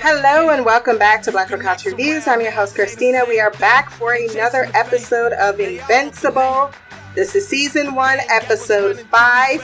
Hello 0.00 0.50
and 0.50 0.64
welcome 0.64 0.96
back 0.96 1.22
to 1.22 1.32
Black 1.32 1.48
Girl 1.48 1.58
Couch 1.60 1.84
Reviews. 1.84 2.28
I'm 2.28 2.40
your 2.40 2.52
host 2.52 2.74
Christina. 2.74 3.24
We 3.26 3.40
are 3.40 3.50
back 3.52 3.90
for 3.90 4.12
another 4.14 4.68
episode 4.74 5.32
of 5.32 5.58
Invincible. 5.58 6.70
This 7.14 7.34
is 7.34 7.48
season 7.48 7.94
one, 7.94 8.18
episode 8.28 9.00
five. 9.00 9.60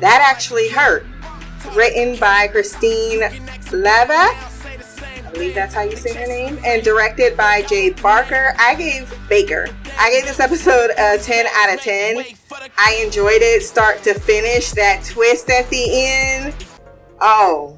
That 0.00 0.26
actually 0.30 0.68
hurt. 0.68 1.06
Written 1.74 2.18
by 2.18 2.48
Christine 2.48 3.20
Leva 3.72 4.12
I 4.14 5.30
believe 5.32 5.54
that's 5.54 5.74
how 5.74 5.82
you 5.82 5.96
say 5.96 6.12
her 6.14 6.26
name, 6.26 6.58
and 6.64 6.82
directed 6.82 7.36
by 7.36 7.62
Jade 7.62 8.00
Barker. 8.02 8.54
I 8.58 8.74
gave 8.74 9.12
Baker. 9.28 9.68
I 9.98 10.10
gave 10.10 10.24
this 10.24 10.40
episode 10.40 10.90
a 10.98 11.18
10 11.18 11.46
out 11.54 11.74
of 11.74 11.80
10. 11.80 12.22
I 12.76 13.00
enjoyed 13.02 13.42
it 13.42 13.62
start 13.62 14.02
to 14.02 14.14
finish. 14.14 14.72
That 14.72 15.04
twist 15.04 15.48
at 15.48 15.68
the 15.70 15.86
end. 15.90 16.54
Oh, 17.20 17.76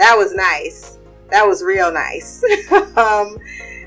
that 0.00 0.16
was 0.16 0.34
nice. 0.34 0.98
That 1.30 1.46
was 1.46 1.62
real 1.62 1.92
nice. 1.92 2.42
um, 2.96 3.38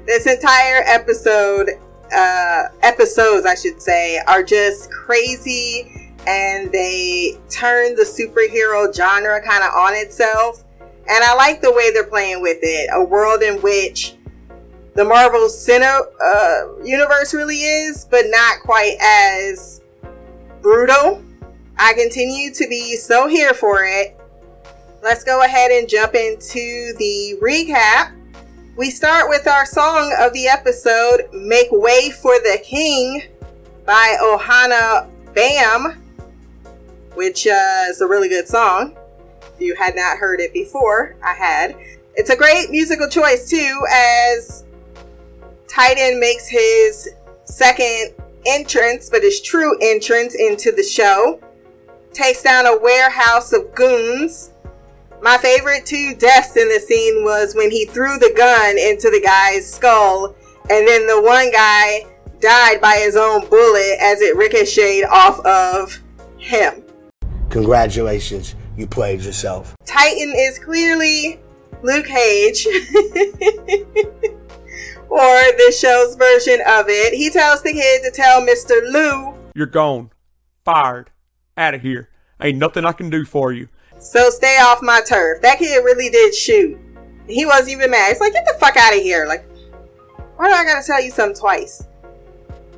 this 0.06 0.28
entire 0.28 0.84
episode, 0.86 1.72
uh, 2.16 2.66
episodes, 2.82 3.46
I 3.46 3.56
should 3.56 3.82
say, 3.82 4.20
are 4.28 4.44
just 4.44 4.92
crazy 4.92 6.14
and 6.26 6.72
they 6.72 7.38
turn 7.50 7.96
the 7.96 8.04
superhero 8.04 8.94
genre 8.96 9.42
kind 9.42 9.64
of 9.64 9.74
on 9.74 9.94
itself 9.96 10.64
and 11.08 11.24
I 11.24 11.36
like 11.36 11.62
the 11.62 11.72
way 11.72 11.92
they're 11.92 12.06
playing 12.06 12.42
with 12.42 12.60
it. 12.62 12.90
A 12.94 13.04
world 13.04 13.42
in 13.42 13.62
which 13.62 14.16
the 14.96 15.04
Marvel 15.04 15.48
Cine 15.48 15.82
uh, 15.84 16.84
universe 16.84 17.34
really 17.34 17.58
is, 17.58 18.06
but 18.10 18.26
not 18.28 18.62
quite 18.62 18.96
as 19.02 19.82
brutal. 20.62 21.22
I 21.78 21.94
continue 21.94 22.54
to 22.54 22.68
be 22.70 22.96
so 22.96 23.28
here 23.28 23.54
for 23.54 23.84
it. 23.84 24.18
Let's 25.04 25.26
go 25.26 25.44
ahead 25.44 25.70
and 25.70 25.90
jump 25.90 26.16
into 26.16 26.94
the 26.98 27.38
recap. 27.42 28.14
We 28.78 28.90
start 28.90 29.28
with 29.28 29.48
our 29.48 29.66
song 29.66 30.16
of 30.18 30.32
the 30.32 30.48
episode, 30.48 31.28
Make 31.34 31.68
Way 31.72 32.10
for 32.10 32.40
the 32.40 32.58
King 32.64 33.24
by 33.86 34.16
Ohana 34.22 35.10
Bam, 35.34 36.02
which 37.16 37.46
uh, 37.46 37.84
is 37.90 38.00
a 38.00 38.08
really 38.08 38.30
good 38.30 38.48
song 38.48 38.96
If 39.54 39.60
you 39.60 39.76
had 39.76 39.94
not 39.98 40.20
heard 40.20 40.40
it 40.40 40.54
before, 40.54 41.18
I 41.22 41.34
had. 41.34 41.76
It's 42.16 42.30
a 42.30 42.38
great 42.38 42.70
musical 42.70 43.10
choice 43.10 43.50
too, 43.50 43.82
as 43.92 44.64
Titan 45.68 46.18
makes 46.18 46.48
his 46.48 47.10
second 47.44 48.14
entrance, 48.46 49.10
but 49.10 49.22
his 49.22 49.42
true 49.42 49.78
entrance 49.82 50.34
into 50.34 50.72
the 50.72 50.82
show. 50.82 51.42
Takes 52.14 52.42
down 52.42 52.68
a 52.68 52.80
warehouse 52.80 53.52
of 53.52 53.76
goons. 53.76 54.53
My 55.24 55.38
favorite 55.38 55.86
two 55.86 56.16
deaths 56.16 56.58
in 56.58 56.68
the 56.68 56.82
scene 56.82 57.24
was 57.24 57.56
when 57.56 57.72
he 57.72 57.86
threw 57.86 58.18
the 58.18 58.34
gun 58.36 58.78
into 58.78 59.10
the 59.10 59.22
guy's 59.22 59.74
skull, 59.74 60.36
and 60.70 60.86
then 60.86 61.08
the 61.08 61.22
one 61.22 61.50
guy 61.50 62.06
died 62.42 62.82
by 62.82 62.98
his 62.98 63.16
own 63.16 63.48
bullet 63.48 64.00
as 64.02 64.20
it 64.20 64.36
ricocheted 64.36 65.06
off 65.06 65.40
of 65.46 65.98
him. 66.38 66.84
Congratulations 67.50 68.56
you 68.76 68.86
played 68.86 69.22
yourself. 69.22 69.74
Titan 69.86 70.34
is 70.36 70.60
clearly 70.60 71.40
Luke 71.84 72.08
Cage. 72.08 72.68
or 75.08 75.40
the 75.56 75.74
show's 75.80 76.16
version 76.16 76.60
of 76.68 76.88
it. 76.90 77.14
He 77.14 77.30
tells 77.30 77.64
the 77.64 77.72
kid 77.72 78.04
to 78.04 78.12
tell 78.12 78.42
Mr. 78.42 78.82
Lou, 78.92 79.36
You're 79.56 79.68
gone. 79.68 80.12
Fired. 80.66 81.12
Out 81.56 81.76
of 81.76 81.82
here. 81.82 82.10
Ain't 82.42 82.58
nothing 82.58 82.84
I 82.84 82.92
can 82.92 83.10
do 83.10 83.24
for 83.24 83.54
you. 83.54 83.70
So 84.04 84.30
stay 84.30 84.58
off 84.60 84.82
my 84.82 85.02
turf. 85.02 85.42
That 85.42 85.60
kid 85.60 85.78
really 85.78 86.10
did 86.10 86.36
shoot. 86.36 86.78
He 87.26 87.46
wasn't 87.46 87.70
even 87.70 87.92
mad. 87.92 88.12
It's 88.12 88.20
like, 88.20 88.34
get 88.34 88.46
the 88.46 88.60
fuck 88.60 88.76
out 88.76 88.94
of 88.94 89.02
here. 89.02 89.26
Like, 89.26 89.46
why 90.36 90.50
do 90.50 90.54
I 90.54 90.66
gotta 90.66 90.86
tell 90.86 91.02
you 91.02 91.10
something 91.10 91.40
twice? 91.40 91.88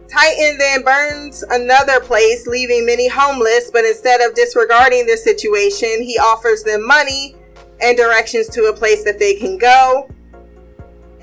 Titan 0.08 0.60
then 0.60 0.84
burns 0.84 1.44
another 1.50 2.00
place, 2.00 2.46
leaving 2.46 2.86
many 2.86 3.08
homeless, 3.08 3.72
but 3.72 3.84
instead 3.84 4.22
of 4.22 4.36
disregarding 4.36 5.08
the 5.08 5.18
situation, 5.18 6.04
he 6.04 6.20
offers 6.20 6.62
them 6.62 6.86
money 6.86 7.36
and 7.82 7.98
directions 7.98 8.48
to 8.50 8.66
a 8.66 8.74
place 8.74 9.04
that 9.04 9.18
they 9.18 9.34
can 9.34 9.58
go. 9.58 10.08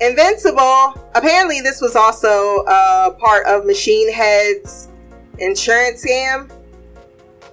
Invincible, 0.01 1.01
apparently, 1.15 1.61
this 1.61 1.79
was 1.79 1.95
also 1.95 2.65
a 2.67 3.15
part 3.17 3.47
of 3.47 3.65
Machine 3.65 4.11
Head's 4.11 4.89
insurance 5.39 6.05
scam. 6.05 6.51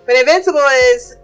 But 0.05 0.17
Invincible 0.17 0.59
is 0.59 1.17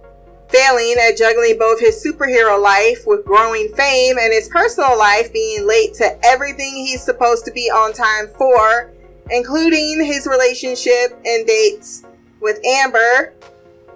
failing 0.48 0.96
at 1.00 1.16
juggling 1.16 1.58
both 1.58 1.80
his 1.80 2.04
superhero 2.04 2.60
life 2.60 3.04
with 3.06 3.24
growing 3.24 3.68
fame 3.74 4.16
and 4.18 4.32
his 4.32 4.48
personal 4.48 4.96
life 4.96 5.32
being 5.32 5.66
late 5.66 5.94
to 5.94 6.18
everything 6.24 6.74
he's 6.74 7.02
supposed 7.02 7.44
to 7.44 7.52
be 7.52 7.70
on 7.70 7.92
time 7.92 8.28
for 8.38 8.92
including 9.30 10.04
his 10.04 10.26
relationship 10.26 11.18
and 11.24 11.46
dates 11.46 12.04
with 12.40 12.64
Amber. 12.64 13.34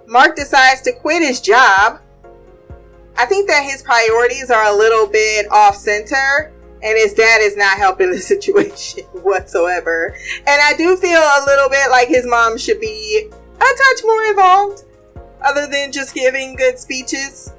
Mark 0.07 0.35
decides 0.35 0.81
to 0.81 0.91
quit 0.91 1.21
his 1.21 1.39
job. 1.39 2.01
I 3.17 3.25
think 3.25 3.47
that 3.47 3.63
his 3.63 3.81
priorities 3.81 4.49
are 4.49 4.65
a 4.65 4.75
little 4.75 5.07
bit 5.07 5.49
off 5.51 5.75
center, 5.75 6.51
and 6.83 6.97
his 6.97 7.13
dad 7.13 7.41
is 7.41 7.55
not 7.55 7.77
helping 7.77 8.11
the 8.11 8.19
situation 8.33 9.03
whatsoever. 9.21 10.15
And 10.47 10.61
I 10.61 10.73
do 10.77 10.97
feel 10.97 11.19
a 11.19 11.43
little 11.45 11.69
bit 11.69 11.89
like 11.89 12.07
his 12.07 12.25
mom 12.25 12.57
should 12.57 12.79
be 12.79 13.29
a 13.29 13.59
touch 13.59 14.03
more 14.03 14.23
involved, 14.23 14.83
other 15.43 15.67
than 15.67 15.91
just 15.91 16.13
giving 16.13 16.55
good 16.55 16.79
speeches. 16.79 17.53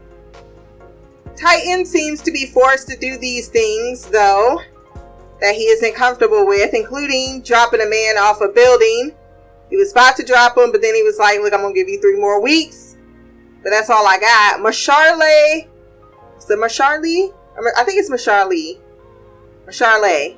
Titan 1.37 1.85
seems 1.85 2.21
to 2.23 2.31
be 2.31 2.47
forced 2.47 2.89
to 2.89 2.97
do 2.97 3.17
these 3.19 3.49
things, 3.49 4.07
though, 4.07 4.61
that 5.41 5.55
he 5.55 5.65
isn't 5.65 5.95
comfortable 5.95 6.47
with, 6.47 6.75
including 6.75 7.43
dropping 7.43 7.81
a 7.81 7.89
man 7.89 8.17
off 8.19 8.41
a 8.41 8.49
building. 8.49 9.13
He 9.71 9.77
was 9.77 9.93
about 9.93 10.17
to 10.17 10.25
drop 10.25 10.57
him, 10.57 10.71
but 10.71 10.83
then 10.83 10.95
he 10.95 11.03
was 11.03 11.19
like, 11.19 11.41
Look, 11.41 11.55
I'm 11.55 11.61
going 11.61 11.75
to 11.75 11.81
give 11.81 11.89
you 11.89 12.01
three 12.01 12.19
more 12.19 12.41
weeks. 12.41 12.97
But 13.63 13.71
that's 13.71 13.91
all 13.91 14.07
I 14.07 14.19
got. 14.19 14.61
Masharle. 14.61 15.67
Is 16.39 16.51
it 16.51 16.59
Masharle? 16.59 17.33
I 17.77 17.85
think 17.85 17.99
it's 17.99 18.11
Masharle. 18.11 18.79
Masharle. 19.67 20.37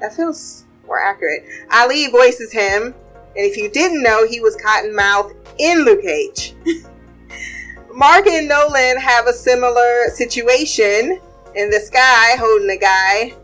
That 0.00 0.14
feels 0.14 0.64
more 0.86 1.00
accurate. 1.00 1.44
Ali 1.72 2.08
voices 2.08 2.52
him. 2.52 2.94
And 3.36 3.46
if 3.46 3.56
you 3.56 3.70
didn't 3.70 4.02
know, 4.02 4.26
he 4.26 4.40
was 4.40 4.56
Cottonmouth 4.56 5.34
in 5.58 5.84
Luke 5.84 6.02
Cage. 6.02 6.54
Mark 7.94 8.26
and 8.26 8.48
Nolan 8.48 8.98
have 8.98 9.26
a 9.26 9.32
similar 9.32 10.10
situation 10.12 11.20
in 11.54 11.70
the 11.70 11.80
sky 11.80 12.36
holding 12.36 12.70
a 12.70 12.76
guy 12.76 13.34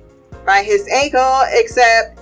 by 0.45 0.63
his 0.63 0.89
ankle, 0.89 1.43
except 1.51 2.21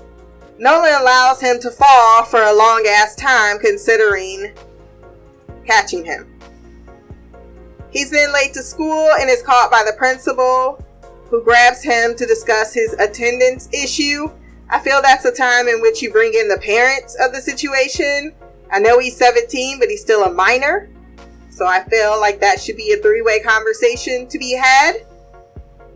Nolan 0.59 0.95
allows 1.01 1.41
him 1.41 1.61
to 1.61 1.71
fall 1.71 2.25
for 2.25 2.43
a 2.43 2.53
long 2.53 2.87
ass 2.89 3.15
time 3.15 3.59
considering 3.59 4.55
catching 5.67 6.05
him. 6.05 6.31
He's 7.91 8.11
then 8.11 8.33
late 8.33 8.53
to 8.55 8.63
school 8.63 9.11
and 9.21 9.31
is 9.31 9.43
caught 9.43 9.71
by 9.71 9.85
the 9.85 9.97
principal, 9.97 10.85
who 11.31 11.43
grabs 11.43 11.83
him 11.83 12.17
to 12.17 12.27
discuss 12.27 12.75
his 12.75 12.93
attendance 12.95 13.69
issue. 13.73 14.31
I 14.71 14.81
feel 14.81 15.03
that's 15.03 15.25
a 15.25 15.33
time 15.33 15.69
in 15.69 15.81
which 15.81 16.03
you 16.03 16.11
bring 16.11 16.35
in 16.35 16.49
the 16.49 16.59
parents 16.59 17.17
of 17.21 17.33
the 17.33 17.41
situation. 17.41 18.35
I 18.71 18.79
know 18.79 18.99
he's 18.99 19.17
17, 19.17 19.79
but 19.79 19.89
he's 19.89 20.01
still 20.01 20.25
a 20.25 20.33
minor. 20.33 20.89
So 21.51 21.67
I 21.67 21.85
feel 21.85 22.19
like 22.21 22.41
that 22.41 22.61
should 22.61 22.77
be 22.77 22.93
a 22.93 22.97
three 22.97 23.23
way 23.23 23.41
conversation 23.41 24.27
to 24.29 24.39
be 24.39 24.57
had 24.57 24.97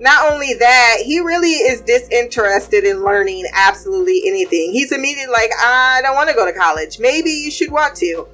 not 0.01 0.33
only 0.33 0.55
that, 0.55 0.99
he 1.05 1.21
really 1.21 1.51
is 1.51 1.81
disinterested 1.81 2.85
in 2.85 3.03
learning 3.03 3.45
absolutely 3.53 4.23
anything. 4.27 4.71
He's 4.73 4.93
immediately 4.93 5.33
like, 5.33 5.51
I 5.59 6.01
don't 6.03 6.15
want 6.15 6.29
to 6.29 6.35
go 6.35 6.47
to 6.47 6.53
college. 6.53 6.99
Maybe 6.99 7.31
you 7.31 7.51
should 7.51 7.71
want 7.71 7.97
to. 7.97 8.29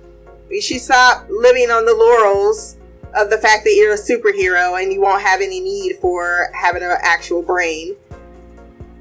You 0.50 0.60
should 0.60 0.80
stop 0.80 1.26
living 1.30 1.70
on 1.70 1.86
the 1.86 1.94
laurels 1.94 2.76
of 3.14 3.30
the 3.30 3.38
fact 3.38 3.64
that 3.64 3.74
you're 3.74 3.94
a 3.94 3.98
superhero 3.98 4.80
and 4.80 4.92
you 4.92 5.00
won't 5.00 5.22
have 5.22 5.40
any 5.40 5.60
need 5.60 5.96
for 6.00 6.50
having 6.52 6.82
an 6.82 6.96
actual 7.00 7.42
brain. 7.42 7.96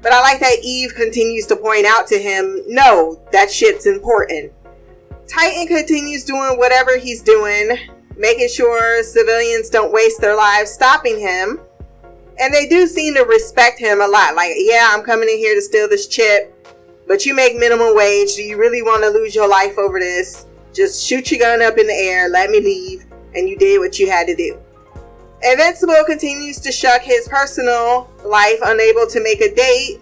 But 0.04 0.12
I 0.12 0.20
like 0.20 0.38
that 0.38 0.58
Eve 0.62 0.94
continues 0.94 1.46
to 1.46 1.56
point 1.56 1.86
out 1.86 2.06
to 2.08 2.18
him, 2.18 2.62
no, 2.68 3.20
that 3.32 3.50
shit's 3.50 3.86
important. 3.86 4.52
Titan 5.26 5.66
continues 5.66 6.24
doing 6.24 6.58
whatever 6.58 6.96
he's 6.96 7.22
doing, 7.22 7.76
making 8.16 8.48
sure 8.48 9.02
civilians 9.02 9.68
don't 9.68 9.92
waste 9.92 10.20
their 10.20 10.36
lives 10.36 10.70
stopping 10.70 11.18
him 11.18 11.58
and 12.38 12.52
they 12.52 12.66
do 12.66 12.86
seem 12.86 13.14
to 13.14 13.22
respect 13.22 13.78
him 13.78 14.00
a 14.00 14.06
lot. 14.06 14.34
Like, 14.34 14.52
yeah, 14.56 14.90
I'm 14.92 15.02
coming 15.02 15.28
in 15.28 15.36
here 15.36 15.54
to 15.54 15.62
steal 15.62 15.88
this 15.88 16.06
chip, 16.06 16.54
but 17.06 17.24
you 17.24 17.34
make 17.34 17.56
minimum 17.56 17.94
wage. 17.94 18.34
Do 18.34 18.42
you 18.42 18.56
really 18.56 18.82
want 18.82 19.02
to 19.04 19.10
lose 19.10 19.34
your 19.34 19.48
life 19.48 19.78
over 19.78 19.98
this? 19.98 20.46
Just 20.72 21.04
shoot 21.04 21.30
your 21.30 21.40
gun 21.40 21.62
up 21.62 21.78
in 21.78 21.86
the 21.86 21.94
air, 21.94 22.28
let 22.28 22.50
me 22.50 22.60
leave, 22.60 23.06
and 23.34 23.48
you 23.48 23.56
did 23.56 23.78
what 23.78 23.98
you 23.98 24.10
had 24.10 24.26
to 24.26 24.34
do. 24.34 24.60
Invincible 25.44 26.02
continues 26.06 26.58
to 26.60 26.72
shuck 26.72 27.02
his 27.02 27.28
personal 27.28 28.10
life, 28.24 28.58
unable 28.64 29.06
to 29.06 29.22
make 29.22 29.42
a 29.42 29.54
date, 29.54 30.00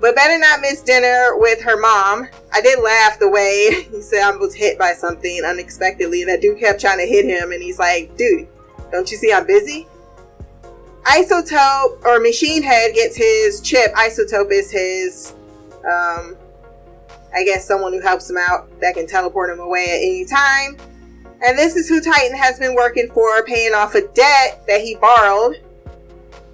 but 0.00 0.16
better 0.16 0.38
not 0.38 0.60
miss 0.60 0.82
dinner 0.82 1.36
with 1.36 1.62
her 1.62 1.76
mom. 1.76 2.26
I 2.52 2.60
did 2.60 2.82
laugh 2.82 3.20
the 3.20 3.28
way 3.28 3.86
he 3.92 4.02
said 4.02 4.22
I 4.22 4.36
was 4.36 4.54
hit 4.54 4.76
by 4.76 4.92
something 4.92 5.44
unexpectedly, 5.44 6.22
and 6.22 6.30
that 6.30 6.40
dude 6.40 6.58
kept 6.58 6.80
trying 6.80 6.98
to 6.98 7.06
hit 7.06 7.26
him, 7.26 7.52
and 7.52 7.62
he's 7.62 7.78
like, 7.78 8.16
dude, 8.16 8.48
don't 8.90 9.08
you 9.10 9.16
see 9.16 9.32
I'm 9.32 9.46
busy? 9.46 9.86
Isotope 11.04 12.04
or 12.04 12.18
Machine 12.18 12.62
Head 12.62 12.92
gets 12.94 13.16
his 13.16 13.60
chip. 13.60 13.92
Isotope 13.94 14.50
is 14.50 14.70
his, 14.70 15.32
um, 15.84 16.36
I 17.32 17.44
guess, 17.44 17.64
someone 17.64 17.92
who 17.92 18.00
helps 18.00 18.28
him 18.28 18.36
out 18.36 18.68
that 18.80 18.94
can 18.94 19.06
teleport 19.06 19.50
him 19.50 19.60
away 19.60 19.84
at 19.84 19.98
any 19.98 20.24
time. 20.24 20.76
And 21.42 21.56
this 21.58 21.76
is 21.76 21.88
who 21.88 22.00
Titan 22.00 22.36
has 22.36 22.58
been 22.58 22.74
working 22.74 23.08
for, 23.12 23.42
paying 23.44 23.74
off 23.74 23.94
a 23.94 24.06
debt 24.08 24.62
that 24.66 24.80
he 24.82 24.96
borrowed. 24.96 25.62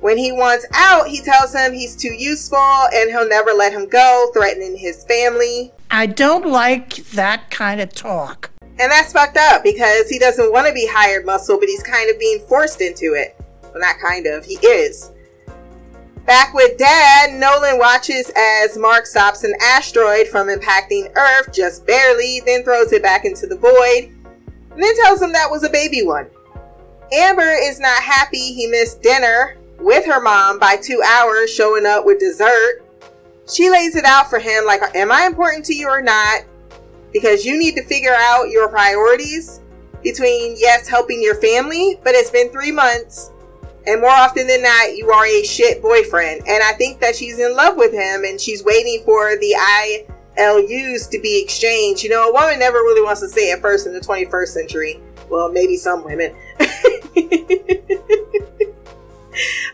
When 0.00 0.16
he 0.18 0.30
wants 0.30 0.66
out, 0.74 1.08
he 1.08 1.20
tells 1.20 1.54
him 1.54 1.72
he's 1.72 1.96
too 1.96 2.12
useful 2.12 2.58
and 2.94 3.10
he'll 3.10 3.28
never 3.28 3.52
let 3.52 3.72
him 3.72 3.88
go, 3.88 4.30
threatening 4.32 4.76
his 4.76 5.04
family. 5.04 5.72
I 5.90 6.06
don't 6.06 6.46
like 6.46 6.96
that 7.12 7.50
kind 7.50 7.80
of 7.80 7.92
talk. 7.92 8.50
And 8.78 8.92
that's 8.92 9.12
fucked 9.12 9.38
up 9.38 9.64
because 9.64 10.08
he 10.08 10.18
doesn't 10.18 10.52
want 10.52 10.66
to 10.66 10.72
be 10.72 10.86
hired 10.86 11.24
muscle, 11.24 11.58
but 11.58 11.68
he's 11.68 11.82
kind 11.82 12.10
of 12.10 12.18
being 12.18 12.40
forced 12.46 12.80
into 12.80 13.14
it. 13.14 13.36
Well, 13.62 13.80
not 13.80 13.98
kind 13.98 14.26
of, 14.26 14.44
he 14.44 14.54
is. 14.54 15.10
Back 16.26 16.54
with 16.54 16.76
Dad, 16.76 17.34
Nolan 17.34 17.78
watches 17.78 18.30
as 18.36 18.76
Mark 18.76 19.06
stops 19.06 19.44
an 19.44 19.54
asteroid 19.62 20.26
from 20.26 20.48
impacting 20.48 21.10
Earth 21.16 21.52
just 21.54 21.86
barely, 21.86 22.42
then 22.44 22.64
throws 22.64 22.92
it 22.92 23.02
back 23.02 23.24
into 23.24 23.46
the 23.46 23.56
void, 23.56 24.12
then 24.82 24.94
tells 25.05 25.23
him 25.23 25.32
that 25.32 25.50
was 25.50 25.64
a 25.64 25.70
baby 25.70 26.02
one. 26.02 26.28
Amber 27.12 27.55
is 27.62 27.78
not 27.78 28.02
happy 28.02 28.52
he 28.52 28.67
missed 28.67 29.02
dinner 29.02 29.56
with 29.78 30.05
her 30.06 30.20
mom 30.20 30.58
by 30.58 30.76
two 30.76 31.02
hours, 31.06 31.52
showing 31.52 31.87
up 31.87 32.05
with 32.05 32.19
dessert. 32.19 32.82
She 33.52 33.70
lays 33.70 33.94
it 33.94 34.05
out 34.05 34.28
for 34.28 34.38
him 34.38 34.64
like, 34.64 34.82
Am 34.94 35.12
I 35.12 35.25
important 35.25 35.64
to 35.67 35.75
you 35.75 35.88
or 35.88 36.02
not? 36.02 36.43
Because 37.12 37.44
you 37.44 37.58
need 37.58 37.76
to 37.76 37.84
figure 37.84 38.14
out 38.14 38.50
your 38.50 38.69
priorities 38.69 39.61
between, 40.02 40.56
yes, 40.58 40.88
helping 40.88 41.22
your 41.22 41.37
family, 41.37 42.00
but 42.02 42.14
it's 42.14 42.31
been 42.31 42.50
three 42.50 42.72
months 42.72 43.31
and 43.87 44.00
more 44.00 44.11
often 44.11 44.46
than 44.46 44.62
not, 44.62 44.96
you 44.96 45.11
are 45.11 45.26
a 45.26 45.44
shit 45.44 45.81
boyfriend. 45.81 46.43
And 46.46 46.62
I 46.62 46.72
think 46.72 47.00
that 47.00 47.14
she's 47.14 47.38
in 47.38 47.55
love 47.55 47.76
with 47.76 47.93
him 47.93 48.25
and 48.25 48.40
she's 48.40 48.64
waiting 48.64 49.02
for 49.05 49.37
the 49.37 49.55
ILUs 50.38 51.10
to 51.10 51.20
be 51.20 51.42
exchanged. 51.42 52.02
You 52.02 52.10
know, 52.10 52.28
a 52.28 52.32
woman 52.32 52.58
never 52.58 52.78
really 52.78 53.02
wants 53.02 53.20
to 53.20 53.28
say 53.28 53.50
it 53.50 53.60
first 53.60 53.86
in 53.86 53.92
the 53.92 54.00
21st 54.00 54.48
century. 54.48 55.00
Well, 55.28 55.50
maybe 55.50 55.76
some 55.76 56.04
women. 56.04 56.34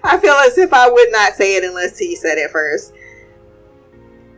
I 0.05 0.19
feel 0.19 0.35
as 0.35 0.59
if 0.59 0.73
I 0.73 0.91
would 0.91 1.13
not 1.13 1.35
say 1.35 1.57
it 1.57 1.65
unless 1.65 1.99
he 1.99 2.17
said 2.17 2.39
it 2.39 2.51
first. 2.51 2.95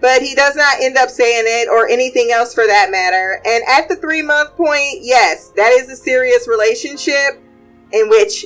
But 0.00 0.20
he 0.20 0.34
does 0.34 0.54
not 0.54 0.82
end 0.82 0.98
up 0.98 1.08
saying 1.08 1.44
it 1.46 1.68
or 1.68 1.88
anything 1.88 2.30
else 2.30 2.52
for 2.52 2.66
that 2.66 2.90
matter. 2.90 3.40
And 3.46 3.64
at 3.68 3.88
the 3.88 3.96
three 3.96 4.20
month 4.22 4.54
point, 4.56 4.98
yes, 5.00 5.48
that 5.56 5.72
is 5.72 5.88
a 5.88 5.96
serious 5.96 6.46
relationship 6.46 7.40
in 7.92 8.08
which 8.10 8.44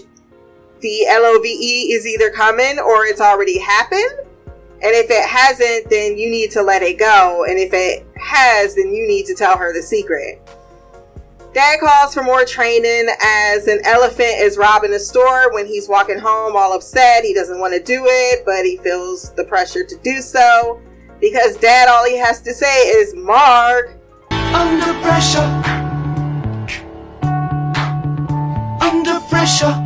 the 0.81 1.07
LOVE 1.11 1.45
is 1.45 2.07
either 2.07 2.31
coming 2.31 2.79
or 2.79 3.07
it's 3.07 3.21
already 3.21 3.59
happened. 3.59 4.28
And 4.81 4.95
if 4.95 5.11
it 5.11 5.25
hasn't, 5.25 5.91
then 5.91 6.17
you 6.17 6.31
need 6.31 6.53
to 6.53 6.63
let 6.63 6.83
it 6.83 6.99
go. 6.99 7.45
And 7.49 7.59
if 7.59 7.71
it 7.73 8.07
has, 8.17 8.77
then 8.77 8.93
you 8.93 9.09
need 9.09 9.27
to 9.27 9.35
tell 9.35 9.59
her 9.59 9.73
the 9.73 9.83
secret. 9.83 10.41
Dad 11.53 11.81
calls 11.81 12.15
for 12.15 12.23
more 12.23 12.45
training 12.45 13.09
as 13.21 13.67
an 13.67 13.81
elephant 13.85 14.35
is 14.39 14.57
robbing 14.57 14.93
a 14.93 14.99
store 14.99 15.53
when 15.53 15.67
he's 15.67 15.89
walking 15.89 16.19
home 16.19 16.55
all 16.55 16.75
upset. 16.75 17.25
He 17.25 17.35
doesn't 17.35 17.59
want 17.59 17.75
to 17.75 17.83
do 17.83 18.05
it, 18.07 18.45
but 18.45 18.65
he 18.65 18.77
feels 18.77 19.33
the 19.35 19.45
pressure 19.45 19.83
to 19.83 19.97
do 20.05 20.21
so 20.21 20.81
because 21.21 21.57
dad 21.57 21.89
all 21.89 22.07
he 22.07 22.17
has 22.17 22.41
to 22.43 22.55
say 22.55 22.89
is 22.89 23.15
Mark. 23.17 23.97
Under 24.31 24.93
pressure. 25.01 25.39
Under 28.81 29.19
pressure. 29.29 29.83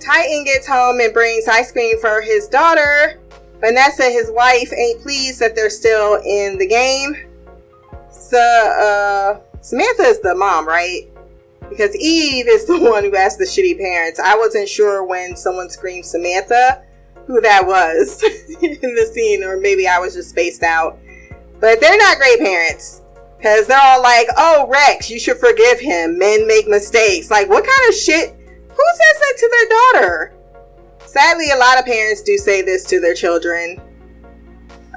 Titan 0.00 0.44
gets 0.44 0.66
home 0.66 0.98
and 1.00 1.12
brings 1.14 1.46
ice 1.46 1.70
cream 1.70 2.00
for 2.00 2.20
his 2.20 2.48
daughter. 2.48 3.20
Vanessa, 3.62 4.10
his 4.10 4.30
wife, 4.32 4.72
ain't 4.72 5.02
pleased 5.02 5.38
that 5.40 5.54
they're 5.54 5.70
still 5.70 6.16
in 6.26 6.58
the 6.58 6.66
game. 6.66 7.14
So, 8.10 8.38
uh, 8.38 9.40
Samantha 9.60 10.02
is 10.02 10.20
the 10.20 10.34
mom, 10.34 10.66
right? 10.66 11.02
Because 11.68 11.94
Eve 11.94 12.48
is 12.48 12.66
the 12.66 12.78
one 12.90 13.04
who 13.04 13.14
has 13.14 13.36
the 13.36 13.44
shitty 13.44 13.78
parents. 13.78 14.18
I 14.18 14.36
wasn't 14.36 14.68
sure 14.68 15.04
when 15.04 15.36
someone 15.36 15.70
screamed 15.70 16.04
Samantha 16.04 16.82
who 17.26 17.40
that 17.40 17.64
was 17.64 18.22
in 18.62 18.80
the 18.80 19.10
scene, 19.12 19.44
or 19.44 19.56
maybe 19.56 19.86
I 19.86 19.98
was 19.98 20.14
just 20.14 20.30
spaced 20.30 20.62
out. 20.62 20.98
But 21.60 21.80
they're 21.80 21.96
not 21.96 22.18
great 22.18 22.40
parents. 22.40 23.02
Because 23.36 23.66
they're 23.66 23.80
all 23.80 24.02
like, 24.02 24.28
oh, 24.36 24.68
Rex, 24.68 25.10
you 25.10 25.18
should 25.18 25.38
forgive 25.38 25.80
him. 25.80 26.18
Men 26.18 26.46
make 26.46 26.68
mistakes. 26.68 27.30
Like, 27.30 27.48
what 27.48 27.64
kind 27.64 27.88
of 27.88 27.94
shit 27.94 28.30
who 28.30 28.84
says 28.94 29.20
that 29.20 29.34
to 29.38 29.50
their 29.50 30.00
daughter? 30.02 30.34
Sadly, 31.12 31.50
a 31.50 31.58
lot 31.58 31.78
of 31.78 31.84
parents 31.84 32.22
do 32.22 32.38
say 32.38 32.62
this 32.62 32.86
to 32.86 32.98
their 32.98 33.12
children. 33.12 33.78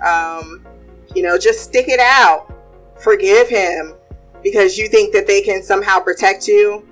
Um, 0.01 0.65
you 1.13 1.21
know, 1.21 1.37
just 1.37 1.61
stick 1.61 1.89
it 1.89 1.99
out. 1.99 2.53
Forgive 3.01 3.49
him 3.49 3.95
because 4.41 4.77
you 4.77 4.87
think 4.87 5.11
that 5.11 5.27
they 5.27 5.41
can 5.41 5.61
somehow 5.61 5.99
protect 5.99 6.47
you. 6.47 6.87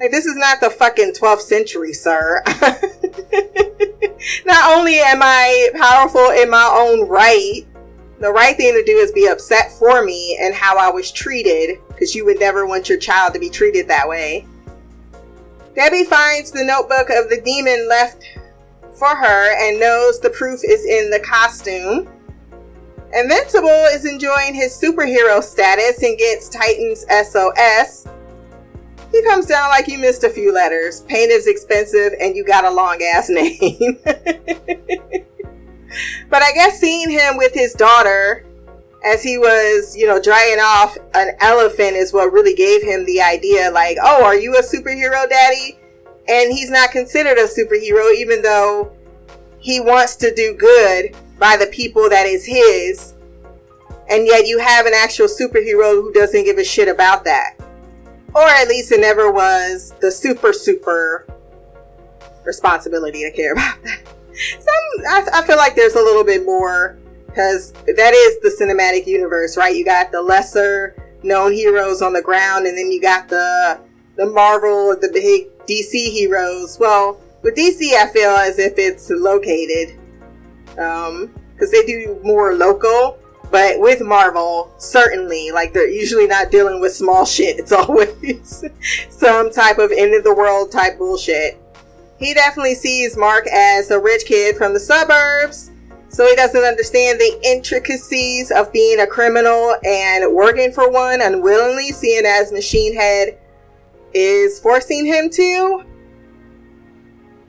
Like, 0.00 0.10
this 0.10 0.24
is 0.24 0.36
not 0.36 0.62
the 0.62 0.70
fucking 0.70 1.12
12th 1.12 1.42
century, 1.42 1.92
sir. 1.92 2.42
not 4.46 4.78
only 4.78 4.98
am 5.00 5.20
I 5.20 5.68
powerful 5.76 6.30
in 6.30 6.48
my 6.48 6.70
own 6.72 7.06
right, 7.06 7.66
the 8.18 8.32
right 8.32 8.56
thing 8.56 8.72
to 8.72 8.82
do 8.82 8.96
is 8.96 9.12
be 9.12 9.26
upset 9.26 9.72
for 9.72 10.02
me 10.02 10.38
and 10.40 10.54
how 10.54 10.78
I 10.78 10.90
was 10.90 11.12
treated 11.12 11.80
because 11.88 12.14
you 12.14 12.24
would 12.24 12.40
never 12.40 12.64
want 12.66 12.88
your 12.88 12.98
child 12.98 13.34
to 13.34 13.40
be 13.40 13.50
treated 13.50 13.88
that 13.88 14.08
way. 14.08 14.46
Debbie 15.78 16.02
finds 16.02 16.50
the 16.50 16.64
notebook 16.64 17.08
of 17.08 17.30
the 17.30 17.40
demon 17.40 17.88
left 17.88 18.24
for 18.98 19.14
her 19.14 19.54
and 19.62 19.78
knows 19.78 20.18
the 20.18 20.30
proof 20.30 20.64
is 20.64 20.84
in 20.84 21.08
the 21.08 21.20
costume. 21.20 22.08
Invincible 23.14 23.86
is 23.92 24.04
enjoying 24.04 24.54
his 24.54 24.72
superhero 24.72 25.40
status 25.40 26.02
and 26.02 26.18
gets 26.18 26.48
Titan's 26.48 27.06
SOS. 27.30 28.08
He 29.12 29.22
comes 29.22 29.46
down 29.46 29.68
like 29.68 29.86
you 29.86 29.98
missed 29.98 30.24
a 30.24 30.30
few 30.30 30.52
letters. 30.52 31.02
Paint 31.02 31.30
is 31.30 31.46
expensive 31.46 32.12
and 32.20 32.34
you 32.34 32.44
got 32.44 32.64
a 32.64 32.70
long 32.72 33.00
ass 33.14 33.28
name. 33.28 34.00
but 36.28 36.42
I 36.42 36.50
guess 36.54 36.80
seeing 36.80 37.08
him 37.08 37.36
with 37.36 37.54
his 37.54 37.72
daughter 37.74 38.47
as 39.04 39.22
he 39.22 39.38
was, 39.38 39.96
you 39.96 40.06
know, 40.06 40.20
drying 40.20 40.58
off 40.58 40.96
an 41.14 41.36
elephant 41.40 41.96
is 41.96 42.12
what 42.12 42.32
really 42.32 42.54
gave 42.54 42.82
him 42.82 43.04
the 43.04 43.20
idea 43.20 43.70
like, 43.70 43.96
oh, 44.02 44.24
are 44.24 44.36
you 44.36 44.56
a 44.56 44.62
superhero, 44.62 45.28
daddy? 45.28 45.78
And 46.28 46.52
he's 46.52 46.70
not 46.70 46.90
considered 46.90 47.38
a 47.38 47.46
superhero, 47.46 48.14
even 48.14 48.42
though 48.42 48.92
he 49.58 49.80
wants 49.80 50.16
to 50.16 50.34
do 50.34 50.54
good 50.54 51.16
by 51.38 51.56
the 51.56 51.66
people 51.66 52.08
that 52.08 52.26
is 52.26 52.44
his. 52.44 53.14
And 54.10 54.26
yet 54.26 54.46
you 54.46 54.58
have 54.58 54.86
an 54.86 54.94
actual 54.94 55.26
superhero 55.26 55.92
who 55.92 56.12
doesn't 56.12 56.44
give 56.44 56.58
a 56.58 56.64
shit 56.64 56.88
about 56.88 57.24
that. 57.24 57.56
Or 58.34 58.46
at 58.46 58.68
least 58.68 58.92
it 58.92 59.00
never 59.00 59.32
was 59.32 59.94
the 60.00 60.10
super, 60.10 60.52
super 60.52 61.26
responsibility 62.44 63.22
to 63.22 63.30
care 63.30 63.52
about 63.52 63.82
that. 63.84 64.00
Some, 64.58 65.06
I, 65.08 65.26
I 65.34 65.46
feel 65.46 65.56
like 65.56 65.74
there's 65.74 65.94
a 65.94 66.02
little 66.02 66.24
bit 66.24 66.44
more 66.44 66.98
because 67.38 67.70
that 67.72 68.12
is 68.14 68.40
the 68.40 68.50
cinematic 68.60 69.06
universe, 69.06 69.56
right? 69.56 69.76
You 69.76 69.84
got 69.84 70.10
the 70.10 70.20
lesser 70.20 70.96
known 71.22 71.52
heroes 71.52 72.02
on 72.02 72.12
the 72.12 72.20
ground, 72.20 72.66
and 72.66 72.76
then 72.76 72.90
you 72.90 73.00
got 73.00 73.28
the 73.28 73.78
the 74.16 74.26
Marvel, 74.26 74.96
the 75.00 75.08
big 75.12 75.46
DC 75.68 76.10
heroes. 76.10 76.78
Well, 76.80 77.20
with 77.42 77.54
DC, 77.54 77.94
I 77.94 78.08
feel 78.08 78.30
as 78.30 78.58
if 78.58 78.74
it's 78.76 79.08
located 79.10 79.96
because 80.66 81.08
um, 81.10 81.30
they 81.70 81.86
do 81.86 82.18
more 82.24 82.54
local. 82.54 83.18
But 83.52 83.78
with 83.78 84.02
Marvel, 84.02 84.74
certainly, 84.78 85.52
like 85.52 85.72
they're 85.72 85.88
usually 85.88 86.26
not 86.26 86.50
dealing 86.50 86.80
with 86.80 86.92
small 86.92 87.24
shit. 87.24 87.60
It's 87.60 87.72
always 87.72 88.64
some 89.10 89.52
type 89.52 89.78
of 89.78 89.92
end 89.92 90.12
of 90.12 90.24
the 90.24 90.34
world 90.34 90.72
type 90.72 90.98
bullshit. 90.98 91.56
He 92.18 92.34
definitely 92.34 92.74
sees 92.74 93.16
Mark 93.16 93.46
as 93.46 93.92
a 93.92 94.00
rich 94.00 94.24
kid 94.26 94.56
from 94.56 94.74
the 94.74 94.80
suburbs 94.80 95.70
so 96.08 96.26
he 96.26 96.34
doesn't 96.34 96.62
understand 96.62 97.20
the 97.20 97.38
intricacies 97.44 98.50
of 98.50 98.72
being 98.72 99.00
a 99.00 99.06
criminal 99.06 99.76
and 99.84 100.34
working 100.34 100.72
for 100.72 100.90
one 100.90 101.20
unwillingly, 101.20 101.92
seeing 101.92 102.24
as 102.24 102.50
Machine 102.50 102.94
Head 102.94 103.38
is 104.14 104.58
forcing 104.58 105.04
him 105.04 105.28
to. 105.30 105.84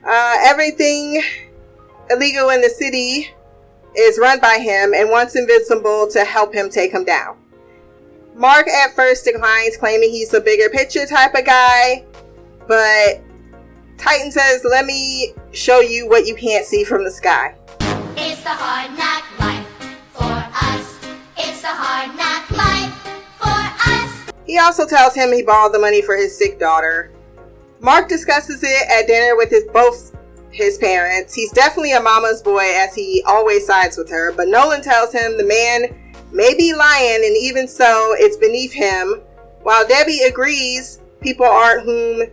Uh, 0.05 0.35
everything 0.41 1.21
illegal 2.09 2.49
in 2.49 2.61
the 2.61 2.69
city 2.69 3.29
is 3.95 4.19
run 4.19 4.39
by 4.39 4.57
him 4.57 4.93
and 4.93 5.09
wants 5.09 5.35
Invincible 5.35 6.07
to 6.11 6.25
help 6.25 6.53
him 6.53 6.69
take 6.69 6.91
him 6.91 7.05
down. 7.05 7.37
Mark 8.35 8.67
at 8.67 8.95
first 8.95 9.25
declines, 9.25 9.77
claiming 9.77 10.09
he's 10.09 10.33
a 10.33 10.39
bigger 10.39 10.69
picture 10.69 11.05
type 11.05 11.35
of 11.35 11.45
guy, 11.45 12.05
but 12.67 13.21
Titan 13.97 14.31
says, 14.31 14.63
Let 14.63 14.85
me 14.85 15.33
show 15.51 15.81
you 15.81 16.07
what 16.07 16.25
you 16.25 16.35
can't 16.35 16.65
see 16.65 16.83
from 16.83 17.03
the 17.03 17.11
sky. 17.11 17.55
It's 18.21 18.43
the 18.43 18.49
hard 18.49 18.97
knock 18.97 19.39
life 19.39 19.65
for 20.11 20.25
us. 20.25 20.99
It's 21.37 21.61
the 21.61 21.69
hard 21.69 22.15
knock 22.17 22.51
life 22.51 22.93
for 23.39 23.47
us. 23.89 24.33
He 24.45 24.57
also 24.57 24.85
tells 24.85 25.15
him 25.15 25.31
he 25.31 25.41
borrowed 25.41 25.73
the 25.73 25.79
money 25.79 26.01
for 26.01 26.17
his 26.17 26.37
sick 26.37 26.59
daughter. 26.59 27.11
Mark 27.79 28.09
discusses 28.09 28.61
it 28.61 28.89
at 28.91 29.07
dinner 29.07 29.37
with 29.37 29.49
his 29.49 29.63
both 29.71 30.15
his 30.51 30.77
parents. 30.77 31.33
He's 31.33 31.53
definitely 31.53 31.93
a 31.93 32.01
mama's 32.01 32.41
boy 32.41 32.69
as 32.75 32.93
he 32.93 33.23
always 33.25 33.65
sides 33.65 33.97
with 33.97 34.09
her, 34.09 34.33
but 34.33 34.49
Nolan 34.49 34.81
tells 34.81 35.13
him 35.13 35.37
the 35.37 35.45
man 35.45 36.11
may 36.33 36.53
be 36.55 36.73
lying 36.73 37.23
and 37.23 37.37
even 37.37 37.69
so, 37.69 38.15
it's 38.17 38.35
beneath 38.35 38.73
him. 38.73 39.21
While 39.63 39.87
Debbie 39.87 40.23
agrees 40.27 40.99
people 41.21 41.45
aren't 41.45 41.85
whom 41.85 42.23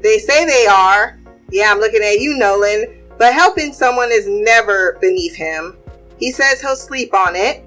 they 0.00 0.18
say 0.18 0.44
they 0.44 0.66
are. 0.66 1.20
Yeah, 1.50 1.70
I'm 1.70 1.78
looking 1.78 2.02
at 2.02 2.18
you, 2.18 2.36
Nolan. 2.36 3.05
But 3.18 3.32
helping 3.32 3.72
someone 3.72 4.10
is 4.12 4.28
never 4.28 4.98
beneath 5.00 5.34
him. 5.34 5.76
He 6.18 6.32
says 6.32 6.60
he'll 6.60 6.76
sleep 6.76 7.14
on 7.14 7.34
it. 7.36 7.64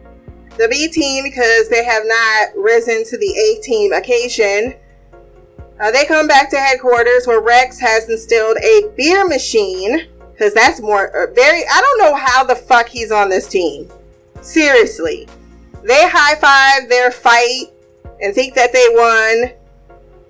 The 0.57 0.67
B 0.67 0.87
team, 0.89 1.23
because 1.23 1.69
they 1.69 1.83
have 1.85 2.03
not 2.05 2.55
risen 2.55 3.05
to 3.05 3.17
the 3.17 3.27
A 3.27 3.61
team 3.61 3.93
occasion, 3.93 4.75
uh, 5.79 5.91
they 5.91 6.05
come 6.05 6.27
back 6.27 6.49
to 6.49 6.57
headquarters 6.57 7.25
where 7.25 7.41
Rex 7.41 7.79
has 7.79 8.09
instilled 8.09 8.57
a 8.57 8.91
beer 8.97 9.27
machine. 9.27 10.07
Because 10.31 10.53
that's 10.53 10.81
more, 10.81 11.07
uh, 11.07 11.33
very, 11.33 11.63
I 11.69 11.81
don't 11.81 11.97
know 11.99 12.15
how 12.15 12.43
the 12.43 12.55
fuck 12.55 12.87
he's 12.87 13.11
on 13.11 13.29
this 13.29 13.47
team. 13.47 13.89
Seriously. 14.41 15.27
They 15.83 16.07
high 16.09 16.35
five 16.35 16.89
their 16.89 17.11
fight 17.11 17.67
and 18.21 18.33
think 18.35 18.53
that 18.55 18.73
they 18.73 18.87
won 18.89 19.51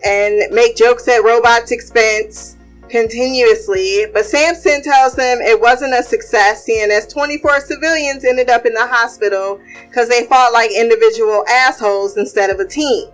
and 0.05 0.53
make 0.53 0.75
jokes 0.75 1.07
at 1.07 1.23
Robot's 1.23 1.71
expense 1.71 2.55
continuously. 2.89 4.05
But 4.13 4.25
Samson 4.25 4.81
tells 4.81 5.15
them 5.15 5.39
it 5.41 5.59
wasn't 5.59 5.93
a 5.93 6.03
success, 6.03 6.63
seeing 6.63 6.91
as 6.91 7.07
24 7.07 7.61
civilians 7.61 8.25
ended 8.25 8.49
up 8.49 8.65
in 8.65 8.73
the 8.73 8.87
hospital 8.87 9.59
because 9.87 10.09
they 10.09 10.25
fought 10.25 10.53
like 10.53 10.71
individual 10.71 11.45
assholes 11.47 12.17
instead 12.17 12.49
of 12.49 12.59
a 12.59 12.67
team. 12.67 13.09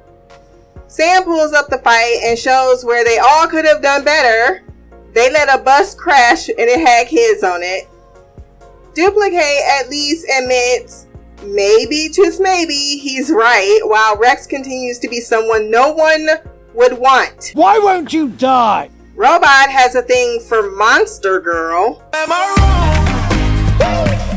Sam 0.88 1.24
pulls 1.24 1.54
up 1.54 1.68
the 1.68 1.80
fight 1.80 2.22
and 2.26 2.38
shows 2.38 2.86
where 2.86 3.04
they 3.04 3.18
all 3.18 3.48
could 3.48 3.66
have 3.66 3.82
done 3.82 4.04
better. 4.04 4.64
They 5.14 5.32
let 5.32 5.54
a 5.54 5.62
bus 5.62 5.96
crash 5.96 6.48
and 6.50 6.58
it 6.60 6.80
had 6.80 7.08
kids 7.08 7.44
on 7.44 7.62
it. 7.64 7.88
Dupli-Kate 8.94 9.80
at 9.82 9.90
least 9.90 10.26
admits, 10.30 11.08
maybe, 11.44 12.10
just 12.14 12.40
maybe, 12.40 12.74
he's 12.74 13.30
right, 13.30 13.80
while 13.84 14.18
Rex 14.18 14.48
continues 14.48 15.00
to 15.00 15.10
be 15.10 15.20
someone 15.20 15.70
no 15.70 15.92
one 15.92 16.28
would 16.74 16.98
want. 16.98 17.52
Why 17.56 17.78
won't 17.78 18.14
you 18.14 18.30
die? 18.30 18.90
Robot 19.18 19.70
has 19.70 19.96
a 19.96 20.02
thing 20.02 20.42
for 20.42 20.70
Monster 20.72 21.40
Girl. 21.40 22.04
Am 22.14 22.30
I 22.30 22.56
wrong? 22.58 23.06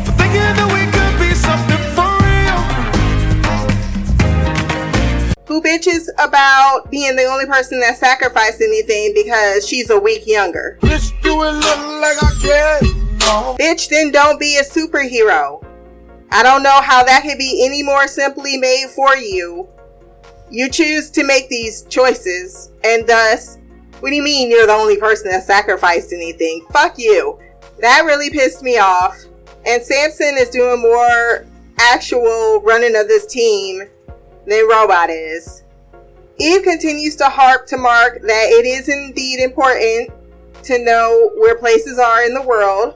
For 0.07 0.13
thinking 0.13 0.39
that 0.39 0.71
we 0.73 0.87
could 0.95 1.19
be 1.19 1.35
something 1.35 1.83
for 1.99 2.07
real? 2.23 2.39
who 5.49 5.61
bitches 5.61 6.09
about 6.19 6.89
being 6.93 7.17
the 7.17 7.25
only 7.25 7.45
person 7.47 7.81
that 7.81 7.97
sacrificed 7.97 8.61
anything 8.61 9.13
because 9.15 9.67
she's 9.67 9.91
a 9.91 9.99
week 9.99 10.29
younger. 10.29 10.79
Bitch, 10.81 11.13
you 11.25 11.37
would 11.37 11.55
look 11.55 11.79
like 12.01 12.23
I 12.23 12.31
care. 12.41 12.81
No. 13.19 13.57
Bitch, 13.59 13.89
then 13.89 14.13
don't 14.13 14.39
be 14.39 14.59
a 14.59 14.63
superhero. 14.63 15.65
I 16.31 16.45
don't 16.45 16.63
know 16.63 16.81
how 16.81 17.03
that 17.03 17.25
could 17.25 17.39
be 17.39 17.65
any 17.67 17.83
more 17.83 18.07
simply 18.07 18.57
made 18.59 18.91
for 18.95 19.17
you. 19.17 19.69
You 20.53 20.71
choose 20.71 21.11
to 21.11 21.25
make 21.25 21.49
these 21.49 21.83
choices, 21.85 22.71
and 22.85 23.09
thus, 23.09 23.59
what 24.01 24.11
do 24.11 24.17
you 24.17 24.23
mean 24.23 24.51
you're 24.51 24.67
the 24.67 24.73
only 24.73 24.97
person 24.97 25.31
that 25.31 25.45
sacrificed 25.45 26.13
anything? 26.13 26.65
Fuck 26.71 26.99
you. 26.99 27.39
That 27.81 28.05
really 28.05 28.31
pissed 28.31 28.63
me 28.63 28.79
off. 28.79 29.17
And 29.67 29.83
Samson 29.83 30.37
is 30.39 30.51
doing 30.51 30.81
more 30.81 31.47
actual 31.79 32.61
running 32.63 32.97
of 32.97 33.09
this 33.09 33.27
team 33.27 33.83
than 34.47 34.69
Robot 34.69 35.11
is. 35.11 35.63
Eve 36.39 36.63
continues 36.63 37.17
to 37.17 37.25
harp 37.25 37.67
to 37.67 37.77
Mark 37.77 38.23
that 38.23 38.47
it 38.51 38.65
is 38.65 38.89
indeed 38.89 39.41
important 39.41 40.11
to 40.63 40.85
know 40.85 41.31
where 41.37 41.57
places 41.57 41.99
are 41.99 42.25
in 42.25 42.35
the 42.35 42.43
world, 42.43 42.95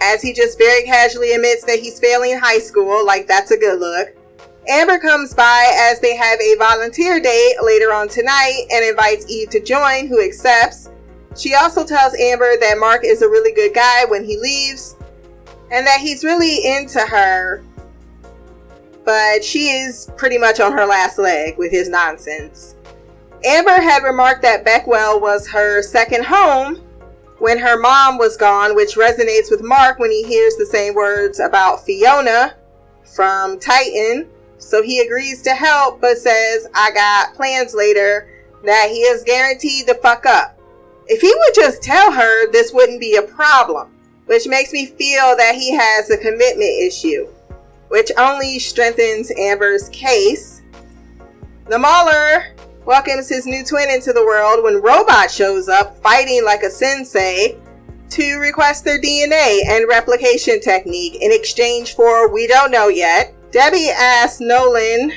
as 0.00 0.20
he 0.20 0.32
just 0.32 0.58
very 0.58 0.82
casually 0.82 1.32
admits 1.32 1.64
that 1.64 1.78
he's 1.78 1.98
failing 1.98 2.38
high 2.38 2.58
school, 2.58 3.04
like 3.04 3.26
that's 3.26 3.50
a 3.50 3.56
good 3.56 3.80
look. 3.80 4.14
Amber 4.68 4.98
comes 4.98 5.34
by 5.34 5.70
as 5.74 6.00
they 6.00 6.16
have 6.16 6.40
a 6.40 6.56
volunteer 6.56 7.20
date 7.20 7.56
later 7.62 7.92
on 7.92 8.08
tonight 8.08 8.66
and 8.70 8.84
invites 8.84 9.30
Eve 9.30 9.50
to 9.50 9.62
join, 9.62 10.06
who 10.06 10.24
accepts. 10.24 10.90
She 11.36 11.54
also 11.54 11.84
tells 11.84 12.14
Amber 12.14 12.56
that 12.60 12.78
Mark 12.78 13.04
is 13.04 13.20
a 13.20 13.28
really 13.28 13.52
good 13.52 13.74
guy 13.74 14.04
when 14.06 14.24
he 14.24 14.38
leaves 14.38 14.96
and 15.70 15.86
that 15.86 16.00
he's 16.00 16.24
really 16.24 16.64
into 16.76 17.00
her, 17.00 17.62
but 19.04 19.44
she 19.44 19.68
is 19.68 20.10
pretty 20.16 20.38
much 20.38 20.60
on 20.60 20.72
her 20.72 20.86
last 20.86 21.18
leg 21.18 21.58
with 21.58 21.70
his 21.70 21.88
nonsense. 21.88 22.76
Amber 23.44 23.82
had 23.82 24.02
remarked 24.02 24.42
that 24.42 24.64
Beckwell 24.64 25.20
was 25.20 25.48
her 25.48 25.82
second 25.82 26.24
home 26.24 26.76
when 27.38 27.58
her 27.58 27.78
mom 27.78 28.16
was 28.16 28.38
gone, 28.38 28.74
which 28.74 28.94
resonates 28.94 29.50
with 29.50 29.60
Mark 29.62 29.98
when 29.98 30.10
he 30.10 30.22
hears 30.22 30.56
the 30.56 30.64
same 30.64 30.94
words 30.94 31.40
about 31.40 31.84
Fiona 31.84 32.54
from 33.14 33.58
Titan. 33.58 34.30
So 34.58 34.82
he 34.82 35.00
agrees 35.00 35.42
to 35.42 35.50
help, 35.50 36.00
but 36.00 36.18
says, 36.18 36.66
I 36.74 36.90
got 36.92 37.34
plans 37.34 37.74
later 37.74 38.28
that 38.64 38.88
he 38.90 39.00
is 39.00 39.24
guaranteed 39.24 39.86
to 39.86 39.94
fuck 39.94 40.26
up. 40.26 40.58
If 41.06 41.20
he 41.20 41.32
would 41.34 41.54
just 41.54 41.82
tell 41.82 42.12
her, 42.12 42.50
this 42.50 42.72
wouldn't 42.72 43.00
be 43.00 43.16
a 43.16 43.22
problem, 43.22 43.94
which 44.26 44.48
makes 44.48 44.72
me 44.72 44.86
feel 44.86 45.36
that 45.36 45.54
he 45.54 45.72
has 45.74 46.10
a 46.10 46.16
commitment 46.16 46.70
issue, 46.82 47.28
which 47.88 48.10
only 48.16 48.58
strengthens 48.58 49.30
Amber's 49.38 49.90
case. 49.90 50.62
The 51.68 51.78
Mauler 51.78 52.54
welcomes 52.86 53.28
his 53.28 53.46
new 53.46 53.64
twin 53.64 53.90
into 53.90 54.12
the 54.12 54.24
world 54.24 54.62
when 54.62 54.82
Robot 54.82 55.30
shows 55.30 55.68
up 55.68 55.96
fighting 56.02 56.44
like 56.44 56.62
a 56.62 56.70
sensei 56.70 57.58
to 58.10 58.36
request 58.36 58.84
their 58.84 59.00
DNA 59.00 59.60
and 59.66 59.88
replication 59.88 60.60
technique 60.60 61.16
in 61.20 61.32
exchange 61.32 61.94
for 61.94 62.32
we 62.32 62.46
don't 62.46 62.70
know 62.70 62.88
yet. 62.88 63.33
Debbie 63.54 63.88
asks 63.88 64.40
Nolan 64.40 65.12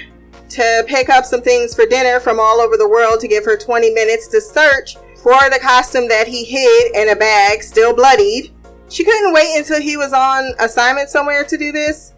to 0.49 0.85
pick 0.87 1.09
up 1.09 1.25
some 1.25 1.41
things 1.41 1.73
for 1.73 1.87
dinner 1.87 2.19
from 2.19 2.39
all 2.39 2.61
over 2.61 2.77
the 2.77 2.87
world 2.87 3.19
to 3.21 3.27
give 3.27 3.43
her 3.43 3.57
20 3.57 3.89
minutes 3.95 4.27
to 4.27 4.39
search 4.39 4.95
for 5.23 5.49
the 5.49 5.57
costume 5.59 6.07
that 6.09 6.27
he 6.27 6.45
hid 6.45 6.95
in 6.95 7.09
a 7.09 7.15
bag, 7.15 7.63
still 7.63 7.95
bloodied. 7.95 8.53
She 8.89 9.03
couldn't 9.03 9.33
wait 9.33 9.57
until 9.57 9.81
he 9.81 9.97
was 9.97 10.13
on 10.13 10.53
assignment 10.59 11.09
somewhere 11.09 11.45
to 11.45 11.57
do 11.57 11.71
this. 11.71 12.13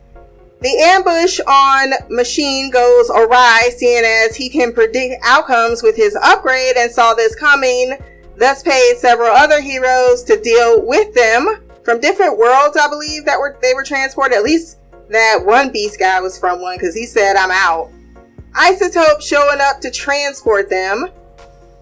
The 0.60 0.78
ambush 0.82 1.40
on 1.48 1.94
Machine 2.10 2.70
goes 2.70 3.10
awry, 3.10 3.70
seeing 3.78 4.04
as 4.04 4.36
he 4.36 4.50
can 4.50 4.74
predict 4.74 5.24
outcomes 5.24 5.82
with 5.82 5.96
his 5.96 6.18
upgrade 6.22 6.76
and 6.76 6.92
saw 6.92 7.14
this 7.14 7.34
coming, 7.34 7.98
thus 8.36 8.62
paid 8.62 8.98
several 8.98 9.30
other 9.30 9.62
heroes 9.62 10.24
to 10.24 10.38
deal 10.42 10.86
with 10.86 11.14
them 11.14 11.64
from 11.84 12.02
different 12.02 12.38
worlds, 12.38 12.76
I 12.76 12.90
believe, 12.90 13.24
that 13.24 13.40
were 13.40 13.58
they 13.62 13.74
were 13.74 13.86
transported. 13.86 14.38
At 14.38 14.44
least 14.44 14.79
that 15.10 15.40
one 15.44 15.72
beast 15.72 16.00
guy 16.00 16.20
was 16.20 16.38
from 16.38 16.62
one, 16.62 16.78
because 16.78 16.96
he 16.96 17.06
said, 17.06 17.36
I'm 17.36 17.52
out. 17.52 17.92
Isotope 18.54 19.22
showing 19.22 19.60
up 19.62 19.80
to 19.82 19.92
transport 19.92 20.70
them. 20.70 21.08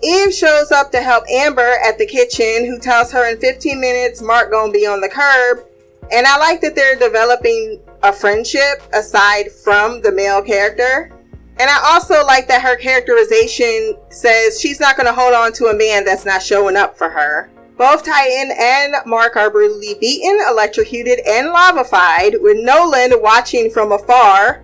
Eve 0.04 0.34
shows 0.34 0.72
up 0.72 0.92
to 0.92 1.02
help 1.02 1.24
Amber 1.32 1.76
at 1.84 1.98
the 1.98 2.06
kitchen, 2.06 2.66
who 2.66 2.80
tells 2.80 3.12
her 3.12 3.30
in 3.30 3.40
15 3.40 3.80
minutes 3.80 4.22
Mark 4.22 4.52
gonna 4.52 4.72
be 4.72 4.86
on 4.86 5.02
the 5.02 5.10
curb. 5.10 5.66
And 6.12 6.26
I 6.26 6.38
like 6.38 6.62
that 6.62 6.76
they're 6.76 6.96
developing 6.96 7.82
a 8.04 8.14
friendship 8.14 8.82
aside 8.94 9.52
from 9.52 10.02
the 10.02 10.12
male 10.12 10.42
character. 10.42 11.12
And 11.60 11.70
I 11.70 11.94
also 11.94 12.24
like 12.26 12.48
that 12.48 12.62
her 12.62 12.76
characterization 12.76 13.98
says 14.10 14.62
she's 14.62 14.80
not 14.80 14.96
to 15.08 15.14
hold 15.14 15.34
on 15.34 15.52
to 15.54 15.66
a 15.66 15.76
man 15.76 16.06
that's 16.06 16.26
not 16.26 16.44
showing 16.44 16.78
up 16.78 16.96
for 16.96 17.10
her. 17.10 17.50
Both 17.78 18.06
Titan 18.06 18.52
and 18.60 18.96
Mark 19.06 19.36
are 19.36 19.52
brutally 19.52 19.94
beaten, 20.02 20.40
electrocuted, 20.50 21.20
and 21.28 21.50
lavafied, 21.50 22.42
with 22.42 22.58
Nolan 22.60 23.22
watching 23.22 23.70
from 23.70 23.92
afar. 23.92 24.64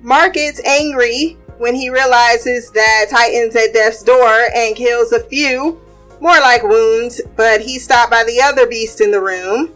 Mark 0.00 0.34
gets 0.34 0.62
angry 0.64 1.36
when 1.58 1.74
he 1.74 1.90
realizes 1.90 2.70
that 2.70 3.06
Titan's 3.10 3.56
at 3.56 3.72
death's 3.72 4.04
door 4.04 4.46
and 4.54 4.76
kills 4.76 5.10
a 5.10 5.24
few, 5.24 5.80
more 6.20 6.38
like 6.38 6.62
wounds, 6.62 7.20
but 7.34 7.60
he's 7.60 7.82
stopped 7.82 8.12
by 8.12 8.22
the 8.22 8.40
other 8.40 8.68
beast 8.68 9.00
in 9.00 9.10
the 9.10 9.20
room. 9.20 9.72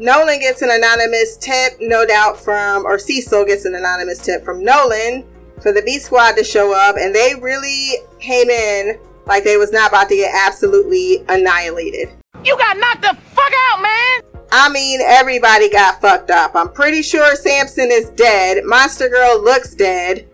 Nolan 0.00 0.40
gets 0.40 0.62
an 0.62 0.70
anonymous 0.72 1.36
tip, 1.36 1.74
no 1.80 2.04
doubt 2.04 2.40
from, 2.40 2.86
or 2.86 2.98
Cecil 2.98 3.44
gets 3.44 3.66
an 3.66 3.76
anonymous 3.76 4.18
tip 4.18 4.44
from 4.44 4.64
Nolan 4.64 5.24
for 5.62 5.72
the 5.72 5.82
B 5.82 6.00
Squad 6.00 6.32
to 6.32 6.42
show 6.42 6.72
up, 6.74 6.96
and 6.96 7.14
they 7.14 7.34
really 7.40 7.98
came 8.18 8.50
in 8.50 8.98
like 9.28 9.44
they 9.44 9.56
was 9.56 9.72
not 9.72 9.90
about 9.90 10.08
to 10.08 10.16
get 10.16 10.34
absolutely 10.34 11.24
annihilated. 11.28 12.08
You 12.44 12.56
got 12.56 12.76
knocked 12.78 13.02
the 13.02 13.16
fuck 13.30 13.52
out, 13.70 13.82
man! 13.82 14.22
I 14.50 14.68
mean, 14.70 15.00
everybody 15.04 15.70
got 15.70 16.00
fucked 16.00 16.30
up. 16.30 16.56
I'm 16.56 16.72
pretty 16.72 17.02
sure 17.02 17.36
Samson 17.36 17.90
is 17.90 18.10
dead. 18.10 18.64
Monster 18.64 19.08
Girl 19.08 19.42
looks 19.42 19.74
dead. 19.74 20.26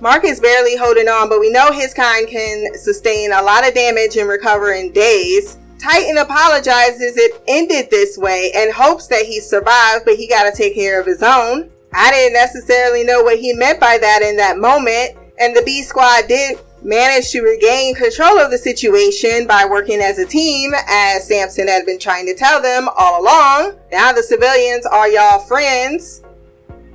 Mark 0.00 0.24
is 0.24 0.40
barely 0.40 0.76
holding 0.76 1.08
on, 1.08 1.28
but 1.28 1.40
we 1.40 1.50
know 1.50 1.70
his 1.70 1.92
kind 1.92 2.26
can 2.26 2.74
sustain 2.74 3.32
a 3.32 3.42
lot 3.42 3.68
of 3.68 3.74
damage 3.74 4.16
and 4.16 4.28
recover 4.28 4.72
in 4.72 4.92
days. 4.92 5.58
Titan 5.78 6.18
apologizes 6.18 7.16
it 7.16 7.42
ended 7.48 7.90
this 7.90 8.16
way 8.16 8.50
and 8.54 8.72
hopes 8.72 9.08
that 9.08 9.26
he 9.26 9.40
survived, 9.40 10.04
but 10.06 10.16
he 10.16 10.26
gotta 10.26 10.52
take 10.56 10.74
care 10.74 10.98
of 10.98 11.06
his 11.06 11.22
own. 11.22 11.70
I 11.92 12.10
didn't 12.10 12.34
necessarily 12.34 13.04
know 13.04 13.22
what 13.22 13.38
he 13.38 13.52
meant 13.52 13.80
by 13.80 13.98
that 13.98 14.22
in 14.22 14.36
that 14.38 14.58
moment, 14.58 15.18
and 15.38 15.54
the 15.54 15.62
B 15.62 15.82
Squad 15.82 16.28
did 16.28 16.58
managed 16.82 17.32
to 17.32 17.42
regain 17.42 17.94
control 17.94 18.38
of 18.38 18.50
the 18.50 18.58
situation 18.58 19.46
by 19.46 19.64
working 19.64 20.00
as 20.00 20.18
a 20.18 20.26
team, 20.26 20.72
as 20.88 21.26
Samson 21.26 21.68
had 21.68 21.84
been 21.86 21.98
trying 21.98 22.26
to 22.26 22.34
tell 22.34 22.60
them 22.60 22.88
all 22.98 23.22
along. 23.22 23.78
Now 23.92 24.12
the 24.12 24.22
civilians 24.22 24.86
are 24.86 25.08
y'all 25.08 25.40
friends. 25.40 26.22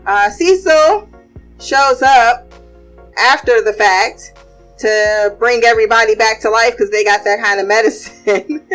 Uh, 0.05 0.29
Cecil 0.29 1.09
shows 1.59 2.01
up 2.01 2.51
after 3.17 3.61
the 3.61 3.73
fact 3.73 4.33
to 4.79 5.35
bring 5.39 5.63
everybody 5.63 6.15
back 6.15 6.41
to 6.41 6.49
life 6.49 6.71
because 6.71 6.91
they 6.91 7.03
got 7.03 7.23
that 7.23 7.41
kind 7.41 7.59
of 7.59 7.67
medicine. 7.67 8.67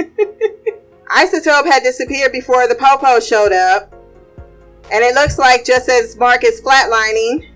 Isotope 1.11 1.67
had 1.67 1.83
disappeared 1.83 2.33
before 2.33 2.69
the 2.69 2.75
Popo 2.75 3.21
showed 3.21 3.53
up. 3.53 3.93
And 4.93 5.05
it 5.05 5.15
looks 5.15 5.39
like 5.39 5.65
just 5.65 5.89
as 5.89 6.17
Mark 6.17 6.43
is 6.45 6.61
flatlining, 6.61 7.49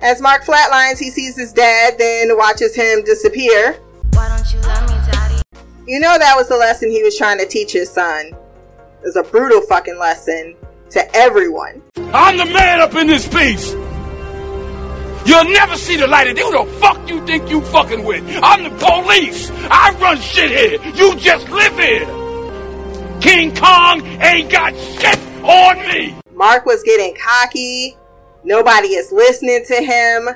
as 0.00 0.20
Mark 0.20 0.44
flatlines, 0.44 0.98
he 0.98 1.10
sees 1.10 1.36
his 1.36 1.52
dad, 1.52 1.98
then 1.98 2.36
watches 2.36 2.74
him 2.74 3.02
disappear. 3.04 3.74
Why 4.12 4.28
don't 4.28 4.52
you 4.52 4.60
love 4.60 4.88
me, 4.90 5.12
daddy? 5.12 5.42
You 5.86 6.00
know 6.00 6.18
that 6.18 6.34
was 6.36 6.48
the 6.48 6.56
lesson 6.56 6.90
he 6.90 7.02
was 7.02 7.16
trying 7.16 7.38
to 7.38 7.46
teach 7.46 7.72
his 7.72 7.90
son. 7.90 8.26
It 8.26 9.04
was 9.04 9.16
a 9.16 9.22
brutal 9.22 9.60
fucking 9.62 9.98
lesson 9.98 10.56
to 10.90 11.16
everyone. 11.16 11.82
I'm 11.96 12.36
the 12.36 12.46
man 12.46 12.80
up 12.80 12.94
in 12.94 13.06
this 13.06 13.26
piece. 13.28 13.72
You'll 15.26 15.44
never 15.44 15.76
see 15.76 15.96
the 15.96 16.06
light 16.06 16.28
of 16.28 16.36
day. 16.36 16.42
Who 16.42 16.64
the 16.64 16.70
fuck 16.80 17.08
you 17.08 17.24
think 17.26 17.50
you 17.50 17.60
fucking 17.60 18.04
with? 18.04 18.24
I'm 18.42 18.62
the 18.62 18.70
police. 18.70 19.50
I 19.70 19.94
run 20.00 20.18
shit 20.20 20.50
here. 20.50 20.80
You 20.94 21.16
just 21.16 21.48
live 21.50 21.78
here. 21.78 22.06
King 23.20 23.54
Kong 23.54 24.00
ain't 24.22 24.50
got 24.50 24.74
shit 24.74 25.18
on 25.42 25.86
me. 25.88 26.14
Mark 26.32 26.64
was 26.64 26.82
getting 26.82 27.14
cocky. 27.16 27.96
Nobody 28.48 28.94
is 28.94 29.12
listening 29.12 29.62
to 29.66 29.74
him. 29.74 30.26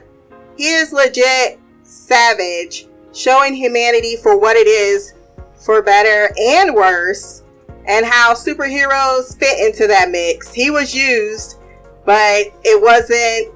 He 0.59 0.67
is 0.67 0.93
legit 0.93 1.59
savage, 1.83 2.87
showing 3.15 3.55
humanity 3.55 4.17
for 4.17 4.39
what 4.39 4.55
it 4.55 4.67
is, 4.67 5.15
for 5.57 5.81
better 5.81 6.31
and 6.39 6.75
worse, 6.75 7.43
and 7.87 8.05
how 8.05 8.35
superheroes 8.35 9.39
fit 9.39 9.67
into 9.67 9.87
that 9.87 10.11
mix. 10.11 10.53
He 10.53 10.71
was 10.71 10.95
used, 10.95 11.59
but 12.05 12.53
it 12.65 12.83
wasn't 12.83 13.55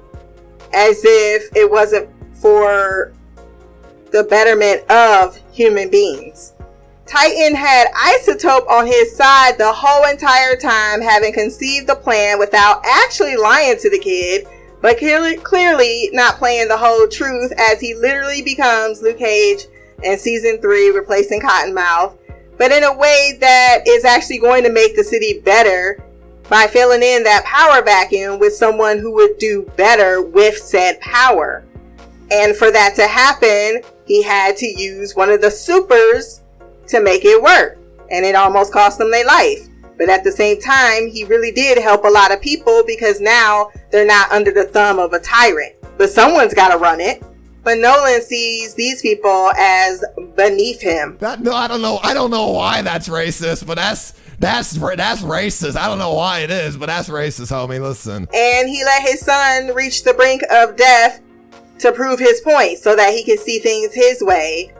as 0.73 1.03
if 1.05 1.55
it 1.55 1.69
wasn't 1.69 2.09
for 2.33 3.13
the 4.11 4.23
betterment 4.23 4.89
of 4.89 5.37
human 5.51 5.91
beings. 5.91 6.53
Titan 7.07 7.55
had 7.55 7.87
Isotope 7.93 8.67
on 8.69 8.85
his 8.85 9.15
side 9.15 9.57
the 9.57 9.71
whole 9.71 10.09
entire 10.09 10.57
time, 10.57 11.01
having 11.01 11.31
conceived 11.31 11.87
the 11.87 11.95
plan 11.95 12.37
without 12.37 12.81
actually 12.85 13.37
lying 13.37 13.77
to 13.79 13.89
the 13.89 13.99
kid, 13.99 14.45
but 14.81 14.97
clearly, 14.97 16.09
not 16.11 16.35
playing 16.35 16.67
the 16.67 16.77
whole 16.77 17.07
truth 17.07 17.51
as 17.57 17.79
he 17.79 17.95
literally 17.95 18.41
becomes 18.41 19.01
Luke 19.01 19.17
Cage 19.17 19.65
in 20.03 20.17
season 20.17 20.59
three, 20.61 20.91
replacing 20.91 21.41
Cottonmouth, 21.41 22.17
but 22.57 22.71
in 22.71 22.83
a 22.83 22.95
way 22.95 23.37
that 23.39 23.79
is 23.87 24.03
actually 24.03 24.39
going 24.39 24.63
to 24.63 24.71
make 24.71 24.95
the 24.95 25.03
city 25.03 25.39
better 25.39 26.03
by 26.49 26.67
filling 26.67 27.03
in 27.03 27.23
that 27.23 27.45
power 27.45 27.83
vacuum 27.83 28.39
with 28.39 28.53
someone 28.53 28.99
who 28.99 29.13
would 29.13 29.37
do 29.37 29.63
better 29.75 30.21
with 30.21 30.57
said 30.57 30.99
power. 30.99 31.65
And 32.31 32.55
for 32.55 32.71
that 32.71 32.95
to 32.95 33.07
happen, 33.07 33.81
he 34.05 34.21
had 34.21 34.57
to 34.57 34.65
use 34.65 35.15
one 35.15 35.29
of 35.29 35.41
the 35.41 35.51
supers 35.51 36.41
to 36.87 37.01
make 37.01 37.25
it 37.25 37.41
work. 37.41 37.77
And 38.09 38.25
it 38.25 38.35
almost 38.35 38.71
cost 38.71 38.97
them 38.97 39.11
their 39.11 39.25
life. 39.25 39.67
But 39.97 40.09
at 40.09 40.23
the 40.23 40.31
same 40.31 40.61
time, 40.61 41.07
he 41.07 41.23
really 41.25 41.51
did 41.51 41.77
help 41.77 42.03
a 42.03 42.09
lot 42.09 42.31
of 42.31 42.41
people 42.41 42.83
because 42.85 43.19
now 43.19 43.71
they're 43.91 44.05
not 44.05 44.31
under 44.31 44.51
the 44.51 44.65
thumb 44.65 44.99
of 44.99 45.13
a 45.13 45.19
tyrant. 45.19 45.73
But 45.97 46.09
someone's 46.09 46.53
got 46.53 46.69
to 46.69 46.77
run 46.77 46.99
it. 46.99 47.23
But 47.63 47.79
Nolan 47.79 48.21
sees 48.21 48.75
these 48.75 49.01
people 49.01 49.51
as 49.57 50.03
beneath 50.35 50.79
him. 50.79 51.17
That 51.19 51.41
no, 51.41 51.53
I 51.53 51.67
don't 51.67 51.81
know. 51.81 51.99
I 52.01 52.13
don't 52.13 52.31
know 52.31 52.51
why 52.51 52.81
that's 52.81 53.09
racist, 53.09 53.67
but 53.67 53.75
that's 53.75 54.13
that's 54.39 54.71
that's 54.71 55.21
racist. 55.21 55.75
I 55.75 55.87
don't 55.87 55.97
know 55.97 56.13
why 56.13 56.39
it 56.39 56.51
is, 56.51 56.77
but 56.77 56.85
that's 56.85 57.09
racist, 57.09 57.51
homie. 57.51 57.81
Listen. 57.81 58.27
And 58.33 58.69
he 58.69 58.83
let 58.85 59.01
his 59.01 59.19
son 59.19 59.73
reach 59.73 60.03
the 60.03 60.13
brink 60.13 60.43
of 60.49 60.77
death 60.77 61.21
to 61.79 61.91
prove 61.91 62.19
his 62.19 62.39
point 62.41 62.77
so 62.77 62.95
that 62.95 63.13
he 63.13 63.25
could 63.25 63.39
see 63.39 63.59
things 63.59 63.93
his 63.93 64.21
way. 64.21 64.71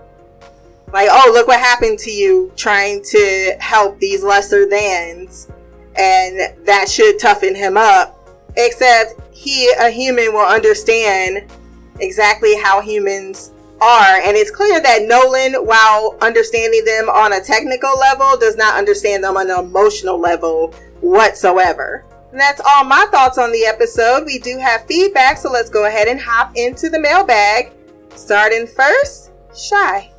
Like, 0.93 1.09
oh, 1.11 1.31
look 1.33 1.47
what 1.47 1.59
happened 1.59 1.99
to 1.99 2.11
you 2.11 2.51
trying 2.55 3.03
to 3.03 3.57
help 3.59 3.99
these 3.99 4.23
lesser 4.23 4.69
thans. 4.69 5.49
And 5.97 6.55
that 6.65 6.87
should 6.89 7.19
toughen 7.19 7.55
him 7.55 7.77
up. 7.77 8.13
Except 8.55 9.13
he, 9.33 9.71
a 9.79 9.89
human, 9.89 10.33
will 10.33 10.45
understand 10.45 11.51
exactly 11.99 12.55
how 12.55 12.81
humans 12.81 13.51
are. 13.81 14.21
And 14.21 14.37
it's 14.37 14.51
clear 14.51 14.79
that 14.79 15.03
Nolan, 15.03 15.65
while 15.65 16.17
understanding 16.21 16.85
them 16.85 17.09
on 17.09 17.33
a 17.33 17.41
technical 17.41 17.97
level, 17.99 18.37
does 18.37 18.55
not 18.55 18.75
understand 18.75 19.23
them 19.23 19.37
on 19.37 19.49
an 19.49 19.59
emotional 19.59 20.19
level 20.19 20.73
whatsoever. 21.01 22.05
And 22.31 22.39
that's 22.39 22.61
all 22.65 22.83
my 22.83 23.05
thoughts 23.11 23.37
on 23.37 23.51
the 23.51 23.65
episode. 23.65 24.25
We 24.25 24.39
do 24.39 24.57
have 24.57 24.85
feedback, 24.85 25.37
so 25.37 25.51
let's 25.51 25.69
go 25.69 25.85
ahead 25.85 26.07
and 26.07 26.19
hop 26.19 26.51
into 26.55 26.89
the 26.89 26.99
mailbag. 26.99 27.73
Starting 28.15 28.67
first, 28.67 29.31
Shy 29.55 30.11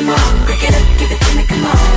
come 0.00 0.08
on, 0.08 0.46
break 0.46 0.62
it 0.62 0.74
up, 0.74 0.98
give 0.98 1.10
it 1.10 1.20
to 1.20 1.36
me, 1.36 1.44
come 1.44 1.64
on. 1.66 1.89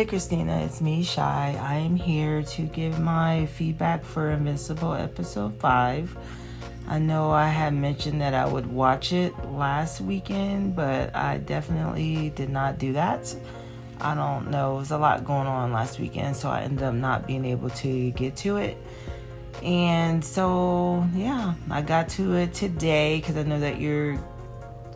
Hey 0.00 0.06
Christina, 0.06 0.62
it's 0.62 0.80
me, 0.80 1.02
Shy. 1.02 1.58
I 1.60 1.74
am 1.74 1.94
here 1.94 2.42
to 2.42 2.62
give 2.62 2.98
my 2.98 3.44
feedback 3.44 4.02
for 4.02 4.30
Invincible 4.30 4.94
episode 4.94 5.52
5. 5.60 6.16
I 6.88 6.98
know 6.98 7.30
I 7.30 7.48
had 7.48 7.74
mentioned 7.74 8.18
that 8.22 8.32
I 8.32 8.46
would 8.46 8.64
watch 8.64 9.12
it 9.12 9.34
last 9.50 10.00
weekend, 10.00 10.74
but 10.74 11.14
I 11.14 11.36
definitely 11.36 12.30
did 12.30 12.48
not 12.48 12.78
do 12.78 12.94
that. 12.94 13.36
I 14.00 14.14
don't 14.14 14.50
know, 14.50 14.70
there 14.70 14.78
was 14.78 14.90
a 14.90 14.96
lot 14.96 15.22
going 15.26 15.46
on 15.46 15.70
last 15.70 16.00
weekend, 16.00 16.34
so 16.34 16.48
I 16.48 16.62
ended 16.62 16.82
up 16.82 16.94
not 16.94 17.26
being 17.26 17.44
able 17.44 17.68
to 17.68 18.10
get 18.12 18.36
to 18.36 18.56
it. 18.56 18.78
And 19.62 20.24
so, 20.24 21.06
yeah, 21.14 21.52
I 21.70 21.82
got 21.82 22.08
to 22.16 22.36
it 22.36 22.54
today 22.54 23.20
because 23.20 23.36
I 23.36 23.42
know 23.42 23.60
that 23.60 23.78
you're 23.78 24.14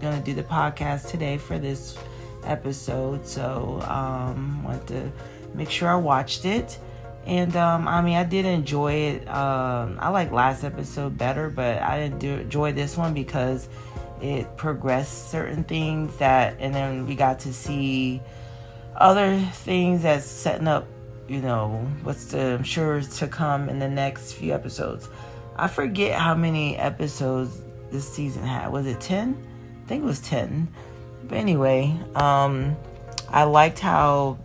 going 0.00 0.18
to 0.18 0.24
do 0.24 0.32
the 0.32 0.44
podcast 0.44 1.10
today 1.10 1.36
for 1.36 1.58
this 1.58 1.98
episode. 2.44 3.26
So, 3.26 3.80
um, 3.88 4.62
want 4.62 4.86
to 4.88 5.10
make 5.54 5.70
sure 5.70 5.88
I 5.88 5.96
watched 5.96 6.44
it. 6.44 6.78
And 7.26 7.56
um, 7.56 7.88
I 7.88 8.02
mean, 8.02 8.16
I 8.16 8.24
did 8.24 8.44
enjoy 8.44 8.92
it. 8.92 9.28
Um, 9.28 9.98
I 10.00 10.10
like 10.10 10.30
last 10.30 10.62
episode 10.62 11.16
better, 11.16 11.48
but 11.48 11.80
I 11.80 11.98
didn't 11.98 12.18
do, 12.18 12.34
enjoy 12.34 12.72
this 12.72 12.96
one 12.96 13.14
because 13.14 13.68
it 14.20 14.56
progressed 14.56 15.30
certain 15.30 15.64
things 15.64 16.14
that, 16.18 16.56
and 16.58 16.74
then 16.74 17.06
we 17.06 17.14
got 17.14 17.40
to 17.40 17.52
see 17.52 18.20
other 18.96 19.38
things 19.38 20.02
that's 20.02 20.26
setting 20.26 20.68
up, 20.68 20.86
you 21.26 21.40
know, 21.40 21.90
what's 22.02 22.26
the 22.26 22.54
I'm 22.54 22.62
sure 22.62 22.98
is 22.98 23.18
to 23.18 23.26
come 23.26 23.68
in 23.68 23.78
the 23.78 23.88
next 23.88 24.32
few 24.32 24.52
episodes. 24.52 25.08
I 25.56 25.68
forget 25.68 26.18
how 26.18 26.34
many 26.34 26.76
episodes 26.76 27.58
this 27.90 28.12
season 28.12 28.44
had. 28.44 28.70
Was 28.70 28.86
it 28.86 29.00
10? 29.00 29.36
I 29.84 29.88
think 29.88 30.02
it 30.02 30.06
was 30.06 30.20
10. 30.20 30.68
But 31.34 31.40
anyway, 31.40 31.92
um, 32.14 32.76
I 33.28 33.42
liked 33.42 33.80
how 33.80 34.38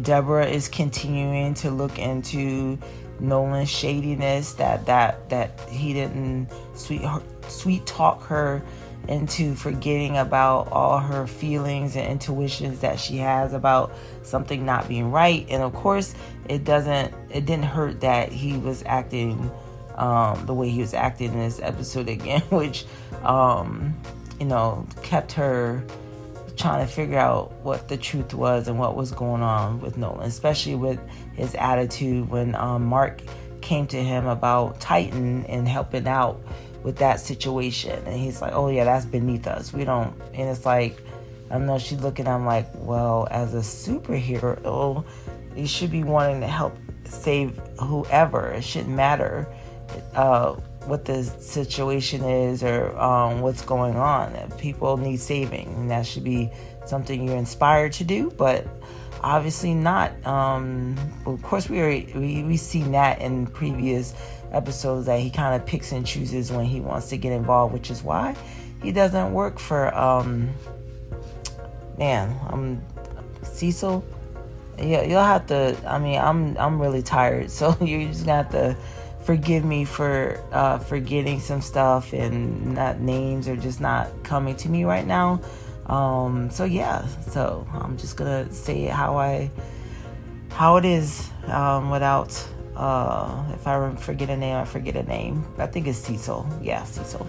Deborah 0.00 0.46
is 0.46 0.66
continuing 0.66 1.52
to 1.56 1.70
look 1.70 1.98
into 1.98 2.78
Nolan's 3.20 3.68
shadiness 3.68 4.54
that 4.54 4.86
that 4.86 5.28
that 5.28 5.60
he 5.68 5.92
didn't 5.92 6.48
sweet 6.74 7.02
sweet 7.48 7.84
talk 7.84 8.22
her 8.22 8.62
into 9.08 9.54
forgetting 9.54 10.16
about 10.16 10.72
all 10.72 11.00
her 11.00 11.26
feelings 11.26 11.96
and 11.96 12.06
intuitions 12.06 12.80
that 12.80 12.98
she 12.98 13.18
has 13.18 13.52
about 13.52 13.92
something 14.22 14.64
not 14.64 14.88
being 14.88 15.10
right. 15.10 15.46
And 15.50 15.62
of 15.62 15.74
course 15.74 16.14
it 16.48 16.64
doesn't 16.64 17.12
it 17.28 17.44
didn't 17.44 17.66
hurt 17.66 18.00
that 18.00 18.32
he 18.32 18.56
was 18.56 18.82
acting 18.86 19.50
um, 19.96 20.46
the 20.46 20.54
way 20.54 20.70
he 20.70 20.80
was 20.80 20.94
acting 20.94 21.34
in 21.34 21.40
this 21.40 21.60
episode 21.60 22.08
again 22.08 22.40
which 22.48 22.86
um, 23.22 23.94
you 24.40 24.46
know 24.46 24.86
kept 25.02 25.32
her 25.32 25.84
trying 26.56 26.86
to 26.86 26.92
figure 26.92 27.18
out 27.18 27.52
what 27.62 27.88
the 27.88 27.96
truth 27.96 28.34
was 28.34 28.68
and 28.68 28.78
what 28.78 28.94
was 28.94 29.12
going 29.12 29.42
on 29.42 29.80
with 29.80 29.96
Nolan, 29.96 30.26
especially 30.26 30.74
with 30.74 31.00
his 31.34 31.54
attitude 31.54 32.28
when 32.28 32.54
um, 32.54 32.84
Mark 32.84 33.22
came 33.62 33.86
to 33.86 34.02
him 34.02 34.26
about 34.26 34.80
Titan 34.80 35.46
and 35.46 35.66
helping 35.66 36.06
out 36.06 36.40
with 36.82 36.96
that 36.96 37.20
situation. 37.20 38.02
And 38.06 38.14
he's 38.14 38.42
like, 38.42 38.52
oh, 38.52 38.68
yeah, 38.68 38.84
that's 38.84 39.06
beneath 39.06 39.46
us. 39.46 39.72
We 39.72 39.84
don't. 39.84 40.14
And 40.34 40.50
it's 40.50 40.66
like, 40.66 41.02
I 41.50 41.58
know, 41.58 41.78
she's 41.78 42.00
looking, 42.00 42.26
I'm 42.26 42.44
like, 42.44 42.66
well, 42.74 43.26
as 43.30 43.54
a 43.54 43.58
superhero, 43.58 45.04
you 45.56 45.66
should 45.66 45.90
be 45.90 46.04
wanting 46.04 46.40
to 46.40 46.46
help 46.46 46.76
save 47.04 47.58
whoever. 47.78 48.48
It 48.48 48.64
shouldn't 48.64 48.94
matter 48.94 49.48
uh, 50.14 50.56
what 50.86 51.04
the 51.04 51.22
situation 51.24 52.24
is 52.24 52.62
or 52.62 52.96
um, 52.98 53.40
what's 53.40 53.62
going 53.62 53.96
on. 53.96 54.32
People 54.58 54.96
need 54.96 55.18
saving, 55.18 55.68
and 55.74 55.90
that 55.90 56.06
should 56.06 56.24
be 56.24 56.50
something 56.86 57.26
you're 57.26 57.36
inspired 57.36 57.92
to 57.94 58.04
do. 58.04 58.30
But 58.30 58.66
obviously 59.22 59.74
not. 59.74 60.12
Um, 60.26 60.96
of 61.26 61.42
course, 61.42 61.68
we 61.68 61.80
are, 61.80 61.88
we 61.88 62.42
we 62.42 62.56
seen 62.56 62.92
that 62.92 63.20
in 63.20 63.46
previous 63.46 64.14
episodes 64.52 65.06
that 65.06 65.20
he 65.20 65.30
kind 65.30 65.54
of 65.54 65.66
picks 65.66 65.92
and 65.92 66.04
chooses 66.06 66.50
when 66.50 66.64
he 66.64 66.80
wants 66.80 67.08
to 67.10 67.16
get 67.16 67.32
involved, 67.32 67.72
which 67.72 67.90
is 67.90 68.02
why 68.02 68.34
he 68.82 68.92
doesn't 68.92 69.32
work 69.32 69.58
for 69.58 69.94
um 69.94 70.48
man, 71.98 72.34
I'm 72.48 72.82
Cecil. 73.42 74.04
Yeah, 74.78 75.02
you'll 75.02 75.22
have 75.22 75.46
to. 75.48 75.76
I 75.86 75.98
mean, 75.98 76.18
I'm 76.18 76.56
I'm 76.56 76.80
really 76.80 77.02
tired, 77.02 77.50
so 77.58 77.76
you're 77.80 78.08
just 78.08 78.26
gonna 78.26 78.42
have 78.42 78.52
to 78.52 78.76
forgive 79.22 79.64
me 79.64 79.84
for 79.84 80.42
uh, 80.52 80.78
forgetting 80.78 81.40
some 81.40 81.60
stuff 81.60 82.12
and 82.12 82.74
not 82.74 83.00
names 83.00 83.48
are 83.48 83.56
just 83.56 83.80
not 83.80 84.08
coming 84.22 84.56
to 84.56 84.68
me 84.68 84.84
right 84.84 85.06
now. 85.06 85.40
Um, 85.86 86.50
so 86.50 86.64
yeah, 86.64 87.06
so 87.28 87.66
I'm 87.72 87.96
just 87.96 88.16
gonna 88.16 88.52
say 88.52 88.84
how 88.84 89.18
I 89.18 89.50
how 90.50 90.76
it 90.76 90.84
is 90.84 91.28
um, 91.46 91.90
without 91.90 92.32
uh, 92.76 93.44
if 93.52 93.66
I 93.66 93.94
forget 93.96 94.30
a 94.30 94.36
name, 94.36 94.56
I 94.56 94.64
forget 94.64 94.96
a 94.96 95.02
name. 95.02 95.44
I 95.58 95.66
think 95.66 95.86
it's 95.86 95.98
Cecil. 95.98 96.46
Yeah, 96.62 96.84
Cecil 96.84 97.26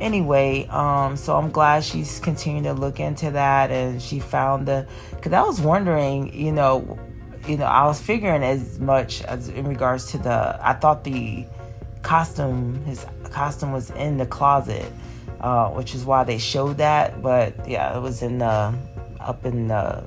anyway 0.00 0.66
um 0.66 1.16
so 1.16 1.36
i'm 1.36 1.50
glad 1.50 1.82
she's 1.82 2.20
continuing 2.20 2.64
to 2.64 2.72
look 2.72 3.00
into 3.00 3.30
that 3.30 3.70
and 3.70 4.00
she 4.00 4.20
found 4.20 4.68
the 4.68 4.86
because 5.10 5.32
i 5.32 5.40
was 5.40 5.60
wondering 5.60 6.32
you 6.34 6.52
know 6.52 6.98
you 7.46 7.56
know 7.56 7.64
i 7.64 7.84
was 7.84 8.00
figuring 8.00 8.42
as 8.42 8.78
much 8.80 9.22
as 9.22 9.48
in 9.48 9.66
regards 9.66 10.10
to 10.10 10.18
the 10.18 10.58
i 10.60 10.72
thought 10.72 11.04
the 11.04 11.44
costume 12.02 12.82
his 12.84 13.04
costume 13.24 13.72
was 13.72 13.90
in 13.90 14.16
the 14.16 14.26
closet 14.26 14.92
uh 15.40 15.68
which 15.70 15.94
is 15.94 16.04
why 16.04 16.24
they 16.24 16.38
showed 16.38 16.76
that 16.76 17.20
but 17.22 17.68
yeah 17.68 17.96
it 17.96 18.00
was 18.00 18.22
in 18.22 18.38
the 18.38 18.74
up 19.20 19.44
in 19.44 19.68
the 19.68 20.04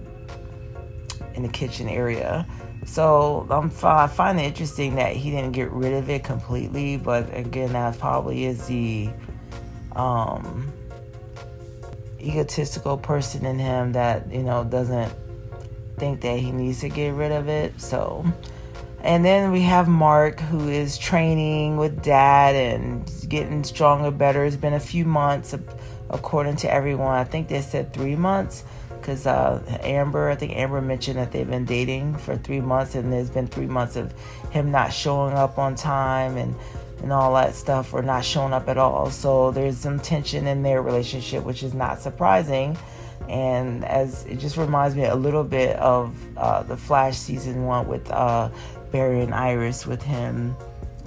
in 1.40 1.44
the 1.44 1.50
kitchen 1.50 1.88
area. 1.88 2.46
So 2.86 3.48
I'm, 3.50 3.72
I 3.84 4.08
find 4.08 4.40
it 4.40 4.44
interesting 4.44 4.96
that 4.96 5.16
he 5.16 5.32
didn't 5.32 5.52
get 5.52 5.72
rid 5.72 5.94
of 5.94 6.10
it 6.10 6.24
completely, 6.24 6.98
but 6.98 7.34
again, 7.36 7.74
that 7.74 7.98
probably 8.00 8.46
is 8.46 8.68
the 8.68 9.10
um, 9.96 10.72
egotistical 12.20 12.98
person 12.98 13.46
in 13.46 13.60
him 13.60 13.94
that 13.94 14.32
you 14.32 14.44
know 14.44 14.64
doesn't 14.64 15.12
think 16.00 16.22
that 16.22 16.40
he 16.40 16.52
needs 16.52 16.80
to 16.82 16.90
get 16.90 17.14
rid 17.14 17.32
of 17.32 17.48
it. 17.48 17.80
So, 17.80 18.26
and 19.02 19.24
then 19.24 19.52
we 19.52 19.62
have 19.62 19.88
Mark 19.88 20.40
who 20.40 20.70
is 20.70 20.98
training 20.98 21.78
with 21.78 22.02
Dad 22.04 22.56
and 22.56 23.10
getting 23.28 23.64
stronger, 23.64 24.12
better. 24.12 24.46
It's 24.46 24.56
been 24.56 24.74
a 24.74 24.80
few 24.80 25.06
months, 25.06 25.56
according 26.10 26.58
to 26.58 26.74
everyone. 26.74 27.16
I 27.16 27.24
think 27.24 27.48
they 27.48 27.62
said 27.62 27.94
three 27.94 28.16
months 28.16 28.64
because 28.90 29.26
uh, 29.26 29.62
Amber, 29.82 30.30
I 30.30 30.36
think 30.36 30.56
Amber 30.56 30.82
mentioned 30.82 31.18
that 31.18 31.32
they've 31.32 31.50
been 31.50 31.66
dating 31.66 32.18
for 32.18 32.38
three 32.38 32.62
months, 32.62 32.96
and 32.96 33.12
there's 33.12 33.30
been 33.30 33.48
three 33.48 33.66
months 33.66 33.96
of 33.96 34.14
him 34.52 34.72
not 34.72 34.94
showing 34.94 35.34
up 35.34 35.58
on 35.58 35.76
time 35.76 36.38
and 36.38 36.56
and 37.02 37.14
all 37.14 37.34
that 37.34 37.56
stuff 37.56 37.94
or 37.94 38.02
not 38.02 38.26
showing 38.26 38.54
up 38.54 38.68
at 38.68 38.78
all. 38.78 39.10
So 39.10 39.52
there's 39.52 39.78
some 39.78 40.00
tension 40.00 40.48
in 40.48 40.64
their 40.64 40.82
relationship, 40.82 41.44
which 41.44 41.64
is 41.64 41.74
not 41.74 42.02
surprising. 42.02 42.78
And 43.30 43.86
as 43.86 44.26
it 44.26 44.38
just 44.38 44.58
reminds 44.58 44.96
me 44.96 45.06
a 45.06 45.16
little 45.16 45.44
bit 45.44 45.76
of 45.78 46.16
uh, 46.36 46.64
the 46.64 46.76
Flash 46.76 47.18
season 47.18 47.66
one 47.66 47.88
with 47.88 48.10
uh, 48.12 48.50
Barry 48.92 49.22
and 49.22 49.34
Iris, 49.34 49.86
with 49.86 50.02
him 50.02 50.56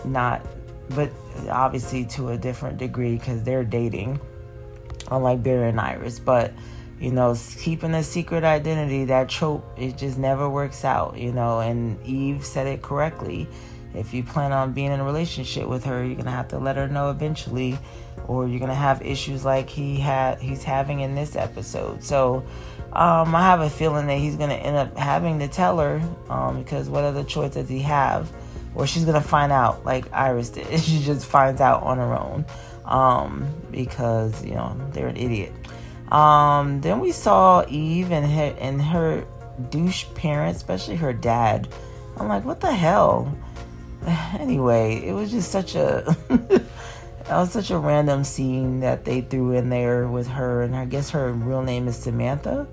not, 0.05 0.47
but 0.91 1.11
obviously 1.51 2.05
to 2.07 2.31
a 2.31 2.39
different 2.39 2.79
degree 2.79 3.19
because 3.19 3.43
they're 3.43 3.65
dating, 3.65 4.21
unlike 5.11 5.43
Barry 5.43 5.69
and 5.69 5.81
Iris. 5.81 6.19
But 6.19 6.53
you 7.01 7.11
know, 7.11 7.37
keeping 7.59 7.93
a 7.95 8.03
secret 8.05 8.45
identity, 8.45 9.05
that 9.07 9.29
trope, 9.29 9.65
it 9.77 9.99
just 9.99 10.17
never 10.17 10.49
works 10.49 10.85
out, 10.85 11.19
you 11.19 11.33
know. 11.33 11.59
And 11.59 12.01
Eve 12.07 12.45
said 12.45 12.69
it 12.69 12.83
correctly 12.83 13.49
if 13.95 14.15
you 14.15 14.23
plan 14.23 14.53
on 14.53 14.73
being 14.73 14.91
in 14.91 15.01
a 15.01 15.05
relationship 15.05 15.69
with 15.69 15.85
her, 15.85 16.05
you're 16.05 16.17
gonna 16.17 16.31
have 16.31 16.49
to 16.49 16.59
let 16.59 16.77
her 16.77 16.89
know 16.89 17.11
eventually, 17.11 17.79
or 18.29 18.49
you're 18.49 18.61
gonna 18.61 18.75
have 18.75 19.03
issues 19.03 19.45
like 19.45 19.69
he 19.69 19.97
had 19.97 20.41
he's 20.41 20.63
having 20.63 21.01
in 21.01 21.15
this 21.15 21.37
episode. 21.37 22.03
So 22.03 22.45
um, 22.93 23.35
I 23.35 23.43
have 23.43 23.61
a 23.61 23.71
feeling 23.71 24.07
that 24.07 24.19
he's 24.19 24.37
gonna 24.37 24.55
end 24.55 24.77
up 24.77 24.97
having 24.97 25.39
to 25.39 25.49
tell 25.49 25.79
her 25.79 26.01
um, 26.29 26.63
because 26.63 26.89
what 26.89 27.05
other 27.05 27.25
choice 27.25 27.55
does 27.55 27.69
he 27.69 27.81
have? 27.81 28.31
Or 28.75 28.87
she's 28.87 29.05
gonna 29.05 29.21
find 29.21 29.53
out 29.53 29.85
like 29.85 30.13
Iris 30.13 30.51
did. 30.51 30.81
she 30.81 31.01
just 31.01 31.27
finds 31.27 31.61
out 31.61 31.83
on 31.83 31.99
her 31.99 32.15
own 32.19 32.45
um, 32.85 33.47
because 33.71 34.45
you 34.45 34.55
know 34.55 34.77
they're 34.93 35.09
an 35.09 35.17
idiot. 35.17 35.53
Um, 36.11 36.81
then 36.83 37.01
we 37.01 37.13
saw 37.13 37.65
Eve 37.69 38.13
and 38.13 38.31
her 38.31 38.57
and 38.61 38.83
her 38.83 39.27
douche 39.71 40.07
parents, 40.15 40.59
especially 40.59 40.97
her 40.97 41.13
dad. 41.13 41.69
I'm 42.19 42.29
like, 42.29 42.45
what 42.45 42.61
the 42.61 42.73
hell? 42.73 43.35
anyway, 44.39 45.03
it 45.05 45.13
was 45.13 45.31
just 45.31 45.51
such 45.51 45.75
a 45.75 46.17
that 47.25 47.37
was 47.39 47.53
such 47.53 47.71
a 47.71 47.79
random 47.79 48.25
scene 48.25 48.81
that 48.81 49.05
they 49.05 49.21
threw 49.21 49.53
in 49.53 49.71
there 49.71 50.09
with 50.09 50.29
her, 50.29 50.63
and 50.63 50.75
I 50.75 50.85
guess 50.85 51.11
her 51.11 51.33
real 51.33 51.63
name 51.63 51.89
is 51.89 51.97
Samantha. 51.97 52.67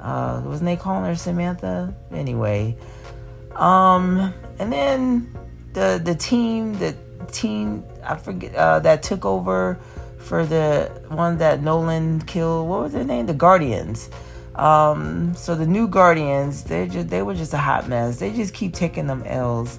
Uh, 0.00 0.42
wasn't 0.44 0.66
they 0.66 0.76
calling 0.76 1.04
her 1.04 1.16
Samantha? 1.16 1.94
Anyway, 2.12 2.76
um, 3.54 4.32
and 4.58 4.72
then 4.72 5.34
the 5.72 6.00
the 6.02 6.14
team, 6.14 6.74
the 6.78 6.96
team, 7.30 7.84
I 8.04 8.16
forget 8.16 8.54
uh, 8.54 8.80
that 8.80 9.02
took 9.02 9.24
over 9.24 9.78
for 10.18 10.44
the 10.44 10.90
one 11.08 11.38
that 11.38 11.62
Nolan 11.62 12.20
killed. 12.22 12.68
What 12.68 12.82
was 12.82 12.92
their 12.92 13.04
name? 13.04 13.26
The 13.26 13.34
Guardians. 13.34 14.10
Um, 14.54 15.34
so 15.36 15.54
the 15.54 15.66
new 15.66 15.86
Guardians, 15.86 16.64
they 16.64 16.88
just 16.88 17.08
they 17.08 17.22
were 17.22 17.34
just 17.34 17.54
a 17.54 17.58
hot 17.58 17.88
mess. 17.88 18.18
They 18.18 18.32
just 18.32 18.54
keep 18.54 18.74
taking 18.74 19.06
them 19.06 19.22
L's 19.24 19.78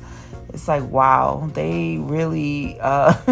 it's 0.54 0.68
like 0.68 0.84
wow 0.90 1.50
they 1.54 1.98
really 1.98 2.80
uh 2.80 3.14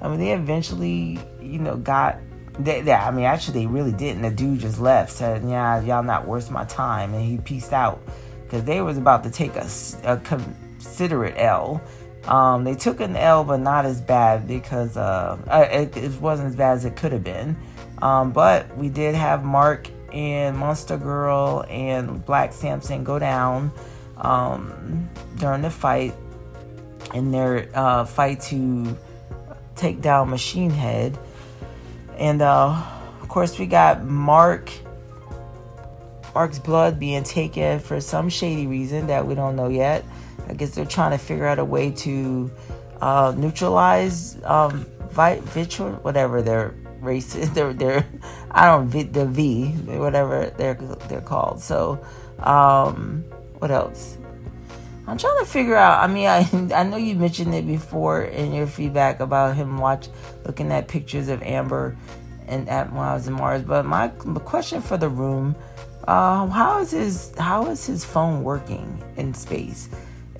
i 0.00 0.08
mean 0.08 0.18
they 0.18 0.32
eventually 0.32 1.18
you 1.40 1.58
know 1.58 1.76
got 1.76 2.18
they, 2.58 2.80
they, 2.82 2.92
i 2.92 3.10
mean 3.10 3.24
actually 3.24 3.60
they 3.60 3.66
really 3.66 3.92
didn't. 3.92 4.22
The 4.22 4.30
dude 4.30 4.60
just 4.60 4.80
left 4.80 5.12
said 5.12 5.42
yeah 5.44 5.80
y'all 5.80 6.02
not 6.02 6.26
worth 6.26 6.50
my 6.50 6.64
time 6.64 7.14
and 7.14 7.24
he 7.24 7.38
pieced 7.38 7.72
out. 7.72 8.00
Because 8.44 8.64
they 8.64 8.80
was 8.82 8.98
about 8.98 9.24
to 9.24 9.30
take 9.30 9.56
a, 9.56 9.68
a 10.04 10.18
considerate 10.18 11.34
l. 11.36 11.82
Um, 12.26 12.64
they 12.64 12.74
took 12.74 13.00
an 13.00 13.16
L, 13.16 13.44
but 13.44 13.58
not 13.60 13.84
as 13.84 14.00
bad 14.00 14.48
because 14.48 14.96
uh, 14.96 15.38
it, 15.70 15.94
it, 15.96 16.20
wasn't 16.22 16.48
as 16.48 16.56
bad 16.56 16.72
as 16.72 16.84
it 16.86 16.96
could 16.96 17.12
have 17.12 17.22
been. 17.22 17.54
Um, 18.00 18.32
but 18.32 18.74
we 18.78 18.88
did 18.88 19.14
have 19.14 19.44
Mark 19.44 19.90
and 20.10 20.56
Monster 20.56 20.96
Girl 20.96 21.66
and 21.68 22.24
Black 22.24 22.54
Samson 22.54 23.04
go 23.04 23.18
down 23.18 23.72
um, 24.16 25.08
during 25.36 25.62
the 25.62 25.70
fight 25.70 26.14
in 27.14 27.30
their 27.30 27.68
uh, 27.74 28.04
fight 28.04 28.40
to 28.40 28.96
take 29.76 30.00
down 30.00 30.30
Machine 30.30 30.70
Head. 30.70 31.18
And 32.16 32.42
uh, 32.42 32.82
of 33.20 33.28
course, 33.28 33.58
we 33.58 33.66
got 33.66 34.04
Mark. 34.04 34.70
Mark's 36.34 36.58
blood 36.58 36.98
being 36.98 37.22
taken 37.22 37.78
for 37.78 38.00
some 38.00 38.28
shady 38.28 38.66
reason 38.66 39.06
that 39.06 39.24
we 39.24 39.36
don't 39.36 39.54
know 39.54 39.68
yet. 39.68 40.04
I 40.48 40.54
guess 40.54 40.74
they're 40.74 40.84
trying 40.84 41.12
to 41.12 41.18
figure 41.18 41.46
out 41.46 41.60
a 41.60 41.64
way 41.64 41.92
to 41.92 42.50
uh, 43.00 43.32
neutralize 43.36 44.42
um, 44.42 44.84
whatever 46.02 46.42
their 46.42 46.74
race 47.00 47.36
is. 47.36 47.52
They're 47.52 47.72
I 48.50 48.66
don't 48.66 48.90
the 49.12 49.26
V, 49.26 49.68
whatever 49.98 50.52
they're 50.56 50.74
they're 51.08 51.20
called. 51.20 51.60
So 51.60 52.04
um, 52.40 53.24
what 53.58 53.70
else? 53.70 54.18
I'm 55.06 55.18
trying 55.18 55.38
to 55.40 55.44
figure 55.44 55.76
out. 55.76 56.02
I 56.02 56.12
mean, 56.12 56.26
I 56.26 56.48
I 56.74 56.82
know 56.84 56.96
you 56.96 57.14
mentioned 57.14 57.54
it 57.54 57.66
before 57.66 58.22
in 58.22 58.52
your 58.52 58.66
feedback 58.66 59.20
about 59.20 59.56
him 59.56 59.78
watch 59.78 60.08
looking 60.46 60.72
at 60.72 60.88
pictures 60.88 61.28
of 61.28 61.42
Amber 61.42 61.96
and 62.46 62.68
at 62.68 62.92
Miles 62.92 63.26
and 63.26 63.36
Mars. 63.36 63.62
But 63.62 63.84
my 63.84 64.08
question 64.08 64.80
for 64.80 64.96
the 64.96 65.08
room: 65.08 65.54
uh, 66.08 66.46
How 66.46 66.80
is 66.80 66.92
his 66.92 67.34
how 67.38 67.66
is 67.66 67.84
his 67.84 68.04
phone 68.04 68.42
working 68.42 69.02
in 69.16 69.34
space? 69.34 69.88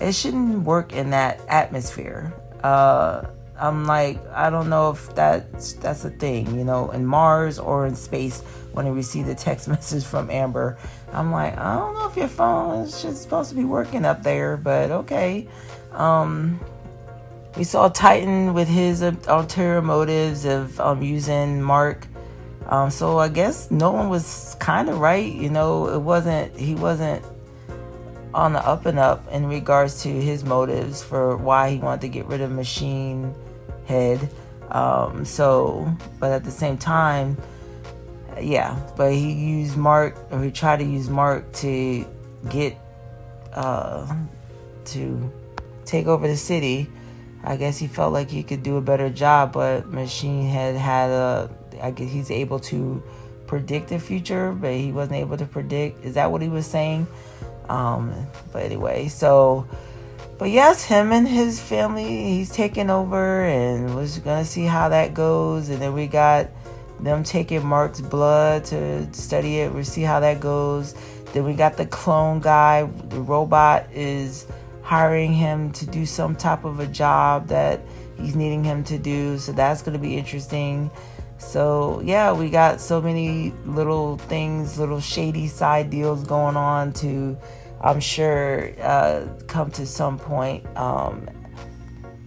It 0.01 0.13
shouldn't 0.13 0.63
work 0.63 0.93
in 0.93 1.11
that 1.11 1.41
atmosphere. 1.47 2.33
Uh, 2.63 3.25
I'm 3.57 3.85
like, 3.85 4.25
I 4.29 4.49
don't 4.49 4.69
know 4.69 4.91
if 4.91 5.15
that's 5.15 5.73
that's 5.73 6.03
a 6.03 6.09
thing, 6.09 6.57
you 6.57 6.65
know, 6.65 6.91
in 6.91 7.05
Mars 7.05 7.57
or 7.59 7.85
in 7.85 7.95
space. 7.95 8.41
When 8.73 8.85
I 8.85 8.89
receive 8.89 9.25
the 9.25 9.35
text 9.35 9.67
message 9.69 10.03
from 10.03 10.29
Amber, 10.29 10.77
I'm 11.13 11.31
like, 11.31 11.57
I 11.57 11.75
don't 11.75 11.93
know 11.93 12.09
if 12.09 12.17
your 12.17 12.27
phone 12.27 12.81
is 12.81 13.01
just 13.01 13.21
supposed 13.23 13.49
to 13.49 13.55
be 13.55 13.63
working 13.63 14.03
up 14.03 14.23
there, 14.23 14.57
but 14.57 14.91
okay. 14.91 15.47
Um, 15.93 16.59
we 17.57 17.63
saw 17.63 17.87
Titan 17.87 18.53
with 18.53 18.67
his 18.67 19.01
ulterior 19.01 19.81
motives 19.81 20.43
of 20.43 20.77
um, 20.81 21.01
using 21.01 21.61
Mark. 21.61 22.05
Um, 22.67 22.89
so 22.89 23.19
I 23.19 23.29
guess 23.29 23.71
Nolan 23.71 24.09
was 24.09 24.57
kind 24.59 24.89
of 24.89 24.99
right. 24.99 25.31
You 25.31 25.49
know, 25.49 25.87
it 25.87 25.99
wasn't 25.99 26.57
he 26.57 26.75
wasn't 26.75 27.23
on 28.33 28.51
the 28.51 28.67
up 28.67 28.85
and 28.85 28.99
up 28.99 29.25
in 29.31 29.45
regards 29.47 30.03
to 30.03 30.09
his 30.09 30.43
motives 30.43 31.01
for 31.01 31.37
why 31.37 31.69
he 31.69 31.77
wanted 31.77 32.01
to 32.01 32.09
get 32.09 32.25
rid 32.25 32.41
of 32.41 32.51
Machine 32.51 33.33
Head. 33.85 34.29
Um, 34.69 35.25
so, 35.25 35.91
but 36.19 36.31
at 36.31 36.43
the 36.43 36.51
same 36.51 36.77
time, 36.77 37.37
yeah, 38.41 38.79
but 38.97 39.13
he 39.13 39.31
used 39.31 39.77
Mark, 39.77 40.17
or 40.31 40.43
he 40.43 40.51
tried 40.51 40.79
to 40.79 40.85
use 40.85 41.09
Mark 41.09 41.51
to 41.53 42.05
get, 42.49 42.75
uh, 43.53 44.13
to 44.85 45.31
take 45.85 46.07
over 46.07 46.27
the 46.27 46.35
city. 46.35 46.89
I 47.43 47.57
guess 47.57 47.77
he 47.77 47.87
felt 47.87 48.11
like 48.11 48.29
he 48.29 48.43
could 48.43 48.63
do 48.63 48.77
a 48.77 48.81
better 48.81 49.09
job, 49.09 49.53
but 49.53 49.87
Machine 49.87 50.49
Head 50.49 50.75
had 50.75 51.11
a, 51.11 51.49
I 51.81 51.91
guess 51.91 52.11
he's 52.11 52.31
able 52.31 52.59
to 52.61 53.03
predict 53.45 53.89
the 53.89 53.99
future, 53.99 54.51
but 54.51 54.73
he 54.73 54.91
wasn't 54.91 55.17
able 55.17 55.37
to 55.37 55.45
predict. 55.45 56.03
Is 56.03 56.15
that 56.15 56.31
what 56.31 56.41
he 56.41 56.49
was 56.49 56.65
saying? 56.65 57.05
Um, 57.69 58.27
but 58.51 58.63
anyway, 58.63 59.07
so, 59.07 59.67
but 60.37 60.49
yes, 60.49 60.83
him 60.83 61.11
and 61.11 61.27
his 61.27 61.61
family, 61.61 62.05
he's 62.05 62.51
taking 62.51 62.89
over, 62.89 63.43
and 63.45 63.95
we're 63.95 64.07
gonna 64.23 64.45
see 64.45 64.65
how 64.65 64.89
that 64.89 65.13
goes. 65.13 65.69
And 65.69 65.81
then 65.81 65.93
we 65.93 66.07
got 66.07 66.47
them 66.99 67.23
taking 67.23 67.65
Mark's 67.65 68.01
blood 68.01 68.65
to 68.65 69.13
study 69.13 69.59
it. 69.59 69.73
We'll 69.73 69.83
see 69.83 70.01
how 70.01 70.19
that 70.19 70.39
goes. 70.39 70.95
Then 71.33 71.45
we 71.45 71.53
got 71.53 71.77
the 71.77 71.85
clone 71.85 72.39
guy. 72.39 72.83
The 72.83 73.21
robot 73.21 73.87
is 73.93 74.45
hiring 74.81 75.33
him 75.33 75.71
to 75.73 75.85
do 75.85 76.05
some 76.05 76.35
type 76.35 76.63
of 76.63 76.79
a 76.79 76.87
job 76.87 77.47
that 77.47 77.81
he's 78.17 78.35
needing 78.35 78.63
him 78.63 78.83
to 78.85 78.97
do. 78.97 79.37
So 79.37 79.51
that's 79.51 79.81
gonna 79.81 79.99
be 79.99 80.17
interesting. 80.17 80.91
So 81.37 82.01
yeah, 82.03 82.33
we 82.33 82.49
got 82.49 82.81
so 82.81 83.01
many 83.01 83.53
little 83.65 84.17
things, 84.17 84.79
little 84.79 84.99
shady 84.99 85.47
side 85.47 85.89
deals 85.89 86.23
going 86.23 86.55
on 86.55 86.93
to, 86.93 87.37
I'm 87.85 87.99
sure, 87.99 88.71
uh, 88.81 89.27
come 89.47 89.69
to 89.71 89.85
some 89.85 90.17
point 90.17 90.65
um, 90.75 91.27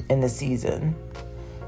in 0.08 0.20
the 0.20 0.28
season. 0.28 0.94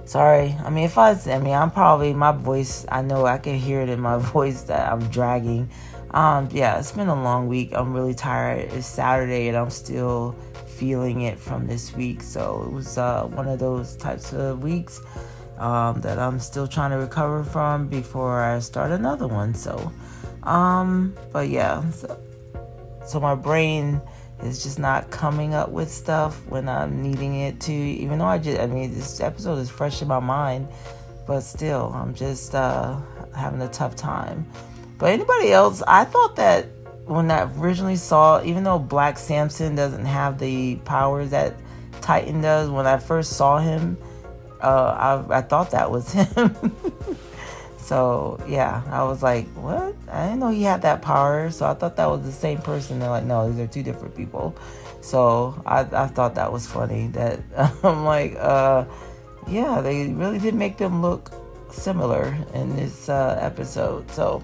Sorry, 0.05 0.57
I 0.65 0.71
mean 0.71 0.85
if 0.85 0.97
I, 0.97 1.11
I 1.27 1.39
mean 1.39 1.55
I'm 1.55 1.73
probably 1.73 2.15
my 2.15 2.33
voice. 2.33 2.87
I 2.89 3.03
know 3.03 3.27
I 3.27 3.39
can 3.39 3.57
hear 3.57 3.81
it 3.81 3.89
in 3.89 4.01
my 4.01 4.19
voice 4.35 4.63
that 4.63 4.91
I'm 4.93 5.09
dragging. 5.09 5.69
Um, 6.13 6.49
yeah, 6.53 6.79
it's 6.79 6.93
been 6.93 7.09
a 7.09 7.23
long 7.23 7.49
week. 7.49 7.73
I'm 7.73 7.93
really 7.93 8.15
tired. 8.15 8.73
It's 8.73 8.87
Saturday 8.87 9.49
and 9.49 9.57
I'm 9.57 9.71
still 9.71 10.37
feeling 10.67 11.23
it 11.23 11.39
from 11.39 11.67
this 11.67 11.95
week. 11.95 12.23
So 12.23 12.65
it 12.67 12.73
was 12.73 12.97
uh, 12.97 13.25
one 13.25 13.49
of 13.49 13.59
those 13.59 13.97
types 13.97 14.33
of 14.33 14.63
weeks 14.63 15.01
um, 15.59 16.01
that 16.01 16.19
I'm 16.19 16.41
still 16.41 16.67
trying 16.67 16.91
to 16.91 16.97
recover 16.97 17.45
from 17.45 17.89
before 17.89 18.43
I 18.43 18.59
start 18.61 18.91
another 18.91 19.29
one. 19.29 19.55
So, 19.55 19.93
um, 20.43 21.15
but 21.33 21.49
yeah, 21.49 21.89
so, 21.91 22.19
so 23.07 23.21
my 23.21 23.35
brain 23.35 24.01
is 24.43 24.63
just 24.63 24.79
not 24.79 25.11
coming 25.11 25.55
up 25.55 25.71
with 25.71 25.91
stuff 25.91 26.47
when 26.47 26.69
I'm 26.69 27.03
needing 27.03 27.41
it 27.41 27.61
to. 27.61 27.73
Even 27.73 28.19
though 28.19 28.27
I 28.27 28.39
just, 28.39 28.61
I 28.61 28.67
mean, 28.67 28.95
this 28.95 29.21
episode 29.21 29.59
is 29.59 29.71
fresh 29.71 30.03
in 30.03 30.09
my 30.09 30.21
mind, 30.21 30.69
but 31.27 31.41
still, 31.41 31.93
I'm 31.95 32.15
just 32.15 32.55
uh, 32.55 32.99
having 33.37 33.61
a 33.63 33.69
tough 33.69 33.97
time. 33.97 34.47
But 34.99 35.13
anybody 35.13 35.53
else, 35.53 35.83
I 35.87 36.05
thought 36.05 36.37
that 36.37 36.67
when 37.07 37.31
I 37.31 37.51
originally 37.59 37.97
saw, 37.97 38.43
even 38.43 38.65
though 38.65 38.79
Black 38.79 39.19
Samson 39.19 39.75
doesn't 39.75 40.07
have 40.07 40.39
the 40.39 40.77
powers 40.77 41.31
that 41.31 41.55
Titan 42.01 42.41
does, 42.41 42.71
when 42.71 42.87
I 42.87 42.99
first 42.99 43.35
saw 43.35 43.59
him 43.59 43.97
uh, 44.63 45.25
I, 45.29 45.39
I 45.39 45.41
thought 45.43 45.71
that 45.71 45.91
was 45.91 46.13
him. 46.13 46.57
So 47.91 48.39
yeah, 48.47 48.85
I 48.89 49.03
was 49.03 49.21
like, 49.21 49.49
what? 49.57 49.97
I 50.09 50.27
didn't 50.27 50.39
know 50.39 50.51
he 50.51 50.63
had 50.63 50.83
that 50.83 51.03
power. 51.03 51.51
So 51.51 51.67
I 51.67 51.75
thought 51.75 51.97
that 51.97 52.07
was 52.07 52.23
the 52.23 52.31
same 52.31 52.59
person. 52.59 53.01
They're 53.01 53.11
like, 53.11 53.25
no, 53.25 53.51
these 53.51 53.59
are 53.59 53.67
two 53.67 53.83
different 53.83 54.17
people. 54.17 54.55
So 55.01 55.61
I, 55.67 55.81
I 55.81 56.07
thought 56.07 56.37
that 56.37 56.53
was 56.53 56.69
funny. 56.69 57.09
That 57.09 57.41
I'm 57.83 58.05
like, 58.05 58.37
uh, 58.39 58.85
yeah, 59.49 59.81
they 59.81 60.07
really 60.07 60.39
did 60.39 60.55
make 60.55 60.77
them 60.77 61.03
look 61.03 61.33
similar 61.73 62.39
in 62.55 62.77
this 62.77 63.09
uh, 63.09 63.37
episode. 63.43 64.09
So 64.13 64.41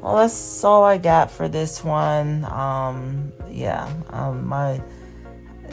well, 0.00 0.14
that's 0.14 0.62
all 0.62 0.84
I 0.84 0.98
got 0.98 1.32
for 1.32 1.48
this 1.48 1.82
one. 1.82 2.44
Um, 2.44 3.32
yeah, 3.50 3.92
um, 4.10 4.46
my 4.46 4.80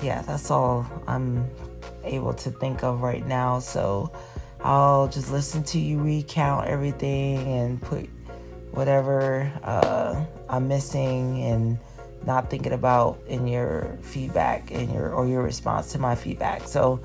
yeah, 0.02 0.24
that's 0.24 0.50
all 0.50 0.88
I'm 1.06 1.48
able 2.04 2.34
to 2.34 2.50
think 2.50 2.84
of 2.84 3.04
right 3.04 3.28
now. 3.28 3.60
So 3.60 4.12
I'll 4.64 5.08
just 5.08 5.32
listen 5.32 5.64
to 5.66 5.80
you 5.80 6.00
recount 6.00 6.68
everything 6.68 7.38
and 7.48 7.82
put 7.82 8.10
whatever 8.72 9.52
uh, 9.64 10.24
I'm 10.50 10.68
missing 10.68 11.42
and 11.44 11.80
not 12.26 12.50
thinking 12.50 12.74
about 12.74 13.20
in 13.28 13.48
your 13.48 13.98
feedback 14.02 14.72
and 14.72 14.92
your 14.94 15.14
or 15.14 15.28
your 15.28 15.42
response 15.42 15.92
to 15.94 16.00
my 16.00 16.16
feedback. 16.16 16.68
So 16.68 17.02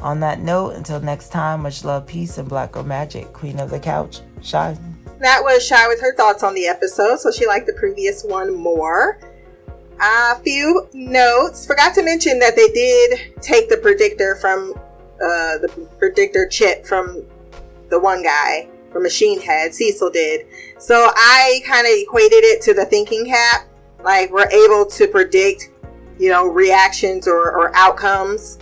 on 0.00 0.20
that 0.20 0.40
note, 0.40 0.74
until 0.74 1.00
next 1.00 1.30
time, 1.30 1.62
much 1.62 1.84
love, 1.84 2.06
peace, 2.06 2.38
and 2.38 2.48
black 2.48 2.72
girl 2.72 2.84
magic. 2.84 3.32
Queen 3.32 3.58
of 3.58 3.70
the 3.70 3.80
couch, 3.80 4.20
Shy. 4.42 4.76
That 5.20 5.42
was 5.42 5.66
Shy 5.66 5.88
with 5.88 6.00
her 6.00 6.14
thoughts 6.14 6.42
on 6.42 6.54
the 6.54 6.66
episode, 6.66 7.18
so 7.18 7.32
she 7.32 7.46
liked 7.46 7.66
the 7.66 7.72
previous 7.72 8.22
one 8.22 8.54
more. 8.54 9.18
A 10.00 10.38
few 10.42 10.88
notes. 10.92 11.66
Forgot 11.66 11.94
to 11.94 12.04
mention 12.04 12.38
that 12.38 12.54
they 12.54 12.68
did 12.68 13.42
take 13.42 13.68
the 13.68 13.78
predictor 13.78 14.36
from 14.36 14.74
uh, 15.22 15.58
the 15.58 15.88
predictor 15.98 16.46
chip 16.48 16.84
from 16.84 17.24
the 17.90 17.98
one 17.98 18.22
guy 18.22 18.68
from 18.90 19.02
Machine 19.02 19.40
Head. 19.40 19.74
Cecil 19.74 20.10
did. 20.10 20.46
So 20.78 21.10
I 21.14 21.60
kind 21.66 21.86
of 21.86 21.92
equated 21.92 22.44
it 22.44 22.62
to 22.62 22.74
the 22.74 22.84
thinking 22.84 23.26
cap. 23.26 23.66
Like 24.02 24.30
we're 24.30 24.48
able 24.48 24.86
to 24.86 25.06
predict, 25.08 25.70
you 26.18 26.30
know, 26.30 26.46
reactions 26.46 27.26
or, 27.26 27.50
or 27.50 27.74
outcomes. 27.74 28.58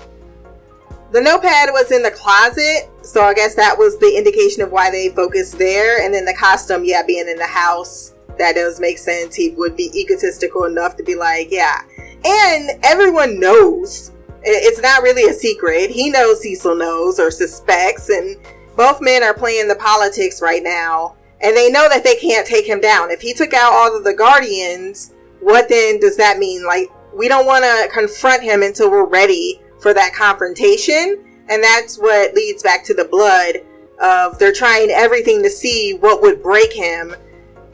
The 1.12 1.20
notepad 1.20 1.70
was 1.72 1.92
in 1.92 2.02
the 2.02 2.10
closet, 2.10 2.90
so 3.02 3.22
I 3.22 3.32
guess 3.32 3.54
that 3.54 3.78
was 3.78 3.96
the 3.98 4.12
indication 4.16 4.62
of 4.62 4.72
why 4.72 4.90
they 4.90 5.08
focused 5.10 5.56
there. 5.56 6.04
And 6.04 6.12
then 6.12 6.24
the 6.24 6.34
costume, 6.34 6.84
yeah, 6.84 7.02
being 7.06 7.28
in 7.28 7.36
the 7.36 7.46
house 7.46 8.12
that 8.38 8.54
does 8.54 8.80
make 8.80 8.98
sense. 8.98 9.34
He 9.34 9.50
would 9.50 9.76
be 9.76 9.90
egotistical 9.98 10.64
enough 10.64 10.96
to 10.96 11.02
be 11.02 11.14
like, 11.14 11.50
yeah. 11.50 11.82
And 12.24 12.70
everyone 12.82 13.40
knows. 13.40 14.12
It's 14.48 14.80
not 14.80 15.02
really 15.02 15.28
a 15.28 15.34
secret. 15.34 15.90
He 15.90 16.10
knows 16.10 16.40
Cecil 16.40 16.76
knows 16.76 17.18
or 17.18 17.30
suspects, 17.30 18.08
and 18.08 18.36
both 18.76 19.00
men 19.00 19.22
are 19.22 19.34
playing 19.34 19.68
the 19.68 19.74
politics 19.74 20.40
right 20.40 20.62
now. 20.62 21.16
And 21.40 21.56
they 21.56 21.70
know 21.70 21.88
that 21.88 22.04
they 22.04 22.16
can't 22.16 22.46
take 22.46 22.66
him 22.66 22.80
down. 22.80 23.10
If 23.10 23.20
he 23.20 23.34
took 23.34 23.52
out 23.52 23.72
all 23.72 23.96
of 23.96 24.04
the 24.04 24.14
Guardians, 24.14 25.12
what 25.40 25.68
then 25.68 26.00
does 26.00 26.16
that 26.16 26.38
mean? 26.38 26.64
Like, 26.64 26.88
we 27.14 27.28
don't 27.28 27.46
want 27.46 27.64
to 27.64 27.90
confront 27.92 28.42
him 28.42 28.62
until 28.62 28.90
we're 28.90 29.08
ready 29.08 29.60
for 29.80 29.92
that 29.92 30.14
confrontation. 30.14 31.22
And 31.48 31.62
that's 31.62 31.98
what 31.98 32.34
leads 32.34 32.62
back 32.62 32.84
to 32.84 32.94
the 32.94 33.04
blood 33.04 33.56
of 34.00 34.38
they're 34.38 34.52
trying 34.52 34.90
everything 34.90 35.42
to 35.42 35.50
see 35.50 35.94
what 36.00 36.22
would 36.22 36.42
break 36.42 36.72
him 36.72 37.14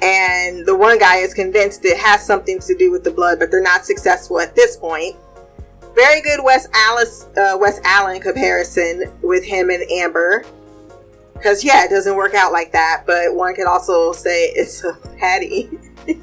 and 0.02 0.66
the 0.66 0.76
one 0.76 0.98
guy 0.98 1.18
is 1.18 1.32
convinced 1.32 1.84
it 1.84 1.96
has 1.96 2.26
something 2.26 2.58
to 2.58 2.76
do 2.76 2.90
with 2.90 3.04
the 3.04 3.10
blood, 3.10 3.38
but 3.38 3.52
they're 3.52 3.62
not 3.62 3.86
successful 3.86 4.40
at 4.40 4.56
this 4.56 4.76
point. 4.76 5.14
Very 5.94 6.22
good 6.22 6.42
Wes 6.42 6.68
Alice, 6.72 7.28
uh, 7.36 7.56
Wes 7.60 7.80
Allen 7.84 8.20
comparison 8.20 9.12
with 9.22 9.44
him 9.44 9.70
and 9.70 9.82
Amber, 9.90 10.44
because 11.34 11.62
yeah, 11.64 11.84
it 11.84 11.90
doesn't 11.90 12.16
work 12.16 12.34
out 12.34 12.52
like 12.52 12.72
that. 12.72 13.04
But 13.06 13.34
one 13.34 13.54
could 13.54 13.66
also 13.66 14.12
say 14.12 14.46
it's 14.46 14.84
a 14.84 14.94
Patty 15.18 15.70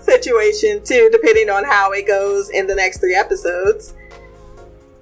situation 0.00 0.84
too, 0.84 1.08
depending 1.10 1.48
on 1.48 1.64
how 1.64 1.92
it 1.92 2.06
goes 2.06 2.50
in 2.50 2.66
the 2.66 2.74
next 2.74 2.98
three 2.98 3.14
episodes. 3.14 3.94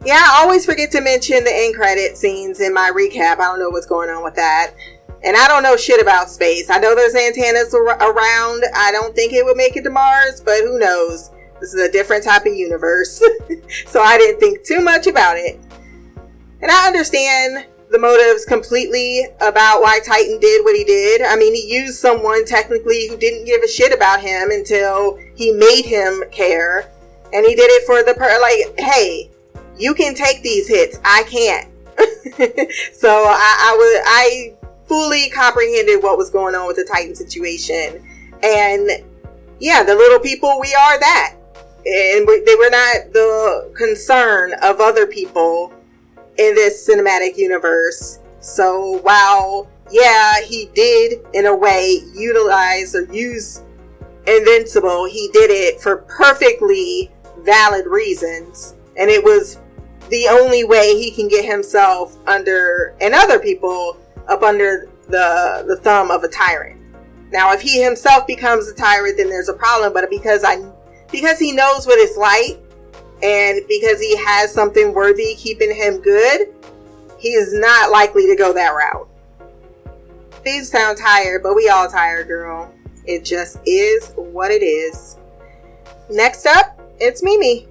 Yeah, 0.04 0.22
I 0.22 0.42
always 0.42 0.64
forget 0.64 0.90
to 0.92 1.00
mention 1.00 1.44
the 1.44 1.52
end 1.52 1.74
credit 1.74 2.16
scenes 2.16 2.60
in 2.60 2.72
my 2.72 2.90
recap. 2.90 3.38
I 3.38 3.48
don't 3.48 3.58
know 3.58 3.68
what's 3.68 3.86
going 3.86 4.08
on 4.08 4.24
with 4.24 4.34
that. 4.36 4.72
And 5.22 5.36
I 5.36 5.46
don't 5.46 5.62
know 5.62 5.76
shit 5.76 6.00
about 6.00 6.30
space. 6.30 6.70
I 6.70 6.78
know 6.78 6.94
there's 6.94 7.14
antennas 7.14 7.74
ar- 7.74 7.84
around. 7.84 8.64
I 8.74 8.90
don't 8.92 9.14
think 9.14 9.34
it 9.34 9.44
would 9.44 9.58
make 9.58 9.76
it 9.76 9.82
to 9.82 9.90
Mars, 9.90 10.40
but 10.40 10.60
who 10.60 10.78
knows? 10.78 11.30
This 11.60 11.74
is 11.74 11.80
a 11.80 11.92
different 11.92 12.24
type 12.24 12.46
of 12.46 12.54
universe. 12.54 13.22
so 13.86 14.00
I 14.00 14.18
didn't 14.18 14.40
think 14.40 14.64
too 14.64 14.80
much 14.80 15.06
about 15.06 15.36
it. 15.36 15.60
And 16.62 16.70
I 16.70 16.86
understand 16.86 17.66
the 17.90 17.98
motives 17.98 18.44
completely 18.44 19.26
about 19.40 19.82
why 19.82 19.98
Titan 20.00 20.38
did 20.38 20.64
what 20.64 20.76
he 20.76 20.84
did. 20.84 21.22
I 21.22 21.36
mean, 21.36 21.54
he 21.54 21.74
used 21.74 21.98
someone 21.98 22.44
technically 22.44 23.08
who 23.08 23.16
didn't 23.16 23.46
give 23.46 23.62
a 23.62 23.68
shit 23.68 23.92
about 23.92 24.20
him 24.20 24.50
until 24.50 25.18
he 25.34 25.52
made 25.52 25.84
him 25.84 26.22
care. 26.30 26.90
And 27.32 27.44
he 27.44 27.54
did 27.54 27.70
it 27.70 27.86
for 27.86 28.02
the 28.02 28.14
per 28.14 28.40
like, 28.40 28.78
hey, 28.78 29.30
you 29.76 29.94
can 29.94 30.14
take 30.14 30.42
these 30.42 30.68
hits. 30.68 30.98
I 31.04 31.24
can't. 31.24 31.68
so 32.92 33.08
I, 33.10 33.56
I 33.60 33.76
would 33.76 34.02
I 34.06 34.54
fully 34.86 35.30
comprehended 35.30 36.02
what 36.02 36.16
was 36.16 36.30
going 36.30 36.54
on 36.54 36.66
with 36.66 36.76
the 36.76 36.84
Titan 36.84 37.14
situation. 37.14 38.04
And 38.42 38.90
yeah, 39.58 39.82
the 39.82 39.94
little 39.94 40.20
people, 40.20 40.58
we 40.60 40.74
are 40.74 40.98
that. 40.98 41.36
And 41.86 42.28
they 42.28 42.54
were 42.56 42.70
not 42.70 43.12
the 43.12 43.72
concern 43.76 44.52
of 44.62 44.80
other 44.80 45.06
people 45.06 45.72
in 46.38 46.54
this 46.54 46.88
cinematic 46.88 47.36
universe. 47.36 48.18
So 48.40 48.98
while, 49.02 49.68
yeah, 49.90 50.40
he 50.42 50.70
did 50.74 51.20
in 51.32 51.46
a 51.46 51.54
way 51.54 52.02
utilize 52.14 52.94
or 52.94 53.04
use 53.12 53.62
invincible, 54.26 55.06
he 55.06 55.28
did 55.32 55.50
it 55.50 55.80
for 55.80 55.98
perfectly 55.98 57.10
valid 57.38 57.86
reasons. 57.86 58.74
And 58.96 59.10
it 59.10 59.24
was 59.24 59.58
the 60.10 60.28
only 60.28 60.64
way 60.64 60.98
he 60.98 61.10
can 61.10 61.28
get 61.28 61.44
himself 61.44 62.16
under, 62.26 62.94
and 63.00 63.14
other 63.14 63.38
people, 63.38 63.96
up 64.28 64.42
under 64.42 64.88
the, 65.08 65.64
the 65.66 65.76
thumb 65.76 66.10
of 66.10 66.24
a 66.24 66.28
tyrant. 66.28 66.80
Now, 67.32 67.52
if 67.52 67.60
he 67.60 67.82
himself 67.82 68.26
becomes 68.26 68.68
a 68.68 68.74
tyrant, 68.74 69.16
then 69.16 69.28
there's 69.28 69.48
a 69.48 69.54
problem. 69.54 69.92
But 69.92 70.10
because 70.10 70.42
I, 70.44 70.56
because 71.12 71.38
he 71.38 71.52
knows 71.52 71.86
what 71.86 71.98
it's 71.98 72.16
like, 72.16 72.60
and 73.22 73.60
because 73.68 74.00
he 74.00 74.16
has 74.16 74.52
something 74.52 74.94
worthy 74.94 75.34
keeping 75.36 75.74
him 75.74 76.00
good, 76.00 76.54
he 77.18 77.30
is 77.30 77.52
not 77.52 77.90
likely 77.90 78.26
to 78.26 78.36
go 78.36 78.52
that 78.52 78.70
route. 78.70 79.08
These 80.42 80.70
sound 80.70 80.98
tired, 80.98 81.42
but 81.42 81.54
we 81.54 81.68
all 81.68 81.88
tired, 81.88 82.28
girl. 82.28 82.72
It 83.04 83.24
just 83.24 83.58
is 83.66 84.12
what 84.16 84.50
it 84.50 84.62
is. 84.62 85.16
Next 86.08 86.46
up, 86.46 86.80
it's 86.98 87.22
Mimi. 87.22 87.66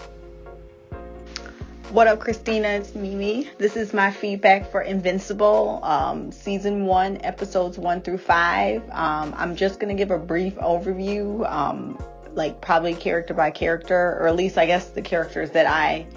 What 1.89 2.05
up, 2.05 2.19
Christina? 2.19 2.67
It's 2.67 2.93
Mimi. 2.93 3.49
This 3.57 3.75
is 3.75 3.93
my 3.93 4.11
feedback 4.11 4.69
for 4.69 4.81
Invincible, 4.81 5.79
um, 5.83 6.31
season 6.31 6.85
one, 6.85 7.17
episodes 7.23 7.79
one 7.79 8.01
through 8.01 8.19
five. 8.19 8.83
Um, 8.91 9.33
I'm 9.35 9.55
just 9.55 9.79
gonna 9.79 9.95
give 9.95 10.11
a 10.11 10.19
brief 10.19 10.55
overview, 10.57 11.49
um, 11.51 11.97
like 12.39 12.61
probably 12.61 12.95
character 12.95 13.35
by 13.35 13.51
character, 13.51 14.17
or 14.19 14.27
at 14.27 14.35
least 14.35 14.57
I 14.57 14.65
guess 14.65 14.89
the 14.89 15.03
characters 15.03 15.51
that 15.51 15.67
I 15.67 16.07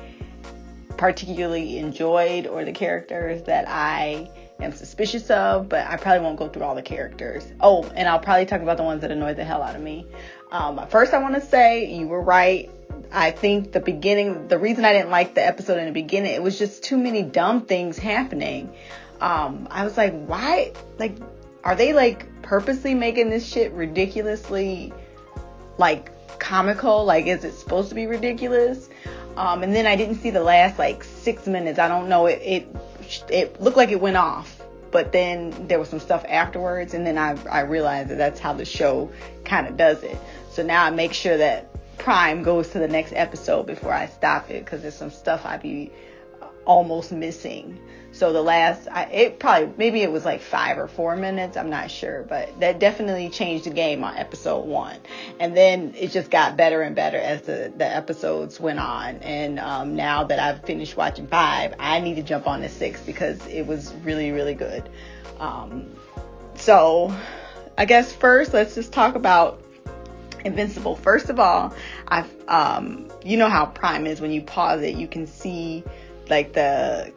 particularly 0.96 1.78
enjoyed, 1.78 2.46
or 2.46 2.64
the 2.64 2.72
characters 2.72 3.42
that 3.42 3.66
I 3.68 4.30
am 4.60 4.72
suspicious 4.72 5.28
of. 5.28 5.68
But 5.68 5.86
I 5.86 5.96
probably 5.96 6.20
won't 6.20 6.38
go 6.38 6.48
through 6.48 6.62
all 6.62 6.74
the 6.74 6.82
characters. 6.82 7.44
Oh, 7.60 7.84
and 7.94 8.08
I'll 8.08 8.20
probably 8.20 8.46
talk 8.46 8.62
about 8.62 8.78
the 8.78 8.84
ones 8.84 9.02
that 9.02 9.10
annoyed 9.10 9.36
the 9.36 9.44
hell 9.44 9.62
out 9.62 9.76
of 9.76 9.82
me. 9.82 10.06
Um, 10.50 10.86
first, 10.88 11.12
I 11.12 11.18
want 11.18 11.34
to 11.34 11.42
say 11.42 11.92
you 11.92 12.06
were 12.06 12.22
right. 12.22 12.70
I 13.10 13.32
think 13.32 13.72
the 13.72 13.80
beginning, 13.80 14.48
the 14.48 14.58
reason 14.58 14.84
I 14.84 14.92
didn't 14.92 15.10
like 15.10 15.34
the 15.34 15.44
episode 15.44 15.78
in 15.78 15.86
the 15.86 15.92
beginning, 15.92 16.32
it 16.32 16.42
was 16.42 16.58
just 16.58 16.82
too 16.84 16.96
many 16.96 17.22
dumb 17.22 17.66
things 17.66 17.98
happening. 17.98 18.72
Um, 19.20 19.68
I 19.70 19.84
was 19.84 19.96
like, 19.96 20.14
why? 20.26 20.72
Like, 20.98 21.16
are 21.64 21.74
they 21.74 21.92
like 21.92 22.42
purposely 22.42 22.94
making 22.94 23.30
this 23.30 23.46
shit 23.46 23.72
ridiculously, 23.72 24.92
like, 25.82 26.38
comical? 26.38 27.04
Like, 27.04 27.26
is 27.26 27.44
it 27.44 27.54
supposed 27.54 27.88
to 27.88 27.94
be 27.94 28.06
ridiculous? 28.06 28.88
Um, 29.36 29.62
and 29.62 29.74
then 29.74 29.86
I 29.86 29.96
didn't 29.96 30.16
see 30.16 30.30
the 30.30 30.42
last 30.42 30.78
like 30.78 31.02
six 31.04 31.46
minutes. 31.46 31.78
I 31.78 31.88
don't 31.88 32.08
know. 32.08 32.26
It 32.26 32.40
it 32.42 33.24
it 33.28 33.60
looked 33.60 33.76
like 33.76 33.90
it 33.90 34.00
went 34.00 34.16
off, 34.16 34.62
but 34.90 35.12
then 35.12 35.68
there 35.68 35.78
was 35.78 35.88
some 35.88 36.00
stuff 36.00 36.24
afterwards, 36.28 36.94
and 36.94 37.06
then 37.06 37.18
I 37.18 37.36
I 37.50 37.60
realized 37.60 38.10
that 38.10 38.18
that's 38.18 38.38
how 38.38 38.52
the 38.52 38.64
show 38.64 39.10
kind 39.44 39.66
of 39.66 39.76
does 39.76 40.02
it. 40.02 40.18
So 40.50 40.62
now 40.62 40.84
I 40.84 40.90
make 40.90 41.14
sure 41.14 41.36
that 41.38 41.68
Prime 41.98 42.42
goes 42.42 42.68
to 42.70 42.78
the 42.78 42.88
next 42.88 43.12
episode 43.14 43.66
before 43.66 43.92
I 43.92 44.06
stop 44.06 44.50
it 44.50 44.64
because 44.64 44.82
there's 44.82 44.94
some 44.94 45.10
stuff 45.10 45.46
I'd 45.46 45.62
be 45.62 45.90
almost 46.64 47.12
missing. 47.12 47.78
So 48.22 48.32
the 48.32 48.40
last, 48.40 48.86
I, 48.88 49.06
it 49.06 49.40
probably 49.40 49.74
maybe 49.76 50.00
it 50.00 50.12
was 50.12 50.24
like 50.24 50.42
five 50.42 50.78
or 50.78 50.86
four 50.86 51.16
minutes. 51.16 51.56
I'm 51.56 51.70
not 51.70 51.90
sure, 51.90 52.22
but 52.22 52.60
that 52.60 52.78
definitely 52.78 53.28
changed 53.30 53.64
the 53.64 53.70
game 53.70 54.04
on 54.04 54.16
episode 54.16 54.64
one. 54.64 54.98
And 55.40 55.56
then 55.56 55.92
it 55.98 56.12
just 56.12 56.30
got 56.30 56.56
better 56.56 56.82
and 56.82 56.94
better 56.94 57.16
as 57.16 57.42
the 57.42 57.72
the 57.76 57.84
episodes 57.84 58.60
went 58.60 58.78
on. 58.78 59.16
And 59.22 59.58
um, 59.58 59.96
now 59.96 60.22
that 60.22 60.38
I've 60.38 60.62
finished 60.62 60.96
watching 60.96 61.26
five, 61.26 61.74
I 61.80 61.98
need 61.98 62.14
to 62.14 62.22
jump 62.22 62.46
on 62.46 62.60
to 62.60 62.68
six 62.68 63.00
because 63.00 63.44
it 63.48 63.66
was 63.66 63.92
really 64.04 64.30
really 64.30 64.54
good. 64.54 64.88
Um, 65.40 65.90
so 66.54 67.12
I 67.76 67.86
guess 67.86 68.12
first 68.12 68.54
let's 68.54 68.76
just 68.76 68.92
talk 68.92 69.16
about 69.16 69.60
Invincible. 70.44 70.94
First 70.94 71.28
of 71.28 71.40
all, 71.40 71.74
I've 72.06 72.32
um, 72.46 73.08
you 73.24 73.36
know 73.36 73.48
how 73.48 73.66
Prime 73.66 74.06
is 74.06 74.20
when 74.20 74.30
you 74.30 74.42
pause 74.42 74.80
it, 74.82 74.94
you 74.94 75.08
can 75.08 75.26
see 75.26 75.82
like 76.28 76.52
the 76.52 77.12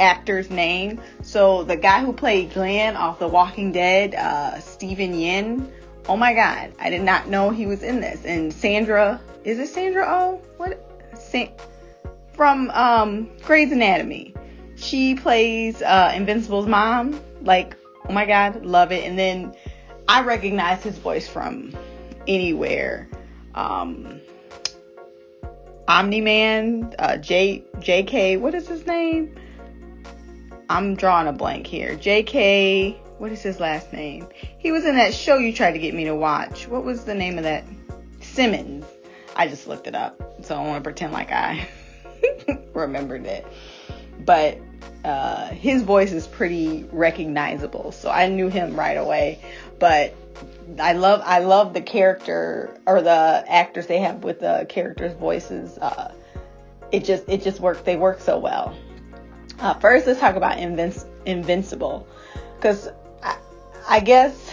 actor's 0.00 0.50
name. 0.50 1.00
So 1.22 1.64
the 1.64 1.76
guy 1.76 2.04
who 2.04 2.12
played 2.12 2.52
Glenn 2.52 2.96
off 2.96 3.18
The 3.18 3.28
Walking 3.28 3.72
Dead, 3.72 4.14
uh, 4.14 4.58
Steven 4.60 5.12
Yeun. 5.12 5.70
Oh 6.08 6.16
my 6.16 6.34
God, 6.34 6.72
I 6.78 6.90
did 6.90 7.02
not 7.02 7.28
know 7.28 7.50
he 7.50 7.66
was 7.66 7.82
in 7.82 8.00
this. 8.00 8.24
And 8.24 8.52
Sandra, 8.52 9.20
is 9.44 9.58
it 9.58 9.68
Sandra 9.68 10.06
Oh? 10.08 10.40
What? 10.56 10.80
Sa- 11.18 11.48
from 12.34 12.70
um, 12.70 13.30
Grey's 13.42 13.72
Anatomy. 13.72 14.34
She 14.76 15.14
plays 15.14 15.82
uh, 15.82 16.12
Invincible's 16.14 16.66
mom. 16.66 17.20
Like, 17.42 17.76
oh 18.08 18.12
my 18.12 18.26
God, 18.26 18.64
love 18.64 18.92
it. 18.92 19.04
And 19.04 19.18
then 19.18 19.54
I 20.06 20.22
recognize 20.22 20.82
his 20.82 20.98
voice 20.98 21.26
from 21.26 21.74
anywhere. 22.28 23.08
Um, 23.54 24.20
Omni 25.88 26.20
Man, 26.20 26.94
uh, 26.98 27.16
J, 27.16 27.64
JK, 27.78 28.40
what 28.40 28.54
is 28.54 28.68
his 28.68 28.86
name? 28.86 29.34
I'm 30.68 30.96
drawing 30.96 31.28
a 31.28 31.32
blank 31.32 31.66
here. 31.66 31.96
JK, 31.96 32.96
what 33.18 33.30
is 33.30 33.42
his 33.42 33.60
last 33.60 33.92
name? 33.92 34.28
He 34.58 34.72
was 34.72 34.84
in 34.84 34.96
that 34.96 35.14
show 35.14 35.38
you 35.38 35.52
tried 35.52 35.72
to 35.72 35.78
get 35.78 35.94
me 35.94 36.04
to 36.04 36.14
watch. 36.14 36.66
What 36.66 36.84
was 36.84 37.04
the 37.04 37.14
name 37.14 37.38
of 37.38 37.44
that? 37.44 37.64
Simmons. 38.20 38.84
I 39.36 39.46
just 39.46 39.68
looked 39.68 39.86
it 39.86 39.94
up, 39.94 40.44
so 40.44 40.56
I 40.56 40.60
want 40.66 40.76
to 40.76 40.80
pretend 40.82 41.12
like 41.12 41.30
I 41.30 41.68
remembered 42.74 43.26
it. 43.26 43.46
But 44.24 44.58
uh, 45.04 45.48
his 45.48 45.82
voice 45.82 46.12
is 46.12 46.26
pretty 46.26 46.84
recognizable, 46.90 47.92
so 47.92 48.10
I 48.10 48.28
knew 48.28 48.48
him 48.48 48.74
right 48.74 48.96
away. 48.96 49.40
But 49.78 50.14
I 50.80 50.94
love 50.94 51.22
I 51.24 51.40
love 51.40 51.74
the 51.74 51.80
character 51.80 52.80
or 52.86 53.02
the 53.02 53.44
actors 53.46 53.86
they 53.86 54.00
have 54.00 54.24
with 54.24 54.40
the 54.40 54.66
characters' 54.68 55.14
voices. 55.14 55.78
Uh, 55.78 56.12
it 56.90 57.04
just 57.04 57.28
it 57.28 57.42
just 57.42 57.60
works. 57.60 57.82
They 57.82 57.96
work 57.96 58.20
so 58.20 58.38
well. 58.38 58.76
Uh, 59.58 59.74
first, 59.74 60.06
let's 60.06 60.20
talk 60.20 60.36
about 60.36 60.58
Invinci- 60.58 61.06
Invincible, 61.24 62.06
because 62.56 62.88
I, 63.22 63.36
I 63.88 64.00
guess 64.00 64.50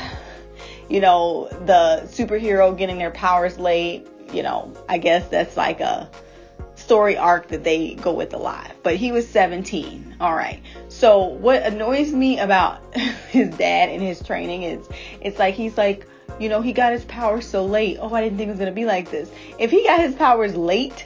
you 0.90 1.02
know 1.02 1.48
the 1.66 2.08
superhero 2.08 2.78
getting 2.78 2.98
their 2.98 3.12
powers 3.12 3.60
late. 3.60 4.08
You 4.32 4.44
know, 4.44 4.74
I 4.90 4.98
guess 4.98 5.28
that's 5.28 5.58
like 5.58 5.80
a 5.80 6.10
story 6.76 7.18
arc 7.18 7.48
that 7.50 7.64
they 7.64 7.96
go 7.96 8.14
with 8.14 8.34
a 8.34 8.38
lot. 8.38 8.72
But 8.84 8.96
he 8.96 9.12
was 9.12 9.28
17. 9.28 10.18
All 10.20 10.34
right. 10.34 10.62
So 10.90 11.24
what 11.24 11.64
annoys 11.64 12.12
me 12.12 12.40
about 12.40 12.96
his 13.30 13.50
dad 13.50 13.90
and 13.90 14.02
his 14.02 14.22
training 14.22 14.64
is 14.64 14.88
it's 15.22 15.40
like 15.40 15.56
he's 15.56 15.78
like, 15.78 16.08
you 16.40 16.50
know, 16.50 16.62
he 16.62 16.74
got 16.74 16.92
his 16.92 17.06
powers 17.06 17.48
so 17.48 17.66
late. 17.66 17.98
Oh, 18.00 18.14
I 18.14 18.22
didn't 18.22 18.38
think 18.38 18.50
it 18.50 18.58
was 18.58 18.60
to 18.60 18.72
be 18.72 18.86
like 18.86 19.12
this. 19.12 19.30
If 19.60 19.72
he 19.72 19.84
got 19.84 20.00
his 20.00 20.16
powers 20.16 20.56
late, 20.56 21.06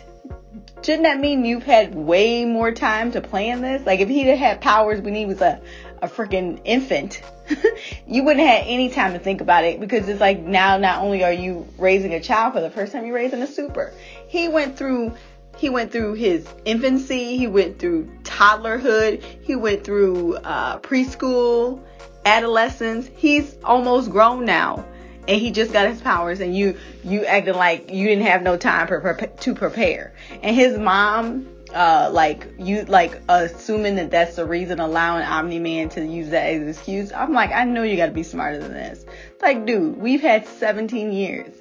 shouldn't 0.81 1.03
that 1.03 1.19
mean 1.19 1.45
you've 1.45 1.63
had 1.63 1.95
way 1.95 2.45
more 2.45 2.71
time 2.71 3.11
to 3.11 3.21
plan 3.21 3.61
this? 3.61 3.85
Like 3.85 3.99
if 3.99 4.09
he'd 4.09 4.27
had 4.27 4.61
powers 4.61 5.01
when 5.01 5.15
he 5.15 5.25
was 5.25 5.41
a 5.41 5.61
a 6.01 6.07
freaking 6.07 6.61
infant, 6.63 7.21
you 8.07 8.23
wouldn't 8.23 8.45
have 8.45 8.63
any 8.67 8.89
time 8.89 9.13
to 9.13 9.19
think 9.19 9.41
about 9.41 9.63
it 9.63 9.79
because 9.79 10.07
it's 10.07 10.21
like 10.21 10.39
now 10.39 10.77
not 10.77 11.01
only 11.01 11.23
are 11.23 11.33
you 11.33 11.67
raising 11.77 12.13
a 12.13 12.19
child 12.19 12.53
for 12.53 12.61
the 12.61 12.69
first 12.69 12.93
time, 12.93 13.05
you're 13.05 13.15
raising 13.15 13.41
a 13.41 13.47
super. 13.47 13.93
He 14.27 14.47
went 14.47 14.77
through 14.77 15.13
he 15.57 15.69
went 15.69 15.91
through 15.91 16.13
his 16.13 16.47
infancy, 16.65 17.37
he 17.37 17.47
went 17.47 17.79
through 17.79 18.05
toddlerhood, 18.23 19.23
he 19.41 19.55
went 19.55 19.83
through 19.83 20.35
uh, 20.35 20.79
preschool, 20.79 21.81
adolescence. 22.25 23.09
He's 23.15 23.57
almost 23.63 24.11
grown 24.11 24.45
now, 24.45 24.85
and 25.27 25.41
he 25.41 25.51
just 25.51 25.73
got 25.73 25.87
his 25.87 26.01
powers, 26.01 26.39
and 26.39 26.55
you 26.55 26.77
you 27.03 27.25
acting 27.25 27.55
like 27.55 27.91
you 27.91 28.07
didn't 28.07 28.25
have 28.25 28.41
no 28.41 28.57
time 28.57 28.87
to 28.87 29.55
prepare. 29.55 30.13
And 30.41 30.55
his 30.55 30.77
mom, 30.77 31.47
uh, 31.73 32.09
like 32.11 32.47
you 32.57 32.85
like 32.85 33.21
assuming 33.27 33.95
that 33.97 34.11
that's 34.11 34.37
the 34.37 34.45
reason 34.45 34.79
allowing 34.79 35.23
Omni 35.23 35.59
Man 35.59 35.89
to 35.89 36.05
use 36.05 36.29
that 36.29 36.49
as 36.49 36.77
excuse. 36.77 37.11
I'm 37.11 37.33
like, 37.33 37.51
I 37.51 37.65
know 37.65 37.83
you 37.83 37.97
got 37.97 38.07
to 38.07 38.11
be 38.11 38.23
smarter 38.23 38.59
than 38.59 38.73
this. 38.73 39.05
Like, 39.41 39.65
dude, 39.65 39.97
we've 39.97 40.21
had 40.21 40.47
17 40.47 41.11
years. 41.11 41.53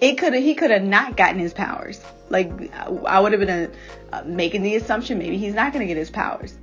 It 0.00 0.18
could 0.18 0.34
have 0.34 0.42
he 0.42 0.54
could 0.54 0.70
have 0.70 0.82
not 0.82 1.16
gotten 1.16 1.38
his 1.38 1.54
powers. 1.54 2.00
Like 2.28 2.50
I 3.06 3.20
would 3.20 3.32
have 3.32 3.40
been 3.40 3.72
uh, 4.12 4.22
making 4.26 4.62
the 4.62 4.76
assumption 4.76 5.18
maybe 5.18 5.38
he's 5.38 5.54
not 5.54 5.72
going 5.72 5.86
to 5.86 5.86
get 5.86 5.96
his 5.96 6.10
powers. 6.10 6.54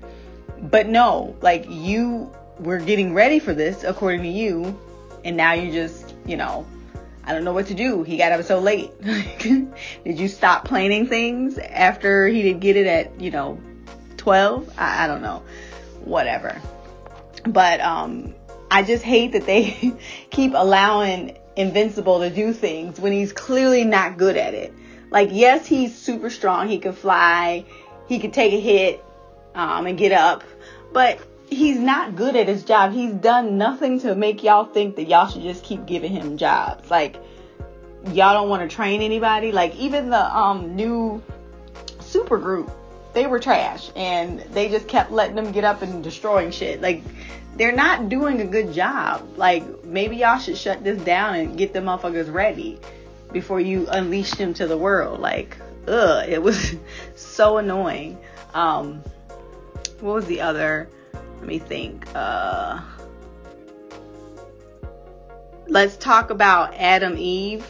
But 0.61 0.87
no, 0.87 1.35
like 1.41 1.65
you 1.67 2.31
were 2.59 2.77
getting 2.77 3.13
ready 3.13 3.39
for 3.39 3.53
this 3.53 3.83
according 3.83 4.21
to 4.21 4.29
you, 4.29 4.79
and 5.23 5.37
now 5.37 5.53
you 5.53 5.71
just, 5.71 6.13
you 6.25 6.37
know, 6.37 6.65
I 7.23 7.33
don't 7.33 7.43
know 7.43 7.53
what 7.53 7.67
to 7.67 7.73
do. 7.73 8.03
He 8.03 8.17
got 8.17 8.31
up 8.31 8.43
so 8.43 8.59
late. 8.59 8.91
Did 9.01 9.69
you 10.05 10.27
stop 10.27 10.65
planning 10.65 11.07
things 11.07 11.57
after 11.57 12.27
he 12.27 12.41
did 12.41 12.59
get 12.59 12.75
it 12.75 12.85
at, 12.85 13.21
you 13.21 13.31
know, 13.31 13.59
12? 14.17 14.73
I, 14.77 15.05
I 15.05 15.07
don't 15.07 15.21
know. 15.21 15.43
Whatever. 16.03 16.61
But 17.45 17.79
um 17.79 18.35
I 18.69 18.83
just 18.83 19.03
hate 19.03 19.33
that 19.33 19.45
they 19.45 19.93
keep 20.31 20.53
allowing 20.55 21.37
Invincible 21.55 22.21
to 22.21 22.31
do 22.31 22.51
things 22.51 22.99
when 22.99 23.11
he's 23.11 23.31
clearly 23.31 23.85
not 23.85 24.17
good 24.17 24.35
at 24.35 24.55
it. 24.55 24.73
Like, 25.11 25.29
yes, 25.31 25.67
he's 25.67 25.95
super 25.95 26.31
strong. 26.31 26.67
He 26.67 26.79
can 26.79 26.93
fly. 26.93 27.65
He 28.07 28.17
can 28.17 28.31
take 28.31 28.53
a 28.53 28.59
hit 28.59 29.05
um, 29.53 29.85
and 29.85 29.95
get 29.95 30.11
up. 30.11 30.43
But 30.91 31.19
he's 31.49 31.79
not 31.79 32.15
good 32.15 32.35
at 32.35 32.47
his 32.47 32.63
job. 32.63 32.93
He's 32.93 33.13
done 33.13 33.57
nothing 33.57 33.99
to 34.01 34.15
make 34.15 34.43
y'all 34.43 34.65
think 34.65 34.95
that 34.95 35.05
y'all 35.05 35.27
should 35.27 35.43
just 35.43 35.63
keep 35.63 35.85
giving 35.85 36.11
him 36.11 36.37
jobs. 36.37 36.89
Like, 36.89 37.17
y'all 38.11 38.33
don't 38.33 38.49
want 38.49 38.69
to 38.69 38.75
train 38.75 39.01
anybody. 39.01 39.51
Like 39.51 39.75
even 39.75 40.09
the 40.09 40.37
um 40.37 40.75
new 40.75 41.21
super 41.99 42.37
group, 42.37 42.71
they 43.13 43.27
were 43.27 43.39
trash 43.39 43.91
and 43.95 44.39
they 44.39 44.69
just 44.69 44.87
kept 44.87 45.11
letting 45.11 45.35
them 45.35 45.51
get 45.51 45.63
up 45.63 45.81
and 45.81 46.03
destroying 46.03 46.51
shit. 46.51 46.81
Like 46.81 47.03
they're 47.55 47.75
not 47.75 48.09
doing 48.09 48.41
a 48.41 48.45
good 48.45 48.73
job. 48.73 49.37
Like 49.37 49.85
maybe 49.85 50.17
y'all 50.17 50.39
should 50.39 50.57
shut 50.57 50.83
this 50.83 51.01
down 51.03 51.35
and 51.35 51.57
get 51.57 51.73
the 51.73 51.79
motherfuckers 51.79 52.31
ready 52.31 52.79
before 53.31 53.59
you 53.59 53.87
unleash 53.87 54.31
them 54.31 54.53
to 54.55 54.67
the 54.67 54.77
world. 54.77 55.19
Like, 55.19 55.57
ugh, 55.87 56.27
it 56.27 56.41
was 56.41 56.75
so 57.15 57.57
annoying. 57.57 58.17
Um 58.53 59.03
what 60.01 60.15
was 60.15 60.25
the 60.25 60.41
other 60.41 60.89
let 61.43 61.49
me 61.49 61.59
think. 61.59 62.07
Uh 62.15 62.79
let's 65.67 65.97
talk 65.97 66.29
about 66.29 66.73
Atom 66.75 67.17
Eve 67.17 67.67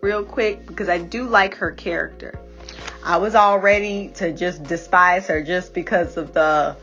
real 0.00 0.22
quick 0.22 0.64
because 0.64 0.88
I 0.88 0.98
do 0.98 1.24
like 1.24 1.56
her 1.56 1.72
character. 1.72 2.38
I 3.02 3.16
was 3.16 3.34
all 3.34 3.58
ready 3.58 4.12
to 4.16 4.32
just 4.32 4.62
despise 4.62 5.26
her 5.26 5.42
just 5.42 5.74
because 5.74 6.16
of 6.16 6.32
the 6.32 6.76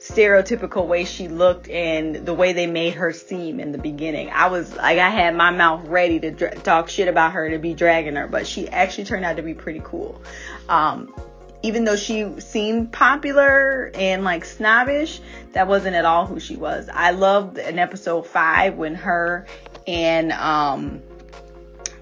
stereotypical 0.00 0.88
way 0.88 1.04
she 1.04 1.28
looked 1.28 1.68
and 1.68 2.16
the 2.26 2.34
way 2.34 2.52
they 2.52 2.66
made 2.66 2.94
her 2.94 3.12
seem 3.12 3.60
in 3.60 3.70
the 3.70 3.78
beginning. 3.78 4.30
I 4.30 4.48
was 4.48 4.74
like, 4.74 4.98
I 4.98 5.10
had 5.10 5.36
my 5.36 5.52
mouth 5.52 5.86
ready 5.86 6.18
to 6.20 6.32
dra- 6.32 6.56
talk 6.56 6.88
shit 6.88 7.06
about 7.06 7.32
her 7.32 7.50
to 7.50 7.58
be 7.58 7.72
dragging 7.72 8.16
her, 8.16 8.26
but 8.26 8.48
she 8.48 8.68
actually 8.68 9.04
turned 9.04 9.24
out 9.24 9.36
to 9.36 9.42
be 9.42 9.54
pretty 9.54 9.80
cool. 9.84 10.20
Um, 10.68 11.14
even 11.62 11.84
though 11.84 11.96
she 11.96 12.40
seemed 12.40 12.92
popular 12.92 13.90
and 13.94 14.24
like 14.24 14.44
snobbish, 14.44 15.20
that 15.52 15.68
wasn't 15.68 15.94
at 15.94 16.04
all 16.04 16.26
who 16.26 16.40
she 16.40 16.56
was. 16.56 16.88
I 16.92 17.12
loved 17.12 17.58
in 17.58 17.78
episode 17.78 18.26
five 18.26 18.74
when 18.74 18.94
her 18.96 19.46
and 19.86 20.32
um, 20.32 21.00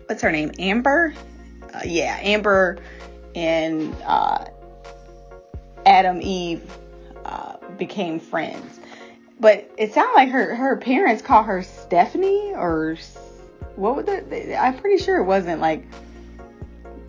what's 0.06 0.22
her 0.22 0.32
name, 0.32 0.52
Amber? 0.58 1.14
Uh, 1.74 1.80
yeah, 1.84 2.18
Amber 2.20 2.78
and 3.34 3.94
uh, 4.06 4.46
Atom 5.86 6.20
Eve 6.22 6.62
uh, 7.24 7.56
became 7.78 8.18
friends. 8.18 8.80
But 9.38 9.70
it 9.78 9.94
sounded 9.94 10.14
like 10.14 10.28
her 10.30 10.54
her 10.54 10.76
parents 10.76 11.22
call 11.22 11.42
her 11.42 11.62
Stephanie 11.62 12.52
or 12.54 12.96
what 13.76 13.96
would 13.96 14.06
that? 14.06 14.62
I'm 14.62 14.76
pretty 14.78 15.02
sure 15.02 15.18
it 15.18 15.24
wasn't 15.24 15.60
like 15.60 15.84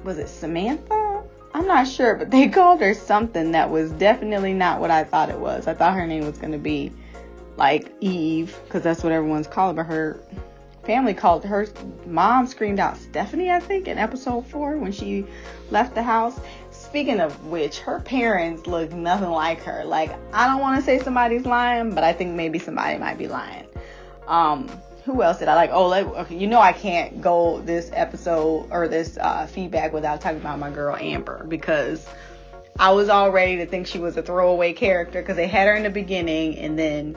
was 0.04 0.18
it 0.18 0.30
Samantha? 0.30 1.11
I'm 1.54 1.68
not 1.68 1.88
sure, 1.88 2.16
but 2.16 2.32
they 2.32 2.48
called 2.50 2.82
her 2.82 2.94
something 2.94 3.52
that 3.52 3.70
was 3.70 3.92
definitely 3.92 4.54
not 4.54 4.80
what 4.80 4.92
I 4.92 5.04
thought 5.04 5.30
it 5.30 5.40
was. 5.40 5.68
I 5.68 5.74
thought 5.74 5.94
her 5.94 6.08
name 6.08 6.26
was 6.26 6.38
going 6.38 6.54
to 6.54 6.58
be 6.58 6.92
like 7.58 7.92
Eve 8.02 8.58
because 8.66 8.84
that's 8.84 9.04
what 9.04 9.12
everyone's 9.12 9.48
calling 9.48 9.78
her. 9.78 9.84
Her 9.84 10.20
family 10.84 11.14
called 11.14 11.44
her 11.44 11.68
mom 12.06 12.48
screamed 12.48 12.80
out 12.80 12.98
Stephanie, 12.98 13.52
I 13.52 13.60
think, 13.60 13.88
in 13.88 13.98
episode 13.98 14.48
four 14.48 14.78
when 14.78 14.92
she 14.92 15.26
left 15.70 15.96
the 15.96 16.04
house. 16.04 16.40
Speaking 16.72 17.20
of 17.20 17.46
which, 17.46 17.80
her 17.80 18.00
parents 18.00 18.68
look 18.68 18.92
nothing 18.92 19.30
like 19.30 19.62
her. 19.64 19.84
Like, 19.86 20.12
I 20.34 20.48
don't 20.48 20.60
want 20.60 20.80
to 20.80 20.86
say 20.86 21.00
somebody's 21.00 21.46
lying, 21.46 21.94
but 21.94 22.04
I 22.04 22.14
think 22.14 22.36
maybe 22.36 22.60
somebody 22.60 22.98
might 22.98 23.18
be 23.18 23.28
lying. 23.28 23.68
Um, 24.28 24.70
who 25.04 25.24
else 25.24 25.40
did 25.40 25.48
I 25.48 25.56
like? 25.56 25.72
Oh, 25.72 25.88
like, 25.88 26.06
okay, 26.06 26.38
you 26.38 26.48
know 26.48 26.60
I 26.60 26.74
can't 26.74 27.22
go 27.22 27.62
this 27.62 27.90
episode 27.94 28.68
or 28.72 28.88
this 28.88 29.18
uh, 29.18 29.48
feedback 29.48 29.94
without 29.94 30.22
talking 30.22 30.40
about 30.40 30.60
my 30.60 30.70
girl 30.70 30.96
Amber 30.96 31.44
because 31.46 32.08
I 32.80 32.92
was 32.92 33.10
all 33.10 33.32
ready 33.32 33.58
to 33.58 33.66
think 33.66 33.88
she 33.88 34.00
was 34.00 34.18
a 34.18 34.22
throwaway 34.22 34.74
character 34.74 35.22
because 35.22 35.36
they 35.36 35.48
had 35.48 35.68
her 35.68 35.76
in 35.76 35.84
the 35.84 35.90
beginning 35.90 36.58
and 36.58 36.78
then 36.78 37.16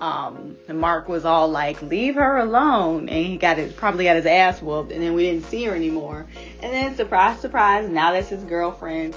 um, 0.00 0.56
and 0.68 0.78
Mark 0.78 1.08
was 1.08 1.24
all 1.24 1.48
like, 1.48 1.80
"Leave 1.82 2.14
her 2.14 2.38
alone," 2.38 3.08
and 3.08 3.26
he 3.26 3.36
got 3.36 3.58
his 3.58 3.72
probably 3.72 4.04
got 4.04 4.16
his 4.16 4.26
ass 4.26 4.62
whooped, 4.62 4.92
and 4.92 5.02
then 5.02 5.14
we 5.14 5.22
didn't 5.22 5.44
see 5.46 5.64
her 5.64 5.74
anymore. 5.74 6.26
And 6.62 6.72
then 6.72 6.94
surprise, 6.96 7.40
surprise, 7.40 7.88
now 7.88 8.12
that's 8.12 8.28
his 8.28 8.44
girlfriend. 8.44 9.14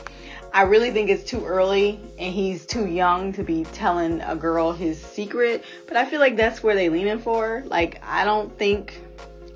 I 0.54 0.64
really 0.64 0.92
think 0.92 1.10
it's 1.10 1.24
too 1.24 1.44
early, 1.46 2.00
and 2.20 2.34
he's 2.34 2.66
too 2.66 2.86
young 2.86 3.34
to 3.34 3.44
be 3.44 3.64
telling 3.66 4.22
a 4.22 4.36
girl 4.36 4.72
his 4.72 5.02
secret. 5.02 5.64
But 5.88 5.98
I 5.98 6.06
feel 6.06 6.20
like 6.20 6.38
that's 6.38 6.62
where 6.62 6.76
they 6.76 6.90
leaning 6.90 7.20
for. 7.20 7.64
Like 7.66 8.02
I 8.04 8.26
don't 8.26 8.56
think 8.58 9.02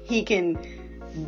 he 0.03 0.23
can 0.23 0.57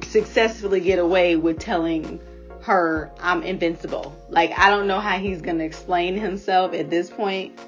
successfully 0.04 0.80
get 0.80 1.00
away 1.00 1.36
with 1.36 1.60
telling 1.60 2.20
her 2.62 3.12
I'm 3.20 3.44
invincible. 3.44 4.16
Like 4.30 4.58
I 4.58 4.70
don't 4.70 4.88
know 4.88 5.00
how 5.00 5.18
he's 5.20 5.42
gonna 5.42 5.64
explain 5.64 6.18
himself 6.18 6.74
at 6.74 6.90
this 6.90 7.10
point 7.10 7.60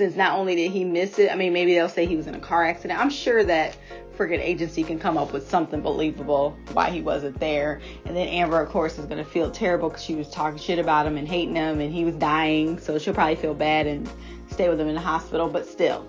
since 0.00 0.16
not 0.16 0.38
only 0.38 0.54
did 0.54 0.70
he 0.70 0.82
miss 0.82 1.18
it, 1.18 1.30
I 1.30 1.34
mean, 1.34 1.52
maybe 1.52 1.74
they'll 1.74 1.86
say 1.86 2.06
he 2.06 2.16
was 2.16 2.26
in 2.26 2.34
a 2.34 2.40
car 2.40 2.64
accident. 2.64 2.98
I'm 2.98 3.10
sure 3.10 3.44
that 3.44 3.76
friggin' 4.16 4.40
agency 4.40 4.82
can 4.82 4.98
come 4.98 5.18
up 5.18 5.30
with 5.30 5.46
something 5.50 5.82
believable 5.82 6.56
why 6.72 6.88
he 6.88 7.02
wasn't 7.02 7.38
there. 7.38 7.82
And 8.06 8.16
then 8.16 8.26
Amber, 8.28 8.62
of 8.62 8.70
course, 8.70 8.98
is 8.98 9.04
gonna 9.04 9.26
feel 9.26 9.50
terrible 9.50 9.90
because 9.90 10.02
she 10.02 10.14
was 10.14 10.30
talking 10.30 10.58
shit 10.58 10.78
about 10.78 11.04
him 11.04 11.18
and 11.18 11.28
hating 11.28 11.54
him, 11.54 11.80
and 11.80 11.92
he 11.92 12.06
was 12.06 12.14
dying. 12.14 12.78
So 12.78 12.98
she'll 12.98 13.12
probably 13.12 13.36
feel 13.36 13.52
bad 13.52 13.86
and 13.86 14.10
stay 14.50 14.70
with 14.70 14.80
him 14.80 14.88
in 14.88 14.94
the 14.94 15.02
hospital. 15.02 15.50
But 15.50 15.66
still, 15.66 16.06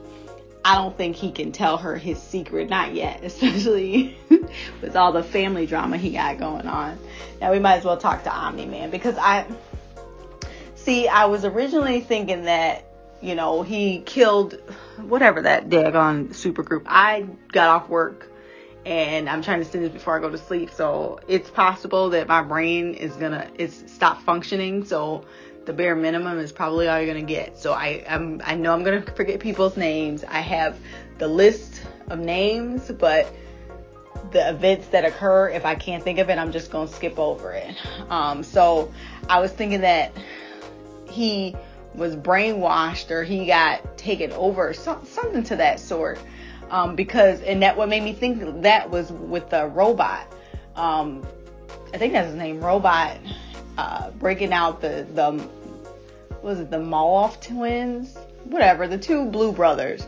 I 0.63 0.75
don't 0.75 0.95
think 0.95 1.17
he 1.17 1.29
can 1.29 1.51
tell 1.51 1.75
her 1.75 1.97
his 1.97 2.17
secret, 2.17 2.69
not 2.69 2.93
yet, 2.93 3.21
especially 3.25 4.17
with 4.81 4.95
all 4.95 5.11
the 5.11 5.21
family 5.21 5.65
drama 5.65 5.97
he 5.97 6.11
got 6.11 6.37
going 6.37 6.65
on. 6.65 6.97
Now 7.41 7.51
we 7.51 7.59
might 7.59 7.79
as 7.79 7.83
well 7.83 7.97
talk 7.97 8.23
to 8.23 8.33
Omni 8.33 8.67
Man 8.67 8.89
because 8.89 9.17
I 9.17 9.45
see. 10.75 11.09
I 11.09 11.25
was 11.25 11.43
originally 11.43 11.99
thinking 11.99 12.45
that 12.45 12.85
you 13.21 13.35
know, 13.35 13.61
he 13.61 13.99
killed 13.99 14.53
whatever 14.97 15.43
that 15.43 15.69
daggone 15.69 16.33
super 16.33 16.63
group. 16.63 16.85
I 16.87 17.27
got 17.51 17.69
off 17.69 17.89
work 17.89 18.31
and 18.85 19.29
I'm 19.29 19.43
trying 19.43 19.59
to 19.59 19.65
send 19.65 19.83
this 19.83 19.91
before 19.91 20.17
I 20.17 20.21
go 20.21 20.29
to 20.29 20.37
sleep. 20.37 20.71
So 20.71 21.19
it's 21.27 21.49
possible 21.49 22.09
that 22.11 22.27
my 22.27 22.41
brain 22.41 22.95
is 22.95 23.15
gonna 23.15 23.47
it's 23.57 23.91
stop 23.91 24.21
functioning. 24.23 24.85
So 24.85 25.25
the 25.65 25.73
bare 25.73 25.95
minimum 25.95 26.39
is 26.39 26.51
probably 26.51 26.87
all 26.87 26.99
you're 26.99 27.13
gonna 27.13 27.25
get. 27.25 27.59
So 27.59 27.73
I 27.73 28.03
I'm, 28.09 28.41
I 28.43 28.55
know 28.55 28.73
I'm 28.73 28.83
gonna 28.83 29.03
forget 29.03 29.39
people's 29.39 29.77
names. 29.77 30.23
I 30.23 30.39
have 30.39 30.79
the 31.19 31.27
list 31.27 31.83
of 32.09 32.19
names, 32.19 32.91
but 32.91 33.31
the 34.31 34.49
events 34.49 34.87
that 34.87 35.05
occur, 35.05 35.49
if 35.49 35.65
I 35.65 35.75
can't 35.75 36.03
think 36.03 36.17
of 36.17 36.29
it, 36.29 36.37
I'm 36.37 36.51
just 36.51 36.71
gonna 36.71 36.87
skip 36.87 37.19
over 37.19 37.53
it. 37.53 37.75
Um, 38.09 38.41
so 38.41 38.91
I 39.29 39.39
was 39.39 39.51
thinking 39.51 39.81
that 39.81 40.11
he 41.09 41.55
was 41.95 42.15
brainwashed 42.15 43.11
or 43.11 43.23
he 43.23 43.45
got 43.45 43.97
taken 43.97 44.31
over, 44.33 44.73
so, 44.73 44.99
something 45.05 45.43
to 45.43 45.55
that 45.57 45.79
sort. 45.79 46.19
Um, 46.69 46.95
because 46.95 47.41
and 47.41 47.61
that 47.63 47.75
what 47.75 47.89
made 47.89 48.03
me 48.03 48.13
think 48.13 48.61
that 48.61 48.89
was 48.89 49.11
with 49.11 49.49
the 49.49 49.67
robot. 49.67 50.31
Um, 50.75 51.25
I 51.93 51.97
think 51.97 52.13
that's 52.13 52.27
his 52.27 52.35
name, 52.35 52.61
robot, 52.61 53.17
uh, 53.77 54.11
breaking 54.11 54.53
out 54.53 54.79
the 54.79 55.05
the 55.13 55.45
was 56.41 56.59
it 56.59 56.71
the 56.71 56.77
Moloff 56.77 57.41
twins, 57.41 58.17
whatever, 58.45 58.87
the 58.87 58.97
two 58.97 59.25
blue 59.25 59.51
brothers, 59.51 60.07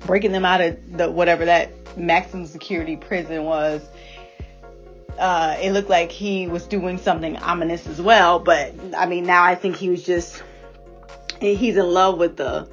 breaking 0.00 0.32
them 0.32 0.44
out 0.44 0.60
of 0.60 0.98
the 0.98 1.10
whatever 1.10 1.46
that 1.46 1.70
maximum 1.96 2.46
security 2.46 2.96
prison 2.96 3.44
was. 3.44 3.82
Uh, 5.18 5.56
it 5.60 5.72
looked 5.72 5.90
like 5.90 6.10
he 6.12 6.46
was 6.46 6.66
doing 6.66 6.96
something 6.96 7.36
ominous 7.38 7.86
as 7.86 8.00
well, 8.00 8.38
but 8.38 8.74
I 8.96 9.06
mean, 9.06 9.24
now 9.24 9.44
I 9.44 9.54
think 9.54 9.76
he 9.76 9.88
was 9.88 10.02
just 10.02 10.42
and 11.40 11.56
he's 11.56 11.76
in 11.76 11.86
love 11.86 12.18
with 12.18 12.36
the 12.36 12.68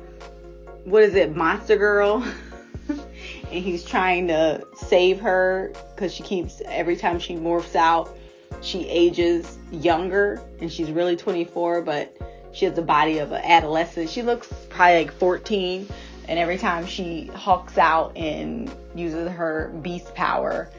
what 0.84 1.04
is 1.04 1.16
it, 1.16 1.36
monster 1.36 1.76
girl. 1.76 2.26
and 2.90 3.64
he's 3.64 3.84
trying 3.84 4.28
to 4.28 4.66
save 4.76 5.20
her 5.20 5.74
because 5.94 6.14
she 6.14 6.24
keeps 6.24 6.62
every 6.66 6.96
time 6.96 7.20
she 7.20 7.36
morphs 7.36 7.76
out, 7.76 8.16
she 8.62 8.88
ages 8.88 9.58
younger, 9.72 10.42
and 10.62 10.72
she's 10.72 10.90
really 10.90 11.16
24, 11.16 11.82
but 11.82 12.18
she 12.54 12.66
has 12.66 12.74
the 12.74 12.82
body 12.82 13.18
of 13.20 13.34
an 13.34 13.42
adolescent. 13.44 14.10
She 14.10 14.22
looks 14.22 14.52
probably 14.70 15.04
like 15.04 15.14
14, 15.14 15.88
and 16.30 16.40
every 16.40 16.58
time 16.58 16.86
she 16.86 17.26
hulks 17.28 17.78
out 17.78 18.16
and 18.16 18.74
uses 18.96 19.30
her 19.30 19.74
beast 19.82 20.16
power, 20.16 20.70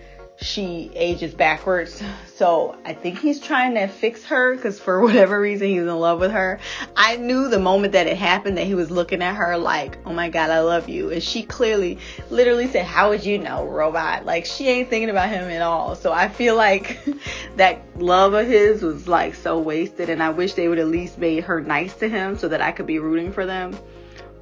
she 0.40 0.90
ages 0.94 1.34
backwards. 1.34 2.00
So 2.36 2.76
I 2.84 2.94
think 2.94 3.18
he's 3.18 3.40
trying 3.40 3.74
to 3.74 3.88
fix 3.88 4.24
her 4.26 4.54
because 4.54 4.78
for 4.78 5.00
whatever 5.00 5.40
reason 5.40 5.68
he's 5.68 5.82
in 5.82 5.98
love 5.98 6.20
with 6.20 6.30
her. 6.30 6.60
I 6.96 7.16
knew 7.16 7.48
the 7.48 7.58
moment 7.58 7.94
that 7.94 8.06
it 8.06 8.16
happened 8.16 8.56
that 8.56 8.66
he 8.66 8.74
was 8.74 8.90
looking 8.90 9.20
at 9.20 9.34
her 9.34 9.58
like, 9.58 9.98
oh 10.06 10.12
my 10.12 10.28
god, 10.28 10.50
I 10.50 10.60
love 10.60 10.88
you. 10.88 11.10
And 11.10 11.22
she 11.22 11.42
clearly, 11.42 11.98
literally 12.30 12.68
said, 12.68 12.86
how 12.86 13.10
would 13.10 13.24
you 13.24 13.38
know, 13.38 13.66
robot? 13.66 14.26
Like 14.26 14.46
she 14.46 14.68
ain't 14.68 14.88
thinking 14.88 15.10
about 15.10 15.28
him 15.28 15.50
at 15.50 15.62
all. 15.62 15.96
So 15.96 16.12
I 16.12 16.28
feel 16.28 16.54
like 16.54 17.00
that 17.56 17.98
love 18.00 18.34
of 18.34 18.46
his 18.46 18.82
was 18.82 19.08
like 19.08 19.34
so 19.34 19.58
wasted. 19.58 20.08
And 20.08 20.22
I 20.22 20.30
wish 20.30 20.54
they 20.54 20.68
would 20.68 20.78
at 20.78 20.86
least 20.86 21.18
made 21.18 21.44
her 21.44 21.60
nice 21.60 21.94
to 21.96 22.08
him 22.08 22.38
so 22.38 22.46
that 22.48 22.60
I 22.60 22.70
could 22.70 22.86
be 22.86 23.00
rooting 23.00 23.32
for 23.32 23.44
them. 23.44 23.76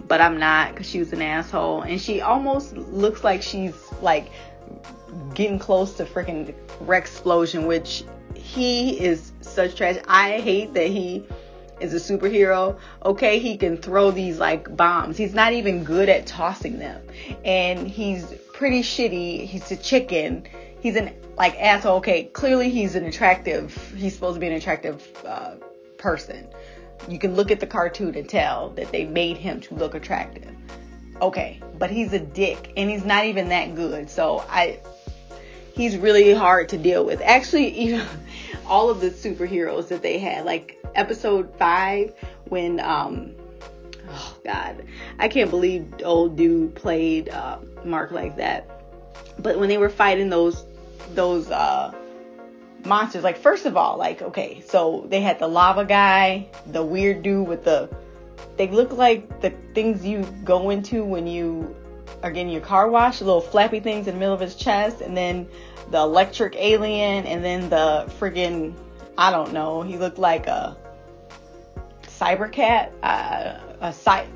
But 0.07 0.21
I'm 0.21 0.39
not 0.39 0.73
because 0.73 0.89
she 0.89 0.99
was 0.99 1.15
an 1.15 1.23
asshole. 1.23 1.81
And 1.81 2.01
she 2.01 2.21
almost 2.21 2.77
looks 2.77 3.25
like 3.25 3.43
she's 3.43 3.75
like 4.03 4.31
getting 5.35 5.59
close 5.59 5.95
to 5.95 6.05
freaking 6.05 6.55
Rex 6.81 7.11
explosion, 7.11 7.67
which 7.67 8.05
he 8.35 9.01
is 9.01 9.33
such 9.41 9.77
trash. 9.77 9.97
I 10.07 10.41
hate 10.41 10.75
that 10.75 10.89
he 10.89 11.25
is 11.81 11.93
a 11.95 11.97
superhero. 11.97 12.79
Okay, 13.05 13.39
he 13.39 13.57
can 13.57 13.77
throw 13.77 14.11
these 14.11 14.39
like 14.39 14.77
bombs. 14.77 15.17
He's 15.17 15.35
not 15.35 15.53
even 15.53 15.85
good 15.85 16.09
at 16.09 16.27
tossing 16.27 16.79
them. 16.79 17.03
And 17.45 17.87
he's 17.87 18.25
pretty 18.53 18.83
shitty. 18.83 19.47
He's 19.47 19.71
a 19.71 19.77
chicken. 19.77 20.47
He's 20.81 20.97
an 20.97 21.15
like 21.37 21.61
asshole. 21.61 21.97
Okay, 21.97 22.25
clearly 22.25 22.71
he's 22.71 22.95
an 22.95 23.05
attractive. 23.05 23.75
He's 23.97 24.15
supposed 24.15 24.35
to 24.35 24.41
be 24.41 24.47
an 24.47 24.55
attractive 24.55 25.25
uh, 25.27 25.57
person. 25.99 26.49
You 27.09 27.19
can 27.19 27.35
look 27.35 27.51
at 27.51 27.61
the 27.61 27.67
cartoon 27.67 28.15
and 28.15 28.29
tell 28.29 28.71
that 28.71 28.91
they 28.91 29.05
made 29.05 29.37
him 29.37 29.61
to 29.63 29.75
look 29.75 29.95
attractive. 29.95 30.55
Okay, 31.21 31.61
but 31.79 31.91
he's 31.91 32.13
a 32.13 32.19
dick 32.19 32.73
and 32.77 32.91
he's 32.91 33.05
not 33.05 33.25
even 33.25 33.49
that 33.49 33.75
good. 33.75 34.11
So 34.11 34.45
I 34.49 34.81
he's 35.77 35.97
really 35.97 36.33
hard 36.33 36.71
to 36.71 36.79
deal 36.79 37.05
with. 37.05 37.21
Actually, 37.21 37.69
even 37.79 38.05
all 38.67 38.91
of 38.91 39.01
the 39.01 39.11
superheroes 39.11 39.89
that 39.89 40.03
they 40.03 40.19
had, 40.19 40.45
like 40.45 40.79
episode 40.95 41.55
5 41.59 42.15
when 42.49 42.81
um 42.81 43.33
oh 44.09 44.37
god, 44.45 44.85
I 45.19 45.29
can't 45.29 45.51
believe 45.51 45.93
old 46.03 46.37
dude 46.37 46.75
played 46.75 47.29
uh, 47.29 47.59
Mark 47.85 48.11
like 48.11 48.37
that. 48.39 48.71
But 49.39 49.59
when 49.59 49.69
they 49.69 49.79
were 49.79 49.91
fighting 49.91 50.31
those 50.31 50.65
those 51.15 51.51
uh 51.51 51.93
monsters 52.85 53.25
like 53.25 53.37
first 53.37 53.67
of 53.67 53.77
all 53.77 53.99
like 53.99 54.23
okay 54.23 54.63
so 54.65 55.07
they 55.09 55.21
had 55.21 55.41
the 55.41 55.47
lava 55.47 55.85
guy 55.85 56.47
the 56.67 56.83
weird 56.85 57.21
dude 57.21 57.47
with 57.47 57.65
the 57.65 57.89
they 58.57 58.69
look 58.69 58.93
like 58.93 59.41
the 59.41 59.51
things 59.75 60.05
you 60.05 60.23
go 60.45 60.71
into 60.71 61.05
when 61.05 61.27
you 61.27 61.75
are 62.23 62.31
getting 62.31 62.53
your 62.53 62.63
car 62.63 62.89
washed, 62.89 63.21
little 63.21 63.41
flappy 63.41 63.81
things 63.81 64.07
in 64.07 64.15
the 64.15 64.21
middle 64.21 64.35
of 64.35 64.41
his 64.41 64.55
chest, 64.55 65.01
and 65.01 65.17
then 65.17 65.49
the 65.91 65.99
electric 65.99 66.57
alien, 66.57 67.27
and 67.27 67.45
then 67.45 67.69
the 67.69 68.11
friggin' 68.19 68.75
I 69.19 69.31
don't 69.31 69.53
know, 69.53 69.83
he 69.83 69.97
looked 69.97 70.19
like 70.19 70.47
a 70.47 70.77
cyber 72.07 72.51
cat, 72.51 72.93
uh, 73.03 73.59
a 73.81 73.93
cy- 73.93 74.27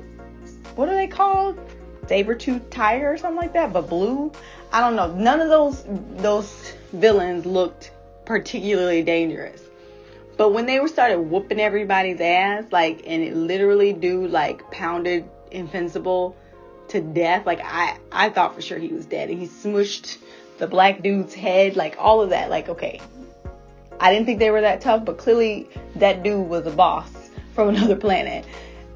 what 0.75 0.89
are 0.89 0.95
they 0.95 1.07
called? 1.07 1.59
Saber 2.07 2.35
tooth 2.35 2.69
tiger 2.69 3.11
or 3.11 3.17
something 3.17 3.37
like 3.37 3.53
that, 3.53 3.71
but 3.71 3.89
blue. 3.89 4.31
I 4.73 4.79
don't 4.81 4.95
know. 4.95 5.13
None 5.13 5.39
of 5.39 5.49
those 5.49 5.83
those 6.17 6.73
villains 6.93 7.45
looked 7.45 7.91
particularly 8.25 9.03
dangerous. 9.03 9.61
But 10.37 10.53
when 10.53 10.65
they 10.65 10.79
were 10.79 10.87
started 10.87 11.19
whooping 11.19 11.59
everybody's 11.59 12.19
ass, 12.19 12.65
like, 12.71 13.03
and 13.05 13.21
it 13.21 13.35
literally 13.35 13.93
do 13.93 14.27
like 14.27 14.69
pounded 14.71 15.25
Invincible 15.51 16.35
to 16.91 17.01
death, 17.01 17.45
like 17.45 17.61
I 17.63 17.97
I 18.11 18.29
thought 18.29 18.55
for 18.55 18.61
sure 18.61 18.77
he 18.77 18.89
was 18.89 19.05
dead, 19.05 19.29
and 19.29 19.39
he 19.39 19.47
smushed 19.47 20.17
the 20.57 20.67
black 20.67 21.01
dude's 21.01 21.33
head, 21.33 21.75
like 21.75 21.95
all 21.99 22.21
of 22.21 22.29
that. 22.29 22.49
Like, 22.49 22.69
okay, 22.69 23.01
I 23.99 24.13
didn't 24.13 24.25
think 24.25 24.39
they 24.39 24.51
were 24.51 24.61
that 24.61 24.81
tough, 24.81 25.05
but 25.05 25.17
clearly 25.17 25.69
that 25.95 26.23
dude 26.23 26.47
was 26.47 26.65
a 26.65 26.71
boss 26.71 27.11
from 27.53 27.69
another 27.75 27.95
planet. 27.95 28.45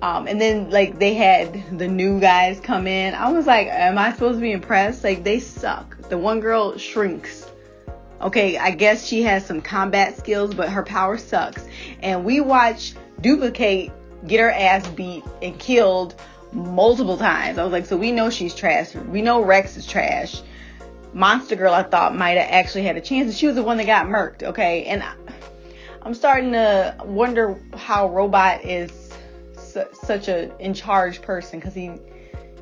Um, 0.02 0.28
and 0.28 0.40
then 0.40 0.70
like 0.70 1.00
they 1.00 1.14
had 1.14 1.80
the 1.80 1.88
new 1.88 2.20
guys 2.20 2.60
come 2.60 2.86
in. 2.86 3.16
I 3.16 3.32
was 3.32 3.48
like, 3.48 3.68
am 3.68 3.98
I 3.98 4.14
supposed 4.14 4.38
to 4.38 4.42
be 4.42 4.52
impressed? 4.52 5.04
Like 5.04 5.24
they 5.24 5.40
suck. 5.40 6.10
The 6.10 6.18
one 6.18 6.40
girl 6.40 6.78
shrinks 6.78 7.46
Okay, 8.22 8.58
I 8.58 8.72
guess 8.72 9.06
she 9.06 9.24
has 9.24 9.46
some 9.46 9.62
combat 9.62 10.18
skills, 10.18 10.54
but 10.54 10.70
her 10.70 10.84
power 10.84 11.18
sucks. 11.18 11.66
And 12.02 12.24
we 12.24 12.40
watch 12.40 12.94
Dupli-Kate 13.22 13.92
get 14.26 14.40
her 14.40 14.50
ass 14.50 14.88
beat 14.90 15.24
and 15.42 15.60
killed 15.60 16.16
multiple 16.56 17.18
times. 17.18 17.58
I 17.58 17.64
was 17.64 17.74
like, 17.74 17.86
so 17.86 17.98
we 17.98 18.12
know 18.12 18.30
she's 18.30 18.56
trash. 18.56 18.96
We 18.96 19.22
know 19.22 19.44
Rex 19.44 19.78
is 19.78 19.86
trash. 19.86 20.42
Monster 21.14 21.56
Girl, 21.56 21.74
I 21.74 21.84
thought 21.84 22.16
might 22.16 22.38
have 22.38 22.50
actually 22.50 22.84
had 22.84 22.98
a 22.98 23.02
chance. 23.02 23.28
And 23.28 23.36
She 23.36 23.48
was 23.48 23.56
the 23.56 23.64
one 23.64 23.78
that 23.78 23.86
got 23.86 24.08
murked. 24.08 24.44
Okay, 24.44 24.86
and 24.86 25.04
I'm 26.02 26.14
starting 26.14 26.52
to 26.54 26.96
wonder 27.04 27.60
how 27.76 28.10
Robot 28.10 28.64
is 28.64 29.14
su- 29.58 29.88
such 29.94 30.28
a 30.28 30.56
in 30.60 30.74
charge 30.74 31.22
person 31.22 31.60
because 31.60 31.74
he 31.74 31.92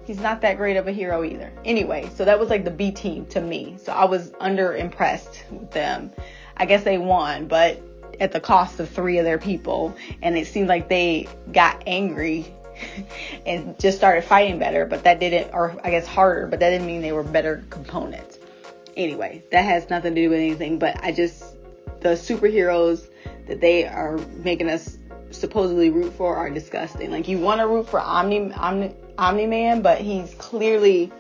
he's 0.06 0.20
not 0.20 0.42
that 0.42 0.58
great 0.58 0.78
of 0.78 0.88
a 0.88 0.92
hero 0.92 1.24
either. 1.24 1.52
Anyway, 1.66 2.10
so 2.16 2.26
that 2.26 2.40
was 2.40 2.50
like 2.50 2.66
the 2.66 2.72
B 2.72 2.92
team 2.92 3.26
to 3.28 3.42
me. 3.42 3.76
So 3.82 3.94
I 3.94 4.06
was 4.06 4.34
under 4.40 4.76
impressed 4.76 5.46
with 5.52 5.72
them. 5.72 6.12
I 6.58 6.66
guess 6.66 6.84
they 6.84 6.98
won, 6.98 7.48
but 7.48 7.82
at 8.20 8.32
the 8.32 8.40
cost 8.40 8.80
of 8.80 8.90
three 8.90 9.18
of 9.18 9.26
their 9.26 9.40
people. 9.40 9.96
And 10.22 10.38
it 10.38 10.48
seemed 10.48 10.68
like 10.68 10.90
they 10.90 11.28
got 11.52 11.84
angry 11.88 12.54
and 13.46 13.80
just 13.80 13.98
started 13.98 14.24
fighting 14.24 14.60
better, 14.60 14.86
but 14.86 15.04
that 15.04 15.20
didn't, 15.20 15.54
or 15.54 15.76
I 15.84 15.92
guess 15.92 16.08
harder, 16.08 16.48
but 16.48 16.60
that 16.60 16.70
didn't 16.70 16.88
mean 16.88 17.02
they 17.02 17.12
were 17.12 17.24
better 17.24 17.64
components. 17.70 18.40
Anyway, 18.96 19.44
that 19.52 19.64
has 19.64 19.90
nothing 19.90 20.16
to 20.16 20.22
do 20.22 20.30
with 20.30 20.40
anything, 20.40 20.78
but 20.80 21.04
I 21.04 21.12
just, 21.12 21.56
the 22.02 22.10
superheroes 22.10 23.08
that 23.48 23.60
they 23.60 23.86
are 23.86 24.18
making 24.44 24.70
us 24.70 24.98
supposedly 25.32 25.90
root 25.90 26.14
for 26.14 26.36
are 26.36 26.50
disgusting. 26.50 27.12
Like 27.12 27.28
you 27.28 27.40
want 27.40 27.60
to 27.60 27.68
root 27.68 27.90
for 27.90 28.00
Omni, 28.00 28.54
Omni, 28.54 28.96
Omni 29.18 29.48
Man, 29.48 29.82
but 29.82 30.00
he's 30.00 30.34
clearly 30.36 31.12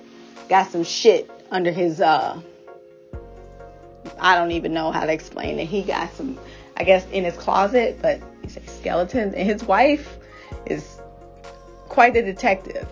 got 0.49 0.69
some 0.69 0.83
shit 0.83 1.29
under 1.51 1.71
his 1.71 2.01
uh 2.01 2.39
I 4.19 4.35
don't 4.35 4.51
even 4.51 4.73
know 4.73 4.91
how 4.91 5.05
to 5.05 5.11
explain 5.11 5.59
it. 5.59 5.65
He 5.65 5.83
got 5.83 6.13
some 6.13 6.37
I 6.77 6.83
guess 6.83 7.05
in 7.11 7.23
his 7.23 7.35
closet, 7.35 7.99
but 8.01 8.21
he 8.41 8.49
said 8.49 8.67
skeletons 8.69 9.33
and 9.33 9.47
his 9.47 9.63
wife 9.63 10.17
is 10.65 10.99
quite 11.93 12.17
a 12.17 12.23
detective. 12.23 12.87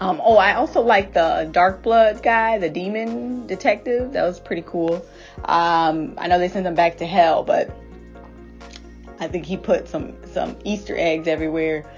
Um, 0.00 0.20
oh, 0.24 0.36
I 0.36 0.54
also 0.54 0.80
like 0.80 1.12
the 1.12 1.48
Dark 1.52 1.84
Blood 1.84 2.20
guy, 2.20 2.58
the 2.58 2.68
demon 2.68 3.46
detective. 3.46 4.12
That 4.12 4.24
was 4.24 4.40
pretty 4.40 4.64
cool. 4.66 5.06
Um, 5.44 6.14
I 6.18 6.26
know 6.26 6.40
they 6.40 6.48
sent 6.48 6.66
him 6.66 6.74
back 6.74 6.96
to 6.96 7.06
hell, 7.06 7.44
but 7.44 7.70
I 9.20 9.28
think 9.28 9.46
he 9.46 9.56
put 9.56 9.86
some 9.86 10.16
some 10.26 10.56
Easter 10.64 10.96
eggs 10.98 11.28
everywhere 11.28 11.88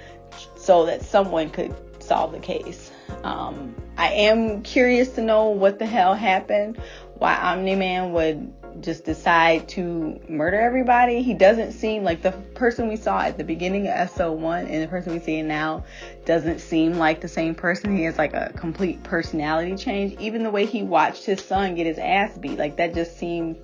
so 0.56 0.84
that 0.84 1.02
someone 1.02 1.48
could 1.48 1.74
solve 2.02 2.32
the 2.32 2.38
case. 2.38 2.92
Um, 3.22 3.74
I 3.96 4.12
am 4.12 4.60
curious 4.60 5.08
to 5.14 5.22
know 5.22 5.48
what 5.48 5.78
the 5.78 5.86
hell 5.86 6.12
happened, 6.14 6.82
why 7.14 7.34
Omni 7.34 7.76
Man 7.76 8.12
would 8.12 8.52
just 8.80 9.04
decide 9.04 9.68
to 9.70 10.20
murder 10.28 10.60
everybody. 10.60 11.22
He 11.22 11.34
doesn't 11.34 11.72
seem 11.72 12.02
like 12.02 12.22
the 12.22 12.32
person 12.32 12.88
we 12.88 12.96
saw 12.96 13.20
at 13.20 13.38
the 13.38 13.44
beginning 13.44 13.88
of 13.88 13.94
SO1 14.10 14.70
and 14.70 14.82
the 14.82 14.88
person 14.88 15.12
we 15.12 15.20
see 15.20 15.42
now 15.42 15.84
doesn't 16.24 16.60
seem 16.60 16.94
like 16.94 17.20
the 17.20 17.28
same 17.28 17.54
person. 17.54 17.96
He 17.96 18.04
has 18.04 18.18
like 18.18 18.34
a 18.34 18.52
complete 18.56 19.02
personality 19.02 19.76
change. 19.76 20.18
Even 20.20 20.42
the 20.42 20.50
way 20.50 20.66
he 20.66 20.82
watched 20.82 21.24
his 21.24 21.40
son 21.44 21.74
get 21.74 21.86
his 21.86 21.98
ass 21.98 22.36
beat, 22.38 22.58
like 22.58 22.76
that 22.76 22.94
just 22.94 23.18
seems 23.18 23.56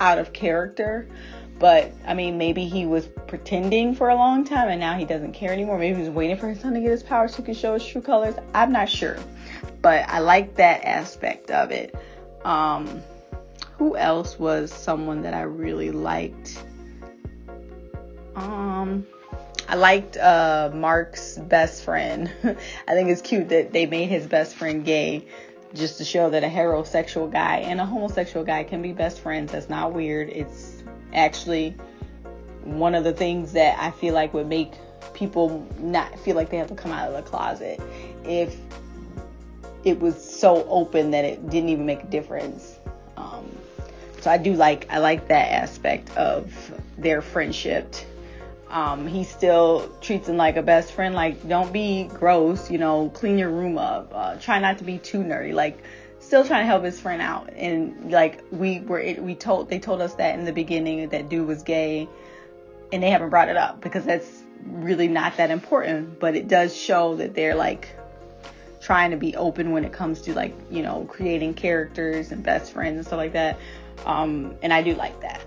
out 0.00 0.18
of 0.18 0.32
character. 0.32 1.08
But 1.58 1.92
I 2.06 2.14
mean, 2.14 2.36
maybe 2.36 2.66
he 2.66 2.84
was 2.84 3.06
pretending 3.26 3.94
for 3.94 4.10
a 4.10 4.14
long 4.14 4.44
time 4.44 4.68
and 4.68 4.78
now 4.78 4.98
he 4.98 5.06
doesn't 5.06 5.32
care 5.32 5.52
anymore. 5.52 5.78
Maybe 5.78 5.96
he 5.96 6.02
was 6.02 6.10
waiting 6.10 6.36
for 6.36 6.48
his 6.48 6.60
son 6.60 6.74
to 6.74 6.80
get 6.80 6.90
his 6.90 7.02
powers 7.02 7.32
so 7.32 7.38
he 7.38 7.44
could 7.44 7.56
show 7.56 7.74
his 7.74 7.86
true 7.86 8.02
colors. 8.02 8.34
I'm 8.52 8.72
not 8.72 8.88
sure. 8.88 9.18
But 9.80 10.08
I 10.08 10.18
like 10.18 10.56
that 10.56 10.84
aspect 10.84 11.50
of 11.50 11.70
it. 11.70 11.94
Um, 12.44 13.02
who 13.78 13.96
else 13.96 14.38
was 14.38 14.72
someone 14.72 15.22
that 15.22 15.34
I 15.34 15.42
really 15.42 15.90
liked? 15.90 16.62
Um, 18.34 19.06
I 19.68 19.74
liked 19.74 20.16
uh, 20.16 20.70
Mark's 20.72 21.36
best 21.38 21.84
friend. 21.84 22.30
I 22.88 22.92
think 22.92 23.10
it's 23.10 23.22
cute 23.22 23.48
that 23.50 23.72
they 23.72 23.86
made 23.86 24.08
his 24.08 24.26
best 24.26 24.54
friend 24.54 24.84
gay 24.84 25.26
just 25.74 25.98
to 25.98 26.04
show 26.04 26.30
that 26.30 26.44
a 26.44 26.48
heterosexual 26.48 27.30
guy 27.30 27.58
and 27.58 27.80
a 27.80 27.84
homosexual 27.84 28.44
guy 28.44 28.64
can 28.64 28.80
be 28.80 28.92
best 28.92 29.20
friends. 29.20 29.52
That's 29.52 29.68
not 29.68 29.92
weird. 29.92 30.28
It's 30.30 30.82
actually 31.12 31.70
one 32.62 32.94
of 32.94 33.04
the 33.04 33.12
things 33.12 33.52
that 33.52 33.78
I 33.78 33.90
feel 33.90 34.14
like 34.14 34.32
would 34.34 34.48
make 34.48 34.72
people 35.14 35.66
not 35.78 36.18
feel 36.20 36.36
like 36.36 36.50
they 36.50 36.56
have 36.56 36.68
to 36.68 36.74
come 36.74 36.92
out 36.92 37.08
of 37.08 37.14
the 37.14 37.22
closet 37.22 37.80
if 38.24 38.56
it 39.84 39.98
was 40.00 40.22
so 40.22 40.66
open 40.68 41.12
that 41.12 41.24
it 41.24 41.48
didn't 41.48 41.68
even 41.68 41.86
make 41.86 42.02
a 42.02 42.06
difference. 42.06 42.78
So 44.26 44.32
I 44.32 44.38
do 44.38 44.54
like 44.54 44.88
I 44.90 44.98
like 44.98 45.28
that 45.28 45.52
aspect 45.52 46.10
of 46.16 46.52
their 46.98 47.22
friendship. 47.22 47.94
Um, 48.68 49.06
he 49.06 49.22
still 49.22 49.88
treats 50.00 50.28
him 50.28 50.36
like 50.36 50.56
a 50.56 50.62
best 50.62 50.90
friend. 50.90 51.14
Like, 51.14 51.46
don't 51.48 51.72
be 51.72 52.10
gross. 52.12 52.68
You 52.68 52.78
know, 52.78 53.08
clean 53.10 53.38
your 53.38 53.50
room 53.50 53.78
up. 53.78 54.10
Uh, 54.12 54.34
try 54.34 54.58
not 54.58 54.78
to 54.78 54.84
be 54.84 54.98
too 54.98 55.18
nerdy. 55.18 55.54
Like, 55.54 55.80
still 56.18 56.44
trying 56.44 56.62
to 56.62 56.66
help 56.66 56.82
his 56.82 57.00
friend 57.00 57.22
out. 57.22 57.52
And 57.54 58.10
like 58.10 58.42
we 58.50 58.80
were, 58.80 59.14
we 59.20 59.36
told 59.36 59.70
they 59.70 59.78
told 59.78 60.00
us 60.00 60.14
that 60.14 60.36
in 60.36 60.44
the 60.44 60.52
beginning 60.52 61.08
that 61.10 61.28
dude 61.28 61.46
was 61.46 61.62
gay, 61.62 62.08
and 62.92 63.00
they 63.00 63.10
haven't 63.10 63.30
brought 63.30 63.48
it 63.48 63.56
up 63.56 63.80
because 63.80 64.04
that's 64.04 64.42
really 64.64 65.06
not 65.06 65.36
that 65.36 65.52
important. 65.52 66.18
But 66.18 66.34
it 66.34 66.48
does 66.48 66.76
show 66.76 67.14
that 67.14 67.36
they're 67.36 67.54
like 67.54 67.94
trying 68.80 69.12
to 69.12 69.16
be 69.16 69.36
open 69.36 69.70
when 69.70 69.84
it 69.84 69.92
comes 69.92 70.22
to 70.22 70.34
like 70.34 70.52
you 70.68 70.82
know 70.82 71.04
creating 71.08 71.54
characters 71.54 72.32
and 72.32 72.42
best 72.42 72.72
friends 72.72 72.96
and 72.96 73.06
stuff 73.06 73.18
like 73.18 73.34
that. 73.34 73.56
Um, 74.04 74.56
and 74.62 74.72
I 74.72 74.82
do 74.82 74.94
like 74.94 75.20
that. 75.20 75.40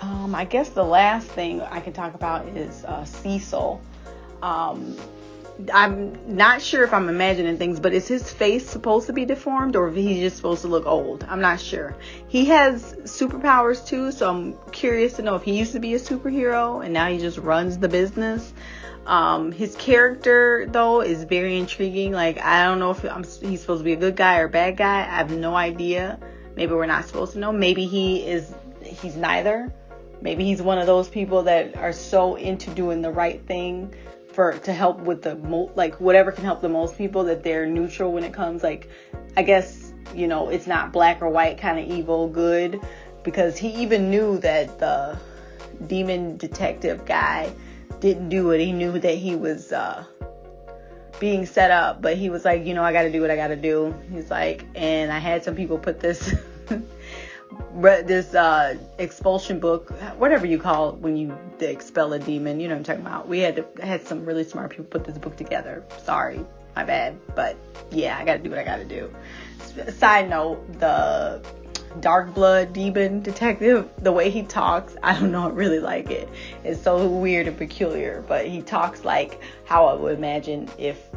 Um, 0.00 0.34
I 0.34 0.44
guess 0.44 0.68
the 0.70 0.84
last 0.84 1.26
thing 1.26 1.60
I 1.60 1.80
can 1.80 1.92
talk 1.92 2.14
about 2.14 2.46
is 2.48 2.84
uh, 2.84 3.04
Cecil. 3.04 3.80
Um, 4.42 4.96
I'm 5.74 6.36
not 6.36 6.62
sure 6.62 6.84
if 6.84 6.92
I'm 6.94 7.08
imagining 7.08 7.58
things, 7.58 7.80
but 7.80 7.92
is 7.92 8.06
his 8.06 8.30
face 8.30 8.68
supposed 8.68 9.08
to 9.08 9.12
be 9.12 9.24
deformed 9.24 9.74
or 9.74 9.90
he's 9.90 10.20
just 10.20 10.36
supposed 10.36 10.62
to 10.62 10.68
look 10.68 10.86
old? 10.86 11.24
I'm 11.28 11.40
not 11.40 11.58
sure. 11.58 11.96
He 12.28 12.44
has 12.46 12.94
superpowers 13.02 13.84
too, 13.84 14.12
so 14.12 14.30
I'm 14.30 14.56
curious 14.70 15.14
to 15.14 15.22
know 15.22 15.34
if 15.34 15.42
he 15.42 15.58
used 15.58 15.72
to 15.72 15.80
be 15.80 15.94
a 15.94 15.98
superhero 15.98 16.84
and 16.84 16.94
now 16.94 17.08
he 17.08 17.18
just 17.18 17.38
runs 17.38 17.78
the 17.78 17.88
business. 17.88 18.52
Um, 19.04 19.50
his 19.50 19.74
character 19.74 20.66
though 20.70 21.00
is 21.00 21.24
very 21.24 21.58
intriguing. 21.58 22.12
Like 22.12 22.40
I 22.40 22.64
don't 22.64 22.78
know 22.78 22.92
if 22.92 23.04
I'm, 23.04 23.24
he's 23.24 23.60
supposed 23.60 23.80
to 23.80 23.84
be 23.84 23.94
a 23.94 23.96
good 23.96 24.14
guy 24.14 24.38
or 24.38 24.46
bad 24.46 24.76
guy. 24.76 25.00
I 25.00 25.16
have 25.16 25.32
no 25.32 25.56
idea 25.56 26.20
maybe 26.58 26.74
we're 26.74 26.86
not 26.86 27.06
supposed 27.06 27.34
to 27.34 27.38
know. 27.38 27.52
Maybe 27.52 27.86
he 27.86 28.26
is 28.26 28.52
he's 28.82 29.14
neither. 29.14 29.72
Maybe 30.20 30.44
he's 30.44 30.60
one 30.60 30.78
of 30.78 30.86
those 30.86 31.08
people 31.08 31.44
that 31.44 31.76
are 31.76 31.92
so 31.92 32.34
into 32.34 32.68
doing 32.70 33.00
the 33.00 33.12
right 33.12 33.40
thing 33.46 33.94
for 34.32 34.58
to 34.58 34.72
help 34.72 34.98
with 34.98 35.22
the 35.22 35.36
mo- 35.36 35.70
like 35.76 36.00
whatever 36.00 36.32
can 36.32 36.44
help 36.44 36.60
the 36.60 36.68
most 36.68 36.98
people 36.98 37.24
that 37.24 37.44
they're 37.44 37.66
neutral 37.66 38.12
when 38.12 38.24
it 38.24 38.32
comes 38.32 38.64
like 38.64 38.90
I 39.36 39.42
guess 39.42 39.92
you 40.12 40.26
know 40.26 40.48
it's 40.48 40.66
not 40.66 40.92
black 40.92 41.22
or 41.22 41.28
white 41.28 41.58
kind 41.58 41.78
of 41.78 41.88
evil 41.96 42.28
good 42.28 42.80
because 43.22 43.56
he 43.56 43.68
even 43.76 44.10
knew 44.10 44.38
that 44.38 44.80
the 44.80 45.16
demon 45.86 46.36
detective 46.38 47.06
guy 47.06 47.52
didn't 48.00 48.30
do 48.30 48.50
it. 48.50 48.60
He 48.60 48.72
knew 48.72 48.98
that 48.98 49.14
he 49.14 49.36
was 49.36 49.70
uh, 49.70 50.04
being 51.20 51.46
set 51.46 51.70
up, 51.70 52.02
but 52.02 52.16
he 52.16 52.30
was 52.30 52.44
like, 52.44 52.64
you 52.64 52.74
know, 52.74 52.82
I 52.82 52.92
got 52.92 53.02
to 53.02 53.12
do 53.12 53.20
what 53.20 53.30
I 53.30 53.36
got 53.36 53.48
to 53.48 53.56
do. 53.56 53.94
He's 54.10 54.30
like, 54.30 54.64
and 54.74 55.12
I 55.12 55.18
had 55.18 55.44
some 55.44 55.54
people 55.54 55.78
put 55.78 56.00
this 56.00 56.34
this 57.80 58.34
uh, 58.34 58.76
expulsion 58.98 59.58
book, 59.58 59.90
whatever 60.18 60.46
you 60.46 60.58
call 60.58 60.90
it 60.90 60.96
when 60.96 61.16
you 61.16 61.36
expel 61.60 62.12
a 62.12 62.18
demon. 62.18 62.60
You 62.60 62.68
know 62.68 62.74
what 62.74 62.78
I'm 62.78 62.84
talking 62.84 63.06
about. 63.06 63.28
We 63.28 63.40
had 63.40 63.56
to, 63.56 63.66
had 63.84 64.06
some 64.06 64.24
really 64.24 64.44
smart 64.44 64.70
people 64.70 64.84
put 64.84 65.04
this 65.04 65.18
book 65.18 65.36
together. 65.36 65.84
Sorry, 66.02 66.40
my 66.76 66.84
bad, 66.84 67.18
but 67.34 67.56
yeah, 67.90 68.16
I 68.18 68.24
got 68.24 68.34
to 68.34 68.42
do 68.42 68.50
what 68.50 68.58
I 68.58 68.64
got 68.64 68.76
to 68.76 68.84
do. 68.84 69.12
Side 69.92 70.28
note: 70.30 70.72
the 70.78 71.42
dark 72.00 72.34
blood 72.34 72.72
demon 72.72 73.22
detective, 73.22 73.88
the 73.98 74.12
way 74.12 74.30
he 74.30 74.42
talks, 74.42 74.96
I 75.02 75.18
don't 75.18 75.32
know, 75.32 75.46
I 75.46 75.50
really 75.50 75.80
like 75.80 76.10
it. 76.10 76.28
It's 76.64 76.82
so 76.82 77.08
weird 77.08 77.48
and 77.48 77.56
peculiar, 77.56 78.24
but 78.28 78.46
he 78.46 78.62
talks 78.62 79.04
like 79.04 79.40
how 79.64 79.86
I 79.86 79.94
would 79.94 80.16
imagine 80.16 80.68
if 80.78 81.07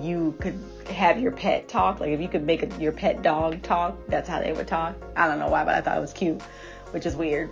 you 0.00 0.34
could 0.40 0.58
have 0.90 1.20
your 1.20 1.32
pet 1.32 1.68
talk. 1.68 2.00
Like 2.00 2.10
if 2.10 2.20
you 2.20 2.28
could 2.28 2.44
make 2.44 2.62
a, 2.62 2.80
your 2.80 2.92
pet 2.92 3.22
dog 3.22 3.62
talk, 3.62 3.96
that's 4.08 4.28
how 4.28 4.40
they 4.40 4.52
would 4.52 4.68
talk. 4.68 4.96
I 5.16 5.26
don't 5.26 5.38
know 5.38 5.48
why, 5.48 5.64
but 5.64 5.74
I 5.74 5.80
thought 5.80 5.96
it 5.96 6.00
was 6.00 6.12
cute, 6.12 6.40
which 6.92 7.06
is 7.06 7.16
weird. 7.16 7.50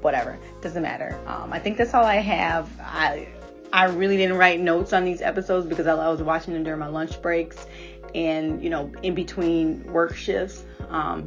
Whatever, 0.00 0.38
doesn't 0.60 0.82
matter. 0.82 1.18
Um, 1.26 1.52
I 1.52 1.58
think 1.58 1.76
that's 1.78 1.94
all 1.94 2.04
I 2.04 2.16
have. 2.16 2.68
I 2.80 3.28
I 3.72 3.86
really 3.86 4.16
didn't 4.16 4.36
write 4.36 4.60
notes 4.60 4.92
on 4.92 5.04
these 5.04 5.20
episodes 5.20 5.66
because 5.66 5.86
I 5.86 5.94
was 5.94 6.22
watching 6.22 6.54
them 6.54 6.64
during 6.64 6.80
my 6.80 6.86
lunch 6.86 7.20
breaks 7.22 7.66
and 8.14 8.62
you 8.62 8.70
know 8.70 8.92
in 9.02 9.14
between 9.14 9.84
work 9.92 10.14
shifts. 10.14 10.64
Um, 10.88 11.24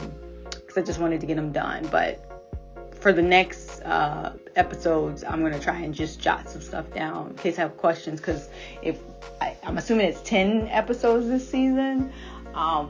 because 0.70 0.84
I 0.84 0.86
just 0.86 0.99
wanted 0.99 1.20
to 1.22 1.26
get 1.26 1.36
them 1.36 1.51
done. 1.51 1.88
But 1.91 2.24
for 2.99 3.12
the 3.12 3.24
next 3.24 3.82
uh, 3.82 4.34
episodes, 4.55 5.24
I'm 5.24 5.41
gonna 5.41 5.60
try 5.60 5.80
and 5.80 5.93
just 5.93 6.20
jot 6.20 6.47
some 6.47 6.62
stuff 6.62 6.93
down 6.93 7.32
in 7.32 7.36
case 7.38 7.57
I 7.57 7.62
have 7.62 7.76
questions. 7.76 8.20
Because 8.20 8.49
if 8.84 8.99
I, 9.42 9.56
am 9.64 9.78
assuming 9.78 10.08
it's 10.08 10.22
10 10.22 10.68
episodes 10.68 11.28
this 11.28 11.48
season, 11.50 12.12
um, 12.54 12.90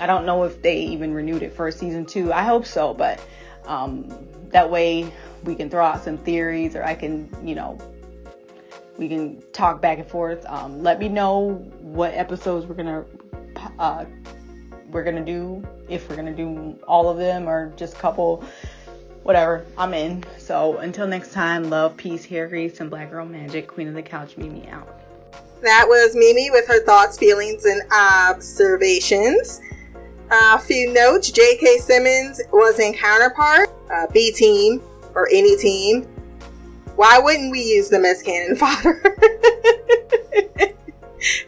I 0.00 0.06
don't 0.06 0.26
know 0.26 0.44
if 0.44 0.60
they 0.62 0.78
even 0.80 1.14
renewed 1.14 1.42
it 1.42 1.54
for 1.54 1.70
season 1.70 2.04
two. 2.04 2.32
I 2.32 2.42
hope 2.42 2.66
so, 2.66 2.92
but 2.92 3.20
um, 3.66 4.08
that 4.50 4.70
way 4.70 5.10
we 5.44 5.54
can 5.54 5.70
throw 5.70 5.84
out 5.84 6.04
some 6.04 6.18
theories, 6.18 6.76
or 6.76 6.84
I 6.84 6.94
can, 6.94 7.28
you 7.42 7.54
know, 7.54 7.78
we 8.98 9.08
can 9.08 9.42
talk 9.52 9.80
back 9.80 9.98
and 9.98 10.06
forth. 10.08 10.44
Um, 10.46 10.82
let 10.82 10.98
me 10.98 11.08
know 11.08 11.54
what 11.80 12.14
episodes 12.14 12.66
we're 12.66 12.74
gonna 12.74 13.04
uh, 13.78 14.04
we're 14.90 15.04
gonna 15.04 15.24
do 15.24 15.66
if 15.88 16.08
we're 16.08 16.16
gonna 16.16 16.34
do 16.34 16.78
all 16.86 17.08
of 17.08 17.16
them 17.18 17.48
or 17.48 17.72
just 17.76 17.94
a 17.94 17.98
couple 17.98 18.44
whatever. 19.22 19.66
I'm 19.76 19.92
in. 19.92 20.24
So 20.38 20.78
until 20.78 21.06
next 21.06 21.32
time 21.32 21.68
love 21.68 21.96
peace 21.96 22.24
hair 22.24 22.46
grease 22.46 22.80
and 22.80 22.88
black 22.88 23.10
girl 23.10 23.26
magic. 23.26 23.66
Queen 23.66 23.88
of 23.88 23.94
the 23.94 24.02
couch 24.02 24.36
mimi 24.36 24.68
out 24.68 24.95
that 25.62 25.86
was 25.88 26.14
mimi 26.14 26.50
with 26.50 26.66
her 26.66 26.84
thoughts 26.84 27.18
feelings 27.18 27.64
and 27.64 27.82
observations 27.92 29.60
a 30.30 30.58
few 30.58 30.92
notes 30.92 31.30
j.k 31.30 31.78
simmons 31.78 32.40
was 32.52 32.78
in 32.78 32.92
counterpart 32.92 33.70
uh, 33.92 34.06
b 34.12 34.32
team 34.32 34.82
or 35.14 35.28
any 35.32 35.56
team 35.56 36.02
why 36.96 37.18
wouldn't 37.18 37.50
we 37.52 37.60
use 37.60 37.88
them 37.88 38.04
as 38.04 38.22
cannon 38.22 38.56
fodder 38.56 39.02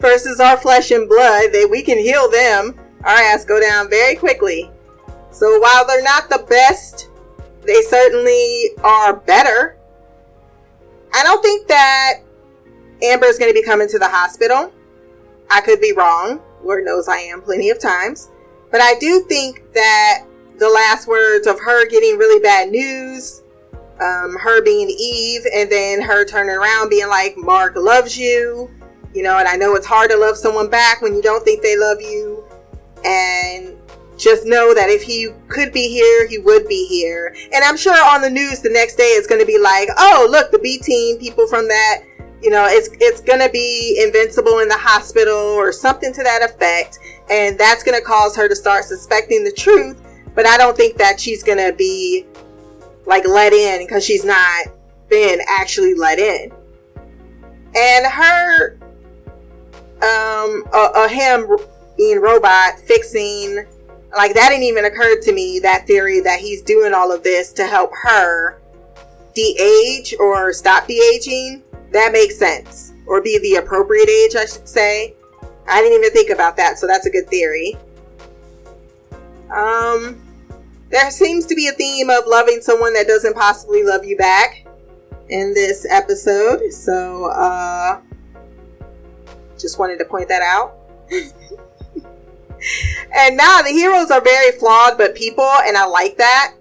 versus 0.00 0.40
our 0.40 0.56
flesh 0.56 0.90
and 0.90 1.08
blood 1.08 1.52
that 1.52 1.68
we 1.70 1.82
can 1.82 1.98
heal 1.98 2.30
them 2.30 2.78
our 3.04 3.14
ass 3.14 3.44
go 3.44 3.60
down 3.60 3.88
very 3.88 4.16
quickly. 4.16 4.70
So 5.30 5.58
while 5.60 5.86
they're 5.86 6.02
not 6.02 6.28
the 6.28 6.44
best, 6.48 7.10
they 7.62 7.80
certainly 7.82 8.70
are 8.82 9.14
better. 9.14 9.76
I 11.14 11.22
don't 11.22 11.42
think 11.42 11.68
that 11.68 12.14
Amber 13.02 13.26
is 13.26 13.38
going 13.38 13.50
to 13.50 13.54
be 13.54 13.64
coming 13.64 13.88
to 13.88 13.98
the 13.98 14.08
hospital. 14.08 14.72
I 15.50 15.60
could 15.60 15.80
be 15.80 15.92
wrong. 15.92 16.40
Lord 16.62 16.84
knows 16.84 17.08
I 17.08 17.18
am 17.18 17.40
plenty 17.40 17.70
of 17.70 17.78
times. 17.78 18.30
But 18.70 18.80
I 18.80 18.94
do 18.98 19.24
think 19.28 19.72
that 19.72 20.24
the 20.58 20.68
last 20.68 21.06
words 21.06 21.46
of 21.46 21.58
her 21.60 21.88
getting 21.88 22.18
really 22.18 22.42
bad 22.42 22.70
news, 22.70 23.42
um, 24.00 24.36
her 24.40 24.62
being 24.62 24.90
Eve, 24.90 25.42
and 25.54 25.70
then 25.70 26.02
her 26.02 26.24
turning 26.24 26.54
around 26.54 26.90
being 26.90 27.08
like, 27.08 27.36
Mark 27.36 27.76
loves 27.76 28.18
you, 28.18 28.70
you 29.14 29.22
know, 29.22 29.38
and 29.38 29.48
I 29.48 29.56
know 29.56 29.74
it's 29.74 29.86
hard 29.86 30.10
to 30.10 30.16
love 30.16 30.36
someone 30.36 30.68
back 30.68 31.00
when 31.00 31.14
you 31.14 31.22
don't 31.22 31.44
think 31.44 31.62
they 31.62 31.76
love 31.76 32.00
you 32.00 32.44
and 33.04 33.76
just 34.18 34.44
know 34.44 34.74
that 34.74 34.90
if 34.90 35.02
he 35.02 35.28
could 35.46 35.72
be 35.72 35.88
here, 35.88 36.26
he 36.26 36.38
would 36.38 36.66
be 36.68 36.86
here. 36.88 37.34
And 37.54 37.64
I'm 37.64 37.76
sure 37.76 37.96
on 38.04 38.20
the 38.20 38.30
news 38.30 38.60
the 38.60 38.70
next 38.70 38.96
day 38.96 39.10
it's 39.14 39.26
going 39.26 39.40
to 39.40 39.46
be 39.46 39.58
like, 39.58 39.88
oh, 39.96 40.26
look, 40.28 40.50
the 40.50 40.58
B 40.58 40.78
team, 40.78 41.18
people 41.18 41.46
from 41.46 41.68
that, 41.68 42.02
you 42.42 42.50
know, 42.50 42.66
it's 42.68 42.88
it's 43.00 43.20
going 43.20 43.40
to 43.40 43.48
be 43.48 44.00
invincible 44.02 44.60
in 44.60 44.68
the 44.68 44.76
hospital 44.76 45.34
or 45.34 45.72
something 45.72 46.12
to 46.12 46.22
that 46.22 46.42
effect, 46.42 46.98
and 47.30 47.58
that's 47.58 47.82
going 47.82 47.98
to 47.98 48.04
cause 48.04 48.36
her 48.36 48.48
to 48.48 48.54
start 48.54 48.84
suspecting 48.84 49.44
the 49.44 49.52
truth. 49.52 50.00
But 50.34 50.46
I 50.46 50.56
don't 50.56 50.76
think 50.76 50.96
that 50.98 51.18
she's 51.18 51.42
going 51.42 51.58
to 51.58 51.76
be 51.76 52.26
like 53.06 53.26
let 53.26 53.52
in 53.52 53.84
because 53.84 54.04
she's 54.04 54.24
not 54.24 54.66
been 55.08 55.40
actually 55.48 55.94
let 55.94 56.18
in. 56.18 56.52
And 57.74 58.06
her, 58.06 58.78
um, 60.02 60.64
uh 60.72 61.08
him 61.08 61.48
being 61.96 62.20
robot 62.20 62.78
fixing 62.78 63.66
like 64.16 64.32
that 64.34 64.48
didn't 64.50 64.64
even 64.64 64.84
occur 64.84 65.20
to 65.20 65.32
me 65.32 65.58
that 65.58 65.86
theory 65.86 66.20
that 66.20 66.40
he's 66.40 66.62
doing 66.62 66.94
all 66.94 67.12
of 67.12 67.22
this 67.22 67.52
to 67.52 67.66
help 67.66 67.90
her 68.02 68.60
de-age 69.34 70.14
or 70.18 70.52
stop 70.52 70.86
de-aging 70.86 71.62
that 71.92 72.12
makes 72.12 72.38
sense. 72.38 72.92
Or 73.06 73.22
be 73.22 73.38
the 73.38 73.56
appropriate 73.56 74.08
age 74.08 74.36
i 74.36 74.44
should 74.44 74.68
say. 74.68 75.14
I 75.66 75.82
didn't 75.82 75.98
even 75.98 76.12
think 76.12 76.30
about 76.30 76.56
that 76.56 76.78
so 76.78 76.86
that's 76.86 77.06
a 77.06 77.10
good 77.10 77.28
theory. 77.28 77.76
Um 79.50 80.22
there 80.90 81.10
seems 81.10 81.44
to 81.46 81.54
be 81.54 81.68
a 81.68 81.72
theme 81.72 82.08
of 82.10 82.26
loving 82.26 82.60
someone 82.62 82.94
that 82.94 83.06
doesn't 83.06 83.34
possibly 83.34 83.84
love 83.84 84.04
you 84.04 84.16
back 84.16 84.66
in 85.28 85.52
this 85.52 85.86
episode 85.90 86.72
so 86.72 87.26
uh 87.26 88.00
just 89.58 89.78
wanted 89.78 89.98
to 89.98 90.04
point 90.04 90.28
that 90.28 90.42
out. 90.42 90.76
And 93.14 93.36
now 93.36 93.62
the 93.62 93.70
heroes 93.70 94.10
are 94.10 94.20
very 94.20 94.52
flawed 94.58 94.98
but 94.98 95.14
people 95.14 95.48
and 95.64 95.76
i 95.76 95.86
like 95.86 96.16
that 96.18 96.54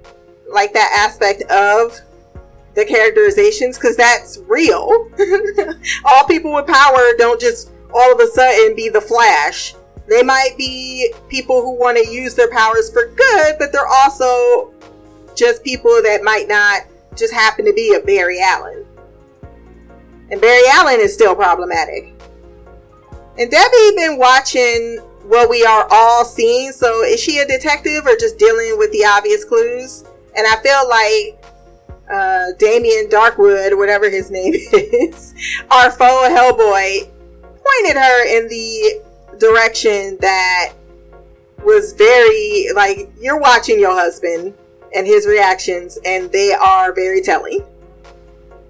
like 0.52 0.74
that 0.74 0.92
aspect 0.96 1.42
of 1.52 2.00
the 2.78 2.86
characterizations 2.86 3.76
because 3.76 3.98
that's 3.98 4.38
real 4.46 5.10
all 6.06 6.28
people 6.28 6.54
with 6.54 6.68
power 6.68 7.12
don't 7.18 7.42
just 7.42 7.72
all 7.92 8.14
of 8.14 8.20
a 8.20 8.28
sudden 8.28 8.76
be 8.76 8.88
the 8.88 9.02
flash 9.02 9.74
they 10.08 10.22
might 10.22 10.52
be 10.60 11.12
people 11.28 11.60
who 11.62 11.76
want 11.76 11.98
to 11.98 12.08
use 12.08 12.36
their 12.36 12.52
powers 12.52 12.92
for 12.94 13.08
good 13.16 13.56
but 13.58 13.72
they're 13.72 13.88
also 13.88 14.72
just 15.36 15.64
people 15.64 15.90
that 16.04 16.22
might 16.24 16.48
not 16.48 16.84
just 17.18 17.34
happen 17.34 17.66
to 17.66 17.74
be 17.74 17.96
a 17.96 18.00
barry 18.06 18.40
allen 18.40 18.86
and 20.30 20.40
barry 20.40 20.62
allen 20.74 21.00
is 21.00 21.12
still 21.12 21.34
problematic 21.34 22.14
and 23.40 23.50
debbie 23.50 23.96
been 23.96 24.20
watching 24.20 25.00
what 25.28 25.50
we 25.50 25.66
are 25.66 25.86
all 25.92 26.24
seeing. 26.24 26.72
So 26.72 27.04
is 27.04 27.20
she 27.20 27.40
a 27.40 27.46
detective 27.46 28.06
or 28.06 28.16
just 28.16 28.38
dealing 28.38 28.78
with 28.78 28.92
the 28.94 29.04
obvious 29.04 29.44
clues? 29.44 30.06
And 30.36 30.48
I 30.48 30.56
feel 30.62 30.88
like 30.88 31.37
uh, 32.12 32.52
Damien 32.58 33.08
Darkwood, 33.08 33.78
whatever 33.78 34.10
his 34.10 34.32
name 34.32 34.54
is, 34.74 35.34
our 35.70 35.92
foe 35.92 36.28
Hellboy, 36.30 37.10
pointed 37.42 37.98
her 37.98 38.38
in 38.38 38.48
the 38.48 39.02
direction 39.38 40.18
that 40.22 40.74
was 41.64 41.94
very 41.94 42.68
like 42.76 43.10
you're 43.20 43.40
watching 43.40 43.80
your 43.80 43.94
husband 43.94 44.54
and 44.96 45.06
his 45.06 45.28
reactions, 45.28 46.00
and 46.06 46.32
they 46.32 46.54
are 46.54 46.94
very 46.94 47.22
telling. 47.22 47.64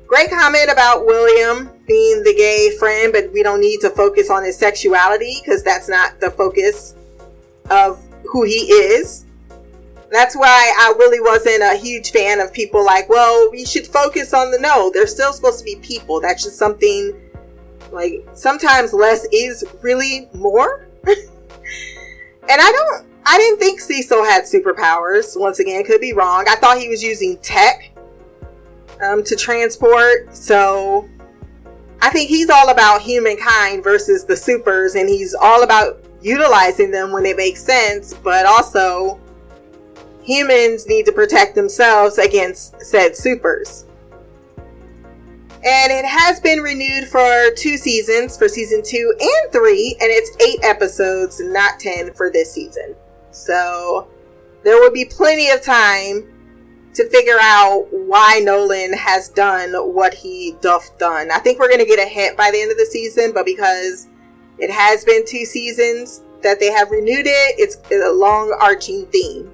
Great 0.07 0.29
comment 0.29 0.69
about 0.71 1.05
William 1.05 1.69
being 1.85 2.23
the 2.23 2.33
gay 2.33 2.75
friend, 2.77 3.11
but 3.13 3.31
we 3.33 3.43
don't 3.43 3.59
need 3.59 3.81
to 3.81 3.89
focus 3.89 4.29
on 4.29 4.43
his 4.43 4.57
sexuality 4.57 5.37
because 5.43 5.63
that's 5.63 5.89
not 5.89 6.19
the 6.19 6.31
focus 6.31 6.95
of 7.69 8.01
who 8.23 8.43
he 8.43 8.71
is. 8.71 9.25
That's 10.11 10.35
why 10.35 10.73
I 10.77 10.93
really 10.97 11.19
wasn't 11.19 11.61
a 11.61 11.75
huge 11.75 12.11
fan 12.11 12.39
of 12.39 12.53
people 12.53 12.83
like, 12.85 13.09
well, 13.09 13.49
we 13.51 13.65
should 13.65 13.85
focus 13.87 14.33
on 14.33 14.51
the 14.51 14.59
no. 14.59 14.89
They're 14.93 15.07
still 15.07 15.33
supposed 15.33 15.59
to 15.59 15.65
be 15.65 15.75
people. 15.81 16.21
That's 16.21 16.43
just 16.43 16.57
something 16.57 17.13
like 17.91 18.25
sometimes 18.33 18.93
less 18.93 19.25
is 19.31 19.65
really 19.81 20.29
more. 20.33 20.87
and 21.07 21.17
I 22.49 22.71
don't 22.71 23.07
I 23.29 23.37
didn't 23.37 23.59
think 23.59 23.81
Cecil 23.81 24.23
had 24.23 24.43
superpowers. 24.43 25.37
Once 25.37 25.59
again, 25.59 25.83
could 25.83 25.99
be 25.99 26.13
wrong. 26.13 26.45
I 26.47 26.55
thought 26.55 26.77
he 26.77 26.87
was 26.87 27.03
using 27.03 27.37
tech 27.39 27.91
um, 29.03 29.21
to 29.25 29.35
transport. 29.35 30.33
So 30.33 31.09
I 32.01 32.09
think 32.09 32.29
he's 32.29 32.49
all 32.49 32.69
about 32.69 33.01
humankind 33.01 33.83
versus 33.83 34.23
the 34.23 34.37
supers, 34.37 34.95
and 34.95 35.09
he's 35.09 35.33
all 35.33 35.63
about 35.63 36.01
utilizing 36.21 36.89
them 36.89 37.11
when 37.11 37.25
it 37.25 37.35
makes 37.35 37.61
sense, 37.61 38.13
but 38.13 38.45
also 38.45 39.19
humans 40.27 40.87
need 40.87 41.05
to 41.05 41.11
protect 41.13 41.55
themselves 41.55 42.17
against 42.17 42.79
said 42.81 43.15
supers. 43.15 43.85
And 45.63 45.91
it 45.91 46.05
has 46.05 46.39
been 46.39 46.59
renewed 46.59 47.07
for 47.07 47.51
two 47.55 47.77
seasons, 47.77 48.37
for 48.37 48.47
season 48.47 48.83
two 48.85 49.13
and 49.19 49.51
three, 49.51 49.95
and 49.99 50.11
it's 50.11 50.35
eight 50.45 50.59
episodes, 50.63 51.39
not 51.39 51.79
ten 51.79 52.13
for 52.13 52.29
this 52.29 52.51
season. 52.51 52.95
So 53.31 54.07
there 54.63 54.79
will 54.79 54.91
be 54.91 55.05
plenty 55.05 55.49
of 55.49 55.61
time 55.61 56.33
to 56.93 57.09
figure 57.09 57.37
out 57.41 57.87
why 57.91 58.41
Nolan 58.43 58.93
has 58.93 59.29
done 59.29 59.73
what 59.73 60.13
he 60.13 60.55
doth 60.61 60.97
done. 60.97 61.31
I 61.31 61.39
think 61.39 61.59
we're 61.59 61.69
going 61.69 61.79
to 61.79 61.85
get 61.85 62.05
a 62.05 62.09
hint 62.09 62.35
by 62.35 62.51
the 62.51 62.61
end 62.61 62.71
of 62.71 62.77
the 62.77 62.85
season, 62.85 63.31
but 63.33 63.45
because 63.45 64.07
it 64.59 64.71
has 64.71 65.05
been 65.05 65.25
two 65.25 65.45
seasons 65.45 66.21
that 66.41 66.59
they 66.59 66.71
have 66.71 66.91
renewed 66.91 67.27
it, 67.27 67.55
it's 67.57 67.77
a 67.91 68.11
long 68.11 68.55
arching 68.59 69.05
theme. 69.07 69.51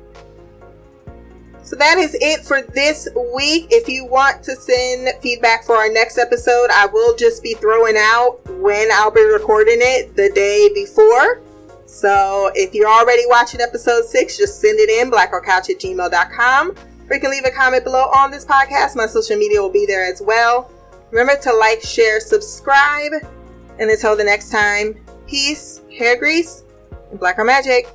So 1.63 1.77
that 1.77 1.97
is 1.97 2.15
it 2.19 2.45
for 2.45 2.61
this 2.61 3.07
week. 3.33 3.67
If 3.71 3.87
you 3.87 4.05
want 4.05 4.43
to 4.43 4.55
send 4.55 5.09
feedback 5.21 5.63
for 5.63 5.75
our 5.75 5.89
next 5.89 6.17
episode, 6.17 6.69
I 6.71 6.87
will 6.87 7.15
just 7.15 7.41
be 7.41 7.53
throwing 7.53 7.95
out 7.97 8.39
when 8.59 8.89
I'll 8.91 9.11
be 9.11 9.23
recording 9.23 9.79
it 9.79 10.15
the 10.15 10.29
day 10.29 10.69
before. 10.73 11.41
So 11.85 12.51
if 12.53 12.73
you're 12.73 12.89
already 12.89 13.23
watching 13.27 13.61
episode 13.61 14.03
six, 14.05 14.37
just 14.37 14.59
send 14.59 14.79
it 14.79 14.89
in 14.89 15.09
blackoutcouch 15.09 15.69
at 15.69 15.79
gmail.com 15.79 16.75
or 17.09 17.15
you 17.15 17.21
can 17.21 17.31
leave 17.31 17.45
a 17.45 17.51
comment 17.51 17.83
below 17.83 18.09
on 18.13 18.29
this 18.29 18.45
podcast. 18.45 18.95
My 18.95 19.05
social 19.05 19.37
media 19.37 19.61
will 19.61 19.71
be 19.71 19.85
there 19.85 20.03
as 20.03 20.21
well. 20.21 20.69
Remember 21.11 21.41
to 21.43 21.53
like, 21.53 21.81
share, 21.81 22.19
subscribe. 22.19 23.13
And 23.79 23.89
until 23.89 24.17
the 24.17 24.23
next 24.23 24.49
time, 24.49 25.03
peace, 25.27 25.81
hair 25.97 26.17
grease, 26.17 26.63
and 27.11 27.19
black 27.19 27.37
magic. 27.37 27.87